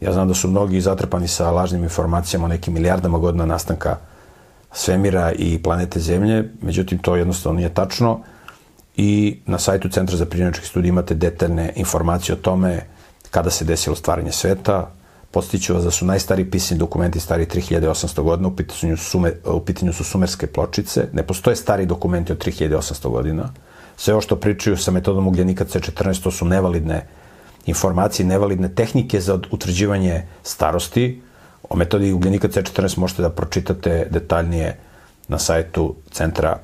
Ja 0.02 0.14
znam 0.14 0.28
da 0.28 0.34
su 0.34 0.48
mnogi 0.48 0.82
zatrpani 0.82 1.28
sa 1.28 1.52
lažnim 1.52 1.84
informacijama 1.84 2.46
o 2.46 2.50
nekim 2.50 2.74
milijardama 2.74 3.18
godina 3.18 3.46
nastanka 3.46 3.98
svemira 4.72 5.32
i 5.32 5.64
planete 5.64 6.00
Zemlje, 6.00 6.54
međutim 6.62 6.98
to 6.98 7.16
jednostavno 7.16 7.58
nije 7.58 7.74
tačno 7.74 8.20
i 8.96 9.40
na 9.46 9.60
sajtu 9.60 9.90
Centra 9.90 10.18
za 10.18 10.26
prirodničke 10.26 10.66
studije 10.66 10.90
imate 10.90 11.16
detaljne 11.16 11.74
informacije 11.76 12.36
o 12.36 12.38
tome 12.38 12.86
kada 13.32 13.50
se 13.50 13.66
desilo 13.66 13.96
stvaranje 13.96 14.32
sveta, 14.32 14.92
Postiću 15.32 15.74
vas 15.74 15.84
da 15.84 15.92
su 15.92 16.06
najstariji 16.06 16.52
pisani 16.52 16.80
dokumenti 16.80 17.20
stari 17.20 17.46
3800 17.46 18.22
godina, 18.22 18.48
u 18.48 18.56
pitanju, 18.56 18.98
su 18.98 19.04
sumer, 19.04 19.34
u 19.46 19.60
pitanju 19.60 19.94
su 19.94 20.04
sumerske 20.04 20.48
pločice, 20.48 21.08
ne 21.14 21.24
postoje 21.24 21.56
stari 21.56 21.86
dokumenti 21.86 22.32
od 22.32 22.46
3800 22.46 23.10
godina. 23.10 23.54
Sve 23.98 24.14
ovo 24.14 24.22
što 24.22 24.36
pričaju 24.36 24.78
sa 24.78 24.92
metodom 24.92 25.28
ugljenika 25.28 25.66
C14, 25.66 26.24
to 26.24 26.32
su 26.32 26.46
nevalidne 26.46 27.06
informacije, 27.66 28.26
nevalidne 28.26 28.70
tehnike 28.76 29.20
za 29.22 29.40
utvrđivanje 29.52 30.24
starosti. 30.44 31.22
O 31.70 31.76
metodi 31.76 32.12
ugljenika 32.12 32.48
C14 32.48 32.98
možete 32.98 33.22
da 33.22 33.30
pročitate 33.30 34.08
detaljnije 34.12 34.78
na 35.28 35.40
sajtu 35.40 35.96
Centra 36.12 36.60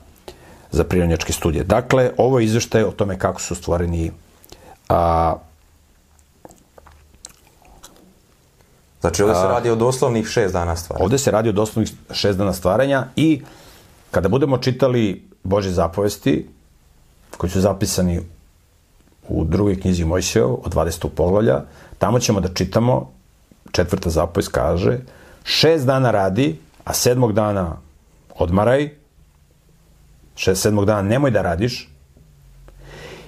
za 0.71 0.83
prirodnjačke 0.83 1.33
studije. 1.33 1.63
Dakle, 1.63 2.11
ovo 2.17 2.39
je 2.39 2.45
izveštaj 2.45 2.83
o 2.83 2.91
tome 2.91 3.19
kako 3.19 3.41
su 3.41 3.55
stvoreni 3.55 4.11
a, 4.89 5.35
Znači 9.01 9.23
ovde 9.23 9.35
se 9.35 9.47
radi 9.47 9.69
o 9.69 9.75
doslovnih 9.75 10.27
šest 10.27 10.53
dana 10.53 10.75
stvaranja. 10.75 11.03
Ovde 11.03 11.17
se 11.17 11.31
radi 11.31 11.49
o 11.49 11.51
doslovnih 11.51 11.93
šest 12.11 12.37
dana 12.37 12.53
stvaranja 12.53 13.07
i 13.15 13.41
kada 14.11 14.29
budemo 14.29 14.57
čitali 14.57 15.29
Bože 15.43 15.71
zapovesti, 15.71 16.47
koji 17.37 17.49
su 17.49 17.61
zapisani 17.61 18.21
u 19.27 19.43
drugoj 19.43 19.79
knjizi 19.81 20.05
Mojsijov 20.05 20.53
od 20.63 20.73
20. 20.73 21.09
poglavlja, 21.09 21.61
tamo 21.97 22.19
ćemo 22.19 22.39
da 22.39 22.53
čitamo, 22.53 23.11
četvrta 23.71 24.09
zapovest 24.09 24.49
kaže, 24.49 24.99
šest 25.43 25.85
dana 25.85 26.11
radi, 26.11 26.59
a 26.83 26.93
sedmog 26.93 27.33
dana 27.33 27.77
odmaraj, 28.35 28.89
šest, 30.35 30.61
sedmog 30.61 30.85
dana 30.85 31.01
nemoj 31.01 31.31
da 31.31 31.41
radiš, 31.41 31.89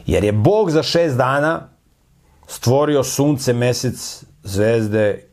jer 0.06 0.24
je 0.24 0.32
Bog 0.32 0.72
za 0.72 0.84
šest 0.84 1.18
dana 1.18 1.70
stvorio 2.48 3.04
sunce, 3.04 3.54
mesec, 3.54 4.24
zvezde 4.44 5.27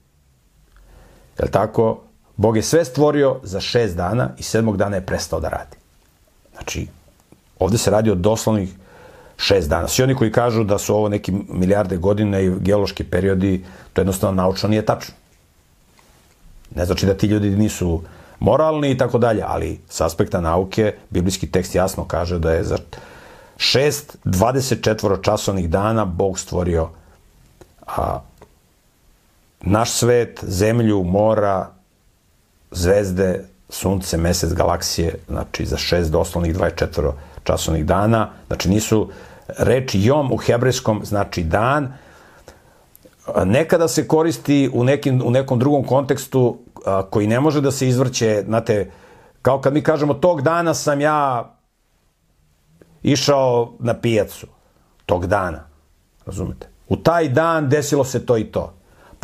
Jel 1.38 1.48
tako? 1.50 2.00
Bog 2.36 2.56
je 2.56 2.62
sve 2.62 2.84
stvorio 2.84 3.40
za 3.42 3.60
šest 3.60 3.96
dana 3.96 4.30
i 4.38 4.42
sedmog 4.42 4.76
dana 4.76 4.96
je 4.96 5.06
prestao 5.06 5.40
da 5.40 5.48
radi. 5.48 5.76
Znači, 6.52 6.86
ovde 7.58 7.78
se 7.78 7.90
radi 7.90 8.10
o 8.10 8.14
doslovnih 8.14 8.74
šest 9.36 9.68
dana. 9.68 9.88
Svi 9.88 10.02
oni 10.02 10.14
koji 10.14 10.32
kažu 10.32 10.64
da 10.64 10.78
su 10.78 10.94
ovo 10.94 11.08
neki 11.08 11.32
milijarde 11.48 11.96
godina 11.96 12.40
i 12.40 12.50
geološki 12.60 13.04
periodi, 13.04 13.64
to 13.92 14.00
jednostavno 14.00 14.42
naučno 14.42 14.68
nije 14.68 14.86
tačno. 14.86 15.14
Ne 16.74 16.84
znači 16.84 17.06
da 17.06 17.14
ti 17.14 17.26
ljudi 17.26 17.50
nisu 17.50 18.02
moralni 18.40 18.90
i 18.90 18.98
tako 18.98 19.18
dalje, 19.18 19.42
ali 19.46 19.80
s 19.88 20.00
aspekta 20.00 20.40
nauke, 20.40 20.94
biblijski 21.10 21.50
tekst 21.50 21.74
jasno 21.74 22.04
kaže 22.04 22.38
da 22.38 22.52
je 22.52 22.64
za 22.64 22.78
šest 23.56 24.16
24 24.24 25.22
časovnih 25.22 25.70
dana 25.70 26.04
Bog 26.04 26.38
stvorio 26.38 26.88
a, 27.86 28.20
naš 29.60 29.90
svet, 29.90 30.44
zemlju, 30.46 31.02
mora, 31.02 31.70
zvezde, 32.70 33.44
sunce, 33.68 34.16
mesec, 34.16 34.52
galaksije, 34.52 35.14
znači 35.28 35.66
za 35.66 35.76
šest 35.76 36.10
doslovnih 36.10 36.56
24 36.56 37.12
časovnih 37.44 37.86
dana, 37.86 38.30
znači 38.46 38.68
nisu 38.68 39.10
reči 39.48 40.02
jom 40.02 40.32
u 40.32 40.36
hebrejskom 40.36 41.04
znači 41.04 41.42
dan, 41.42 41.92
nekada 43.44 43.88
se 43.88 44.08
koristi 44.08 44.70
u, 44.72 44.84
nekim, 44.84 45.22
u 45.24 45.30
nekom 45.30 45.58
drugom 45.58 45.84
kontekstu 45.84 46.58
a, 46.86 47.02
koji 47.10 47.26
ne 47.26 47.40
može 47.40 47.60
da 47.60 47.70
se 47.70 47.88
izvrće, 47.88 48.42
znate, 48.46 48.90
kao 49.42 49.60
kad 49.60 49.74
mi 49.74 49.82
kažemo 49.82 50.14
tog 50.14 50.42
dana 50.42 50.74
sam 50.74 51.00
ja 51.00 51.50
išao 53.02 53.72
na 53.78 53.94
pijacu, 53.94 54.46
tog 55.06 55.26
dana, 55.26 55.64
razumete? 56.26 56.68
U 56.88 56.96
taj 56.96 57.28
dan 57.28 57.68
desilo 57.68 58.04
se 58.04 58.26
to 58.26 58.36
i 58.36 58.44
to. 58.44 58.72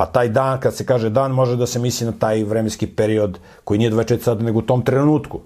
Pa 0.00 0.06
taj 0.06 0.28
dan, 0.28 0.60
kad 0.60 0.76
se 0.76 0.86
kaže 0.86 1.10
dan, 1.10 1.32
može 1.32 1.56
da 1.56 1.66
se 1.66 1.78
misli 1.78 2.06
na 2.06 2.12
taj 2.12 2.44
vremenski 2.44 2.86
period 2.86 3.38
koji 3.64 3.78
nije 3.78 3.90
24 3.90 4.22
sata, 4.22 4.42
nego 4.42 4.58
u 4.58 4.62
tom 4.62 4.82
trenutku. 4.82 5.40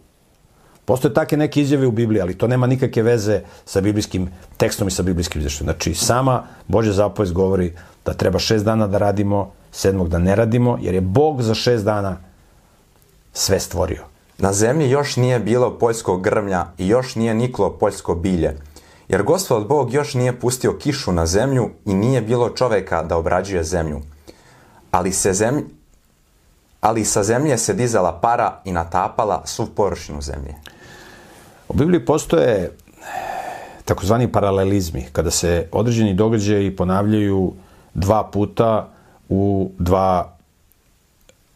Postoje 0.85 1.15
take 1.15 1.37
neke 1.37 1.61
izjave 1.61 1.87
u 1.87 1.91
Bibliji, 1.91 2.21
ali 2.21 2.39
to 2.39 2.47
nema 2.47 2.67
nikakve 2.67 3.03
veze 3.03 3.41
sa 3.65 3.81
biblijskim 3.81 4.29
tekstom 4.57 4.89
i 4.89 4.91
sa 4.91 5.03
biblijskim 5.03 5.41
izveštajem. 5.41 5.67
Znači, 5.67 5.95
sama 5.95 6.45
Božja 6.69 6.93
zapovest 6.93 7.33
govori 7.33 7.73
da 8.05 8.15
treba 8.15 8.39
šest 8.39 8.65
dana 8.65 8.87
da 8.87 8.99
radimo, 8.99 9.51
sedmog 9.73 10.09
da 10.09 10.19
ne 10.19 10.37
radimo, 10.37 10.79
jer 10.81 10.95
je 10.95 11.01
Bog 11.01 11.43
za 11.43 11.55
šest 11.55 11.85
dana 11.85 12.17
sve 13.33 13.61
stvorio. 13.61 14.07
Na 14.39 14.53
zemlji 14.53 14.91
još 14.91 15.17
nije 15.17 15.39
bilo 15.39 15.79
poljskog 15.79 16.23
grmlja 16.23 16.67
i 16.79 16.89
još 16.89 17.15
nije 17.15 17.35
niklo 17.35 17.73
poljsko 17.73 18.15
bilje, 18.15 18.57
jer 19.09 19.23
gospod 19.23 19.67
Bog 19.67 19.95
još 19.95 20.15
nije 20.15 20.41
pustio 20.41 20.79
kišu 20.79 21.13
na 21.13 21.27
zemlju 21.27 21.71
i 21.87 21.95
nije 21.95 22.23
bilo 22.23 22.51
čoveka 22.51 23.03
da 23.03 23.17
obrađuje 23.17 23.65
zemlju 23.65 24.01
ali, 24.95 25.13
se 25.13 25.33
zemlj, 25.33 25.65
ali 26.81 27.05
sa 27.05 27.23
zemlje 27.23 27.59
se 27.59 27.75
dizala 27.75 28.21
para 28.21 28.61
i 28.65 28.73
natapala 28.73 29.43
svu 29.47 29.67
površinu 29.67 30.23
zemlje. 30.23 30.55
U 31.69 31.75
Bibliji 31.75 32.05
postoje 32.05 32.71
takozvani 33.85 34.33
paralelizmi, 34.33 35.07
kada 35.13 35.31
se 35.31 35.69
određeni 35.73 36.15
događaji 36.15 36.77
ponavljaju 36.77 37.53
dva 37.95 38.25
puta 38.25 38.89
u 39.29 39.71
dva 39.79 40.37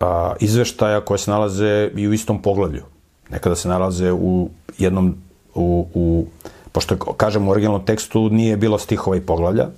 a, 0.00 0.34
izveštaja 0.40 1.00
koje 1.00 1.18
se 1.18 1.30
nalaze 1.30 1.90
i 1.96 2.08
u 2.08 2.12
istom 2.12 2.42
poglavlju. 2.42 2.82
Nekada 3.30 3.56
se 3.56 3.68
nalaze 3.68 4.12
u 4.12 4.48
jednom, 4.78 5.14
u, 5.54 5.86
u, 5.94 6.26
pošto 6.72 6.96
kažem 6.96 7.48
u 7.48 7.50
originalnom 7.50 7.86
tekstu 7.86 8.28
nije 8.30 8.56
bilo 8.56 8.78
stihova 8.78 9.16
i 9.16 9.20
poglavlja. 9.20 9.68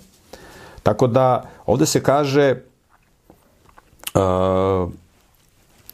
Tako 0.83 1.07
da 1.07 1.45
ovde 1.67 1.87
se 1.87 2.03
kaže 2.03 2.70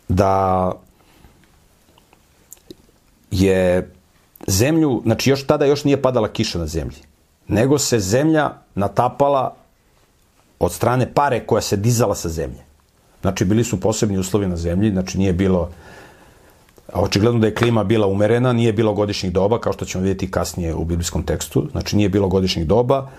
da 0.09 0.73
je 3.31 3.91
zemlju, 4.47 5.03
znači 5.05 5.31
još 5.31 5.47
tada 5.47 5.65
još 5.65 5.85
nije 5.85 6.03
padala 6.03 6.29
kiša 6.29 6.59
na 6.59 6.67
zemlji, 6.67 6.99
nego 7.49 7.79
se 7.79 7.99
zemlja 7.99 8.51
natapala 8.75 9.55
od 10.59 10.73
strane 10.73 11.15
pare 11.15 11.47
koja 11.47 11.63
se 11.63 11.77
dizala 11.77 12.15
sa 12.15 12.29
zemlje. 12.29 12.67
Znači 13.21 13.45
bili 13.45 13.65
su 13.65 13.81
posebni 13.81 14.19
uslovi 14.19 14.47
na 14.47 14.57
zemlji, 14.57 14.91
znači 14.91 15.19
nije 15.19 15.33
bilo 15.33 15.71
očigledno 16.93 17.41
da 17.41 17.47
je 17.47 17.55
klima 17.55 17.85
bila 17.85 18.07
umerena, 18.07 18.53
nije 18.53 18.73
bilo 18.73 18.95
godišnjih 18.95 19.33
doba, 19.33 19.61
kao 19.61 19.73
što 19.73 19.85
ćemo 19.85 20.03
vidjeti 20.03 20.31
kasnije 20.31 20.75
u 20.75 20.85
biblijskom 20.85 21.23
tekstu, 21.23 21.69
znači 21.71 21.97
nije 21.97 22.09
bilo 22.09 22.29
godišnjih 22.29 22.67
doba, 22.67 23.11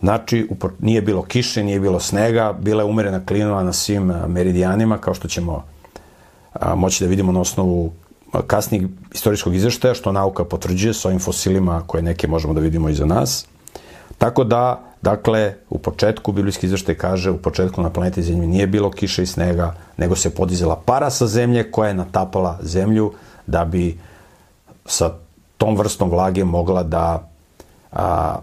Znači, 0.00 0.48
nije 0.78 1.02
bilo 1.02 1.22
kiše, 1.22 1.64
nije 1.64 1.80
bilo 1.80 2.00
snega, 2.00 2.52
bila 2.52 2.82
je 2.82 2.90
umerena 2.90 3.26
klima 3.26 3.62
na 3.62 3.72
svim 3.72 4.12
meridijanima, 4.28 4.98
kao 4.98 5.14
što 5.14 5.28
ćemo 5.28 5.64
moći 6.76 7.04
da 7.04 7.10
vidimo 7.10 7.32
na 7.32 7.40
osnovu 7.40 7.92
kasnijeg 8.46 8.88
istorijskog 9.14 9.54
izveštaja, 9.54 9.94
što 9.94 10.12
nauka 10.12 10.44
potvrđuje 10.44 10.94
s 10.94 11.04
ovim 11.04 11.18
fosilima 11.18 11.82
koje 11.86 12.02
neke 12.02 12.28
možemo 12.28 12.54
da 12.54 12.60
vidimo 12.60 12.88
iza 12.88 13.06
nas. 13.06 13.46
Tako 14.18 14.44
da, 14.44 14.80
dakle, 15.02 15.54
u 15.70 15.78
početku 15.78 16.32
biblijski 16.32 16.66
izveštaj 16.66 16.94
kaže, 16.94 17.30
u 17.30 17.38
početku 17.38 17.82
na 17.82 17.90
planeti 17.90 18.22
Zemlji 18.22 18.46
nije 18.46 18.66
bilo 18.66 18.90
kiše 18.90 19.22
i 19.22 19.26
snega, 19.26 19.74
nego 19.96 20.16
se 20.16 20.34
podizela 20.34 20.76
para 20.76 21.10
sa 21.10 21.26
zemlje 21.26 21.70
koja 21.70 21.88
je 21.88 21.94
natapala 21.94 22.58
zemlju 22.62 23.12
da 23.46 23.64
bi 23.64 23.98
sa 24.86 25.10
tom 25.56 25.76
vrstom 25.76 26.10
vlage 26.10 26.44
mogla 26.44 26.82
da 26.82 27.28
a, 27.92 28.36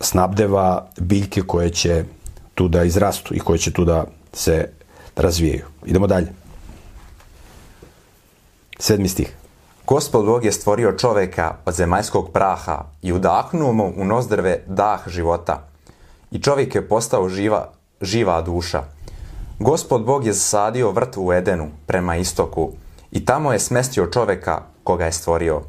snabdeva 0.00 0.86
biljke 1.00 1.42
koje 1.42 1.70
će 1.70 2.04
tu 2.54 2.68
da 2.68 2.84
izrastu 2.84 3.34
i 3.34 3.38
koje 3.38 3.58
će 3.58 3.72
tu 3.72 3.84
da 3.84 4.04
se 4.32 4.68
razvijaju. 5.16 5.64
Idemo 5.84 6.06
dalje. 6.06 6.32
Sedmi 8.78 9.08
stih. 9.08 9.36
Gospod 9.86 10.24
Bog 10.24 10.44
je 10.44 10.52
stvorio 10.52 10.92
čoveka 10.92 11.54
od 11.64 11.74
zemaljskog 11.74 12.30
praha 12.32 12.84
i 13.02 13.12
udahnuo 13.12 13.72
mu 13.72 13.92
u 13.96 14.04
nozdrve 14.04 14.62
dah 14.66 15.08
života. 15.08 15.68
I 16.30 16.38
čovjek 16.38 16.74
je 16.74 16.88
postao 16.88 17.28
živa, 17.28 17.72
živa 18.00 18.42
duša. 18.42 18.82
Gospod 19.58 20.04
Bog 20.04 20.26
je 20.26 20.32
zasadio 20.32 20.90
vrt 20.90 21.16
u 21.16 21.32
Edenu 21.32 21.68
prema 21.86 22.16
istoku 22.16 22.72
i 23.10 23.24
tamo 23.24 23.52
je 23.52 23.58
smestio 23.58 24.06
čoveka 24.06 24.62
koga 24.84 25.04
je 25.04 25.12
stvorio. 25.12 25.62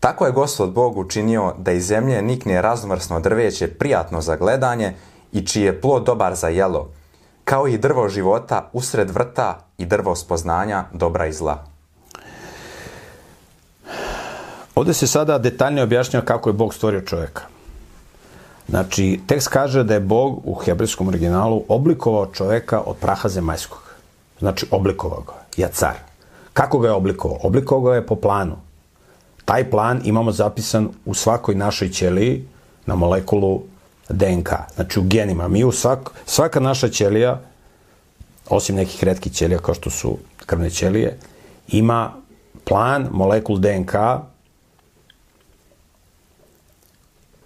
Tako 0.00 0.26
je 0.26 0.32
gospod 0.32 0.72
Bog 0.72 0.98
učinio 0.98 1.54
da 1.58 1.72
iz 1.72 1.86
zemlje 1.86 2.22
nikne 2.22 2.62
raznovrsno 2.62 3.20
drveće 3.20 3.68
prijatno 3.68 4.20
za 4.20 4.36
gledanje 4.36 4.94
i 5.32 5.46
čiji 5.46 5.62
je 5.62 5.80
plod 5.80 6.04
dobar 6.04 6.34
za 6.34 6.48
jelo, 6.48 6.90
kao 7.44 7.68
i 7.68 7.78
drvo 7.78 8.08
života 8.08 8.70
usred 8.72 9.10
vrta 9.10 9.58
i 9.78 9.86
drvo 9.86 10.16
spoznanja 10.16 10.84
dobra 10.92 11.26
i 11.26 11.32
zla. 11.32 11.64
Ovde 14.74 14.94
se 14.94 15.06
sada 15.06 15.38
detaljnije 15.38 15.84
objašnjava 15.84 16.26
kako 16.26 16.48
je 16.48 16.52
Bog 16.52 16.74
stvorio 16.74 17.00
čoveka. 17.00 17.42
Znači, 18.68 19.20
tekst 19.26 19.48
kaže 19.48 19.84
da 19.84 19.94
je 19.94 20.00
Bog 20.00 20.40
u 20.44 20.54
hebrejskom 20.54 21.08
originalu 21.08 21.64
oblikovao 21.68 22.26
čoveka 22.26 22.80
od 22.80 22.96
praha 22.96 23.28
zemaljskog. 23.28 23.82
Znači, 24.38 24.66
oblikovao 24.70 25.20
ga. 25.20 25.32
Ja 25.56 25.68
car. 25.68 25.94
Kako 26.52 26.78
ga 26.78 26.88
je 26.88 26.94
oblikovao? 26.94 27.38
Oblikovao 27.42 27.90
ga 27.90 27.94
je 27.94 28.06
po 28.06 28.16
planu. 28.16 28.56
Taj 29.48 29.70
plan 29.70 30.00
imamo 30.04 30.32
zapisan 30.32 30.88
u 31.04 31.14
svakoj 31.14 31.54
našoj 31.54 31.88
ćeliji 31.88 32.44
na 32.86 32.94
molekulu 32.94 33.62
DNK, 34.08 34.48
znači 34.74 35.00
u 35.00 35.02
genima. 35.02 35.48
Mi 35.48 35.64
u 35.64 35.72
svak, 35.72 36.10
svaka 36.26 36.60
naša 36.60 36.88
ćelija, 36.88 37.40
osim 38.48 38.76
nekih 38.76 39.04
redkih 39.04 39.32
ćelija 39.32 39.58
kao 39.58 39.74
što 39.74 39.90
su 39.90 40.18
krvne 40.46 40.70
ćelije, 40.70 41.18
ima 41.68 42.12
plan, 42.64 43.08
molekul 43.10 43.58
DNK, 43.58 43.94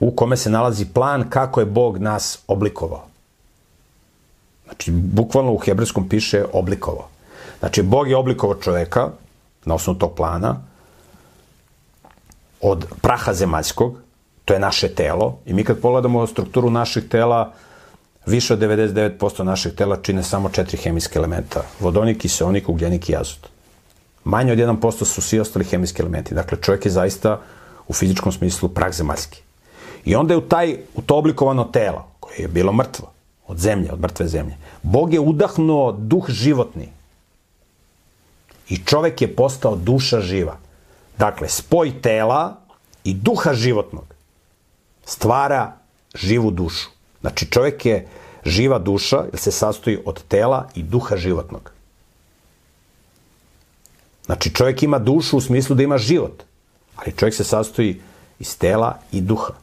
u 0.00 0.10
kome 0.10 0.36
se 0.36 0.50
nalazi 0.50 0.84
plan 0.84 1.30
kako 1.30 1.60
je 1.60 1.66
Bog 1.66 1.98
nas 1.98 2.38
oblikovao. 2.48 3.06
Znači, 4.64 4.90
bukvalno 4.90 5.52
u 5.52 5.58
hebrejskom 5.58 6.08
piše 6.08 6.44
oblikovao. 6.52 7.08
Znači, 7.58 7.82
Bog 7.82 8.10
je 8.10 8.16
oblikovao 8.16 8.60
čoveka 8.60 9.08
na 9.64 9.74
osnovu 9.74 9.98
tog 9.98 10.14
plana 10.14 10.71
od 12.62 12.86
praha 13.02 13.32
zemaljskog, 13.32 13.98
to 14.44 14.54
je 14.54 14.60
naše 14.60 14.88
telo, 14.88 15.38
i 15.46 15.52
mi 15.52 15.64
kad 15.64 15.80
pogledamo 15.80 16.26
strukturu 16.26 16.70
naših 16.70 17.08
tela, 17.08 17.52
više 18.26 18.54
od 18.54 18.60
99% 18.60 19.42
našeg 19.42 19.74
tela 19.74 19.96
čine 20.02 20.22
samo 20.22 20.48
četiri 20.48 20.76
hemijske 20.76 21.18
elementa. 21.18 21.62
Vodonik, 21.80 22.18
kiseonik, 22.18 22.68
ugljenik 22.68 23.08
i 23.08 23.16
azot. 23.16 23.48
Manje 24.24 24.52
od 24.52 24.58
1% 24.58 25.04
su 25.04 25.22
svi 25.22 25.40
ostali 25.40 25.64
hemijski 25.64 26.02
elementi. 26.02 26.34
Dakle, 26.34 26.58
čovjek 26.60 26.84
je 26.84 26.90
zaista 26.90 27.40
u 27.88 27.92
fizičkom 27.92 28.32
smislu 28.32 28.68
prah 28.68 28.92
zemaljski. 28.92 29.42
I 30.04 30.14
onda 30.14 30.34
je 30.34 30.38
u, 30.38 30.40
taj, 30.40 30.76
u 30.94 31.02
to 31.02 31.16
oblikovano 31.16 31.64
telo, 31.64 32.06
koje 32.20 32.36
je 32.38 32.48
bilo 32.48 32.72
mrtvo, 32.72 33.10
od 33.46 33.58
zemlje, 33.58 33.92
od 33.92 34.00
mrtve 34.00 34.28
zemlje, 34.28 34.56
Bog 34.82 35.12
je 35.12 35.20
udahnuo 35.20 35.92
duh 35.92 36.30
životni. 36.30 36.88
I 38.68 38.76
čovek 38.76 39.22
je 39.22 39.36
postao 39.36 39.76
duša 39.76 40.20
živa. 40.20 40.56
Dakle, 41.18 41.48
spoj 41.48 42.02
tela 42.02 42.56
i 43.04 43.14
duha 43.14 43.54
životnog 43.54 44.12
stvara 45.04 45.72
živu 46.14 46.50
dušu. 46.50 46.88
Znači, 47.20 47.46
čovek 47.46 47.86
je 47.86 48.06
živa 48.44 48.78
duša, 48.78 49.24
jer 49.32 49.38
se 49.38 49.52
sastoji 49.52 49.98
od 50.04 50.22
tela 50.28 50.68
i 50.74 50.82
duha 50.82 51.16
životnog. 51.16 51.72
Znači, 54.26 54.54
čovjek 54.54 54.82
ima 54.82 54.98
dušu 54.98 55.36
u 55.36 55.40
smislu 55.40 55.76
da 55.76 55.82
ima 55.82 55.98
život, 55.98 56.42
ali 56.96 57.16
čovjek 57.16 57.34
se 57.34 57.44
sastoji 57.44 58.00
iz 58.38 58.58
tela 58.58 58.98
i 59.12 59.20
duha. 59.20 59.54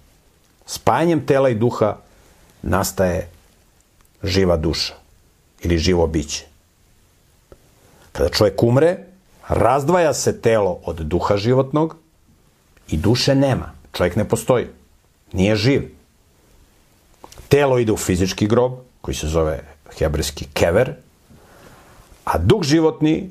Spajanjem 0.65 1.25
tela 1.25 1.49
i 1.49 1.55
duha 1.55 1.97
nastaje 2.61 3.29
živa 4.23 4.57
duša 4.57 4.93
ili 5.61 5.77
živo 5.77 6.07
biće. 6.07 6.45
Kada 8.11 8.29
čovjek 8.29 8.63
umre, 8.63 8.97
razdvaja 9.49 10.13
se 10.13 10.41
telo 10.41 10.79
od 10.85 10.95
duha 10.95 11.37
životnog 11.37 11.95
i 12.89 12.97
duše 12.97 13.35
nema. 13.35 13.71
Čovjek 13.93 14.15
ne 14.15 14.27
postoji. 14.27 14.67
Nije 15.33 15.55
živ. 15.55 15.91
Telo 17.49 17.79
ide 17.79 17.91
u 17.91 17.97
fizički 17.97 18.47
grob, 18.47 18.73
koji 19.01 19.15
se 19.15 19.27
zove 19.27 19.63
hebrejski 19.97 20.45
kever, 20.53 20.93
a 22.25 22.37
duh 22.37 22.63
životni 22.63 23.29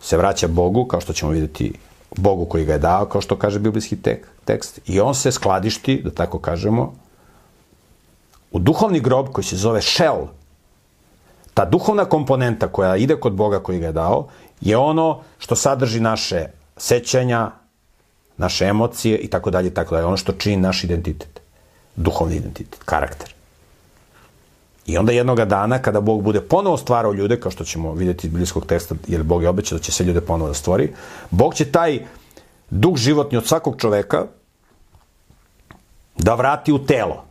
se 0.00 0.16
vraća 0.16 0.48
Bogu, 0.48 0.84
kao 0.84 1.00
što 1.00 1.12
ćemo 1.12 1.32
vidjeti 1.32 1.72
Bogu 2.16 2.44
koji 2.44 2.64
ga 2.64 2.72
je 2.72 2.78
dao, 2.78 3.06
kao 3.06 3.20
što 3.20 3.36
kaže 3.36 3.58
biblijski 3.58 3.96
tek, 3.96 4.28
tekst, 4.44 4.80
i 4.86 5.00
on 5.00 5.14
se 5.14 5.32
skladišti, 5.32 6.02
da 6.04 6.10
tako 6.10 6.38
kažemo, 6.38 6.94
u 8.50 8.58
duhovni 8.58 9.00
grob 9.00 9.28
koji 9.32 9.44
se 9.44 9.56
zove 9.56 9.82
šel. 9.82 10.26
Ta 11.54 11.64
duhovna 11.64 12.04
komponenta 12.04 12.68
koja 12.68 12.96
ide 12.96 13.16
kod 13.16 13.32
Boga 13.32 13.60
koji 13.60 13.78
ga 13.78 13.86
je 13.86 13.92
dao, 13.92 14.28
je 14.60 14.76
ono 14.76 15.20
što 15.38 15.56
sadrži 15.56 16.00
naše 16.00 16.46
sećanja, 16.76 17.50
naše 18.36 18.64
emocije 18.64 19.18
i 19.18 19.28
tako 19.28 19.50
dalje, 19.50 19.74
tako 19.74 19.94
dalje. 19.94 20.06
Ono 20.06 20.16
što 20.16 20.32
čini 20.32 20.56
naš 20.56 20.84
identitet. 20.84 21.40
Duhovni 21.96 22.36
identitet, 22.36 22.80
karakter. 22.84 23.34
I 24.86 24.98
onda 24.98 25.12
jednoga 25.12 25.44
dana, 25.44 25.78
kada 25.78 26.00
Bog 26.00 26.22
bude 26.22 26.40
ponovo 26.40 26.76
stvarao 26.76 27.12
ljude, 27.12 27.40
kao 27.40 27.50
što 27.50 27.64
ćemo 27.64 27.92
vidjeti 27.92 28.26
iz 28.26 28.32
biblijskog 28.32 28.66
teksta, 28.66 28.94
jer 29.06 29.22
Bog 29.22 29.42
je 29.42 29.48
obećao 29.48 29.78
da 29.78 29.84
će 29.84 29.92
se 29.92 30.04
ljude 30.04 30.20
ponovo 30.20 30.48
da 30.48 30.54
stvori, 30.54 30.92
Bog 31.30 31.54
će 31.54 31.72
taj 31.72 32.06
duh 32.70 32.96
životni 32.96 33.38
od 33.38 33.46
svakog 33.46 33.76
čoveka 33.78 34.26
da 36.16 36.34
vrati 36.34 36.72
u 36.72 36.86
telo. 36.86 37.24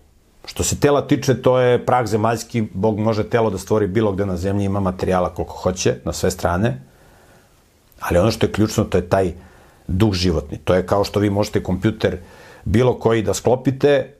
Što 0.45 0.63
se 0.63 0.80
tela 0.80 1.07
tiče, 1.07 1.41
to 1.41 1.59
je 1.59 1.86
prah 1.86 2.05
zemaljski, 2.05 2.61
Bog 2.73 2.99
može 2.99 3.30
telo 3.30 3.49
da 3.49 3.57
stvori 3.57 3.88
bilo 3.88 4.11
gde 4.11 4.25
na 4.25 4.38
zemlji, 4.38 4.65
ima 4.65 4.80
materijala 4.80 5.30
koliko 5.30 5.53
hoće, 5.53 5.95
na 6.05 6.13
sve 6.13 6.32
strane, 6.32 6.82
ali 8.00 8.18
ono 8.18 8.32
što 8.32 8.45
je 8.45 8.52
ključno, 8.52 8.84
to 8.84 8.98
je 8.98 9.10
taj 9.10 9.34
duh 9.88 10.14
životni. 10.14 10.58
To 10.58 10.76
je 10.76 10.86
kao 10.86 11.04
što 11.04 11.20
vi 11.20 11.30
možete 11.30 11.64
kompjuter 11.64 12.18
bilo 12.66 13.00
koji 13.00 13.22
da 13.22 13.34
sklopite, 13.34 14.14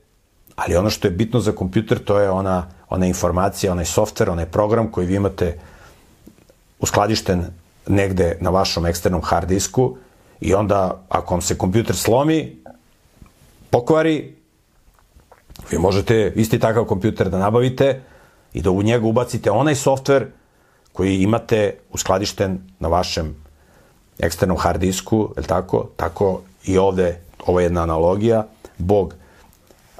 ali 0.56 0.76
ono 0.76 0.90
što 0.90 1.08
je 1.08 1.12
bitno 1.12 1.40
za 1.40 1.52
kompjuter, 1.52 1.98
to 1.98 2.18
je 2.20 2.30
ona 2.30 2.66
ona 2.88 3.06
informacija, 3.06 3.72
onaj 3.72 3.84
softver, 3.84 4.30
onaj 4.30 4.46
program 4.46 4.90
koji 4.90 5.06
vi 5.06 5.14
imate 5.14 5.58
uskladišten 6.80 7.46
negde 7.86 8.36
na 8.40 8.50
vašom 8.50 8.86
eksternom 8.86 9.22
hard 9.22 9.48
disku 9.48 9.96
i 10.40 10.54
onda 10.54 11.04
ako 11.08 11.34
vam 11.34 11.40
se 11.40 11.58
kompjuter 11.58 11.96
slomi, 11.96 12.62
pokvari, 13.70 14.34
vi 15.70 15.78
možete 15.78 16.32
isti 16.36 16.58
takav 16.58 16.84
kompjuter 16.84 17.30
da 17.30 17.38
nabavite 17.38 18.00
i 18.52 18.62
da 18.62 18.70
u 18.70 18.82
njega 18.82 19.06
ubacite 19.06 19.50
onaj 19.50 19.74
softver 19.74 20.26
koji 20.92 21.22
imate 21.22 21.74
uskladišten 21.90 22.60
na 22.78 22.88
vašem 22.88 23.44
eksternom 24.18 24.58
hard 24.58 24.80
disku, 24.80 25.28
je 25.36 25.42
tako? 25.42 25.88
Tako 25.96 26.40
i 26.64 26.78
ovde, 26.78 27.20
ovo 27.46 27.60
je 27.60 27.64
jedna 27.64 27.82
analogija, 27.82 28.46
Bog 28.78 29.14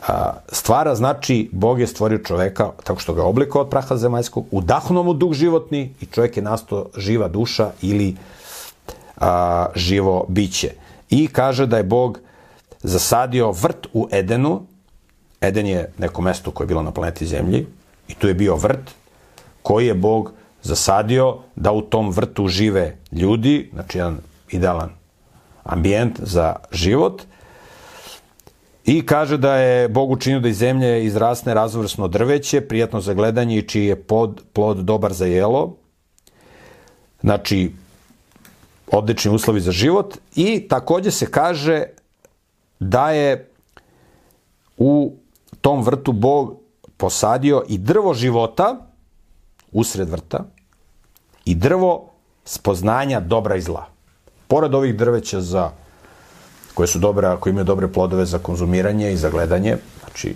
A, 0.07 0.33
stvara 0.53 0.95
znači 0.95 1.51
Bog 1.53 1.81
je 1.81 1.87
stvorio 1.87 2.19
čoveka 2.19 2.71
tako 2.85 3.01
što 3.01 3.15
ga 3.15 3.25
oblikovao 3.25 3.65
od 3.65 3.71
praha 3.71 3.97
zemaljskog, 3.97 4.47
udahnuo 4.51 5.03
mu 5.03 5.15
duh 5.15 5.33
životni 5.33 5.95
i 6.01 6.07
čovjek 6.07 6.37
je 6.37 6.43
nastao 6.43 6.87
živa 6.97 7.29
duša 7.29 7.71
ili 7.83 8.17
a, 9.17 9.67
živo 9.75 10.25
biće. 10.29 10.71
I 11.11 11.29
kaže 11.29 11.67
da 11.67 11.77
je 11.77 11.83
Bog 11.83 12.21
zasadio 12.83 13.51
vrt 13.51 13.87
u 13.93 14.09
Edenu. 14.13 14.63
Eden 15.41 15.67
je 15.67 15.93
neko 15.99 16.23
mesto 16.23 16.51
koje 16.51 16.65
je 16.65 16.69
bilo 16.69 16.83
na 16.83 16.91
planeti 16.91 17.27
Zemlji 17.27 17.67
i 18.09 18.15
tu 18.15 18.29
je 18.29 18.35
bio 18.35 18.57
vrt 18.57 18.91
koji 19.63 19.87
je 19.87 19.95
Bog 19.95 20.33
zasadio 20.69 21.39
da 21.57 21.73
u 21.73 21.83
tom 21.83 22.11
vrtu 22.11 22.49
žive 22.49 22.97
ljudi, 23.13 23.71
znači 23.73 23.99
jedan 23.99 24.19
idealan 24.51 24.91
ambijent 25.65 26.21
za 26.21 26.57
život– 26.73 27.23
I 28.89 29.07
kaže 29.07 29.37
da 29.37 29.57
je 29.57 29.89
Bog 29.89 30.11
učinio 30.11 30.41
da 30.41 30.49
iz 30.49 30.59
zemlje 30.59 31.05
izrasne 31.05 31.55
razvrsno 31.55 32.09
drveće, 32.09 32.61
prijatno 32.61 33.01
za 33.01 33.15
gledanje 33.15 33.59
i 33.59 33.67
čiji 33.69 33.87
je 33.87 33.97
pod, 34.03 34.41
plod 34.53 34.79
dobar 34.79 35.13
za 35.13 35.27
jelo. 35.27 35.77
Znači, 37.21 37.73
odlični 38.93 39.31
uslovi 39.31 39.61
za 39.61 39.73
život. 39.73 40.17
I 40.35 40.69
takođe 40.69 41.11
se 41.11 41.31
kaže 41.31 41.83
da 42.81 43.11
je 43.11 43.51
u 44.79 45.13
tom 45.61 45.83
vrtu 45.83 46.13
Bog 46.13 46.57
posadio 46.97 47.63
i 47.69 47.79
drvo 47.79 48.15
života 48.15 48.87
usred 49.73 50.09
vrta 50.09 50.45
i 51.49 51.55
drvo 51.55 52.05
spoznanja 52.45 53.21
dobra 53.21 53.57
i 53.57 53.61
zla. 53.61 53.87
Pored 54.49 54.75
ovih 54.75 54.97
drveća 54.97 55.41
za 55.41 55.71
koje 56.75 56.87
su 56.87 56.99
dobre, 56.99 57.27
ako 57.27 57.49
imaju 57.49 57.65
dobre 57.65 57.89
plodove 57.89 58.27
za 58.27 58.39
konzumiranje 58.39 59.13
i 59.13 59.17
za 59.17 59.31
gledanje. 59.31 59.77
Znači, 60.01 60.35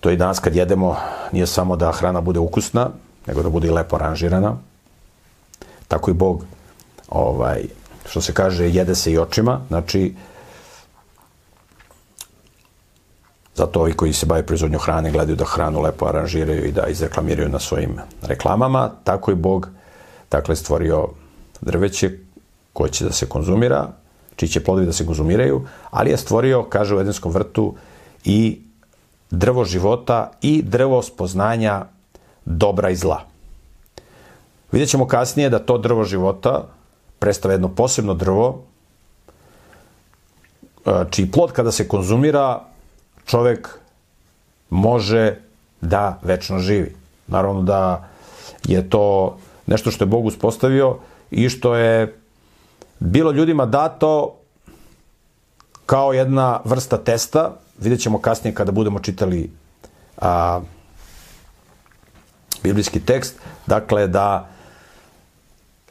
to 0.00 0.10
i 0.10 0.16
danas 0.16 0.38
kad 0.38 0.56
jedemo 0.56 0.96
nije 1.32 1.46
samo 1.46 1.76
da 1.76 1.92
hrana 1.92 2.20
bude 2.20 2.38
ukusna, 2.40 2.90
nego 3.26 3.42
da 3.42 3.48
bude 3.48 3.68
i 3.68 3.70
lepo 3.70 3.96
aranžirana. 3.96 4.56
Tako 5.88 6.10
i 6.10 6.14
Bog, 6.14 6.44
ovaj, 7.08 7.64
što 8.06 8.20
se 8.20 8.34
kaže, 8.34 8.68
jede 8.68 8.94
se 8.94 9.12
i 9.12 9.18
očima. 9.18 9.60
Znači, 9.68 10.14
Zato 13.56 13.80
ovi 13.80 13.92
koji 13.92 14.12
se 14.12 14.26
bave 14.26 14.46
proizvodnjom 14.46 14.80
hrane 14.80 15.10
gledaju 15.10 15.36
da 15.36 15.44
hranu 15.44 15.80
lepo 15.80 16.06
aranžiraju 16.06 16.64
i 16.64 16.72
da 16.72 16.86
izreklamiraju 16.86 17.48
na 17.48 17.58
svojim 17.58 17.96
reklamama. 18.22 18.90
Tako 19.04 19.30
i 19.30 19.34
Bog 19.34 19.68
dakle, 20.30 20.56
stvorio 20.56 21.08
drveće 21.60 22.10
koje 22.72 22.90
će 22.90 23.04
da 23.04 23.12
se 23.12 23.28
konzumira, 23.28 23.88
čiji 24.36 24.48
će 24.48 24.64
plodovi 24.64 24.86
da 24.86 24.92
se 24.92 25.06
konzumiraju, 25.06 25.66
ali 25.90 26.10
je 26.10 26.16
stvorio, 26.16 26.62
kaže 26.62 26.96
u 26.96 27.00
Edenskom 27.00 27.32
vrtu, 27.32 27.74
i 28.24 28.60
drvo 29.30 29.64
života 29.64 30.30
i 30.42 30.62
drvo 30.62 31.02
spoznanja 31.02 31.84
dobra 32.44 32.90
i 32.90 32.96
zla. 32.96 33.20
Vidjet 34.72 34.90
ćemo 34.90 35.06
kasnije 35.06 35.50
da 35.50 35.58
to 35.58 35.78
drvo 35.78 36.04
života 36.04 36.64
predstavlja 37.18 37.54
jedno 37.54 37.68
posebno 37.68 38.14
drvo, 38.14 38.64
e, 40.86 41.04
čiji 41.10 41.30
plod 41.30 41.52
kada 41.52 41.72
se 41.72 41.88
konzumira, 41.88 42.60
čovek 43.26 43.78
može 44.70 45.36
da 45.80 46.18
večno 46.22 46.58
živi. 46.58 46.94
Naravno 47.26 47.62
da 47.62 48.08
je 48.64 48.90
to 48.90 49.36
nešto 49.66 49.90
što 49.90 50.04
je 50.04 50.08
Bog 50.08 50.26
uspostavio 50.26 50.98
i 51.30 51.48
što 51.48 51.74
je 51.74 52.18
bilo 52.98 53.30
ljudima 53.30 53.66
dato 53.66 54.36
kao 55.86 56.12
jedna 56.12 56.60
vrsta 56.64 56.98
testa, 56.98 57.52
vidjet 57.78 58.00
ćemo 58.00 58.18
kasnije 58.18 58.54
kada 58.54 58.72
budemo 58.72 58.98
čitali 58.98 59.50
a, 60.18 60.60
biblijski 62.62 63.00
tekst, 63.00 63.38
dakle 63.66 64.06
da 64.06 64.48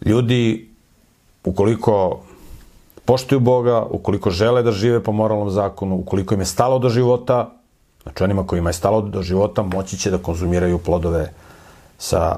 ljudi 0.05 0.69
ukoliko 1.43 2.23
poštuju 3.05 3.39
Boga, 3.39 3.85
ukoliko 3.89 4.29
žele 4.29 4.63
da 4.63 4.71
žive 4.71 5.03
po 5.03 5.11
moralnom 5.11 5.49
zakonu, 5.49 5.95
ukoliko 5.95 6.33
im 6.33 6.39
je 6.39 6.45
stalo 6.45 6.79
do 6.79 6.89
života, 6.89 7.49
znači 8.03 8.23
onima 8.23 8.47
kojima 8.47 8.69
je 8.69 8.73
stalo 8.73 9.01
do 9.01 9.21
života, 9.21 9.63
moći 9.63 9.97
će 9.97 10.11
da 10.11 10.17
konzumiraju 10.17 10.77
plodove 10.77 11.33
sa 11.97 12.37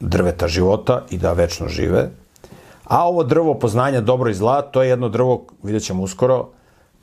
drveta 0.00 0.48
života 0.48 1.02
i 1.10 1.18
da 1.18 1.32
večno 1.32 1.68
žive. 1.68 2.10
A 2.84 3.08
ovo 3.08 3.24
drvo 3.24 3.54
poznanja 3.54 4.00
dobro 4.00 4.30
i 4.30 4.34
zla, 4.34 4.62
to 4.62 4.82
je 4.82 4.88
jedno 4.88 5.08
drvo, 5.08 5.44
vidjet 5.62 5.84
ćemo 5.84 6.02
uskoro, 6.02 6.48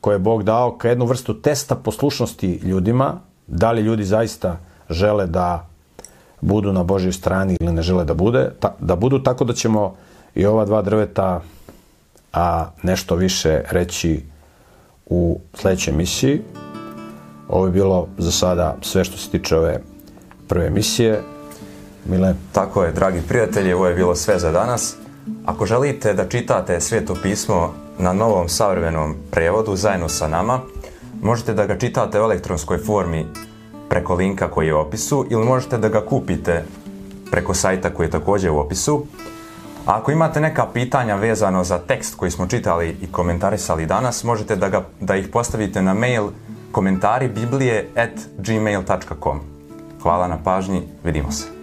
koje 0.00 0.14
je 0.14 0.18
Bog 0.18 0.42
dao 0.42 0.78
kao 0.78 0.88
jednu 0.88 1.06
vrstu 1.06 1.34
testa 1.34 1.74
poslušnosti 1.74 2.60
ljudima, 2.62 3.20
da 3.46 3.72
li 3.72 3.82
ljudi 3.82 4.04
zaista 4.04 4.56
žele 4.90 5.26
da 5.26 5.66
budu 6.40 6.72
na 6.72 6.82
Božjoj 6.84 7.12
strani 7.12 7.56
ili 7.60 7.72
ne 7.72 7.82
žele 7.82 8.04
da 8.04 8.14
bude, 8.14 8.50
da 8.78 8.96
budu 8.96 9.18
tako 9.18 9.44
da 9.44 9.52
ćemo 9.52 9.94
i 10.34 10.46
ova 10.46 10.64
dva 10.64 10.82
drveta 10.82 11.40
a 12.32 12.70
nešto 12.82 13.14
više 13.14 13.60
reći 13.70 14.22
u 15.06 15.40
sledećoj 15.54 15.94
emisiji. 15.94 16.40
Ovo 17.48 17.66
je 17.66 17.72
bilo 17.72 18.08
za 18.18 18.30
sada 18.30 18.76
sve 18.82 19.04
što 19.04 19.16
se 19.16 19.30
tiče 19.30 19.56
ove 19.56 19.80
prve 20.48 20.66
emisije. 20.66 21.20
Mile? 22.04 22.34
Tako 22.52 22.84
je, 22.84 22.92
dragi 22.92 23.20
prijatelji, 23.28 23.72
ovo 23.72 23.86
je 23.86 23.94
bilo 23.94 24.14
sve 24.14 24.38
za 24.38 24.52
danas. 24.52 24.96
Ako 25.46 25.66
želite 25.66 26.14
da 26.14 26.28
čitate 26.28 26.80
Sveto 26.80 27.16
pismo 27.22 27.74
na 27.98 28.12
novom 28.12 28.48
savremenom 28.48 29.14
prevodu 29.30 29.76
zajedno 29.76 30.08
sa 30.08 30.28
nama, 30.28 30.60
možete 31.22 31.54
da 31.54 31.66
ga 31.66 31.78
čitate 31.78 32.20
u 32.20 32.24
elektronskoj 32.24 32.78
formi 32.78 33.26
preko 33.88 34.14
linka 34.14 34.50
koji 34.50 34.66
je 34.66 34.74
u 34.74 34.78
opisu 34.78 35.26
ili 35.30 35.44
možete 35.44 35.78
da 35.78 35.88
ga 35.88 36.06
kupite 36.06 36.64
preko 37.30 37.54
sajta 37.54 37.90
koji 37.90 38.06
je 38.06 38.10
takođe 38.10 38.50
u 38.50 38.58
opisu. 38.58 39.06
Ako 39.90 40.12
imate 40.12 40.40
neka 40.40 40.66
pitanja 40.66 41.16
vezano 41.16 41.64
za 41.64 41.78
tekst 41.78 42.14
koji 42.14 42.30
smo 42.30 42.46
čitali 42.46 42.96
i 43.02 43.12
komentarisali 43.12 43.86
danas, 43.86 44.24
možete 44.24 44.56
da, 44.56 44.68
ga, 44.68 44.84
da 45.00 45.16
ih 45.16 45.28
postavite 45.28 45.82
na 45.82 45.94
mail 45.94 46.28
komentari 46.72 47.28
biblije 47.28 47.88
at 47.96 48.10
gmail.com. 48.38 49.40
Hvala 50.02 50.28
na 50.28 50.38
pažnji, 50.44 50.82
vidimo 51.04 51.32
se. 51.32 51.59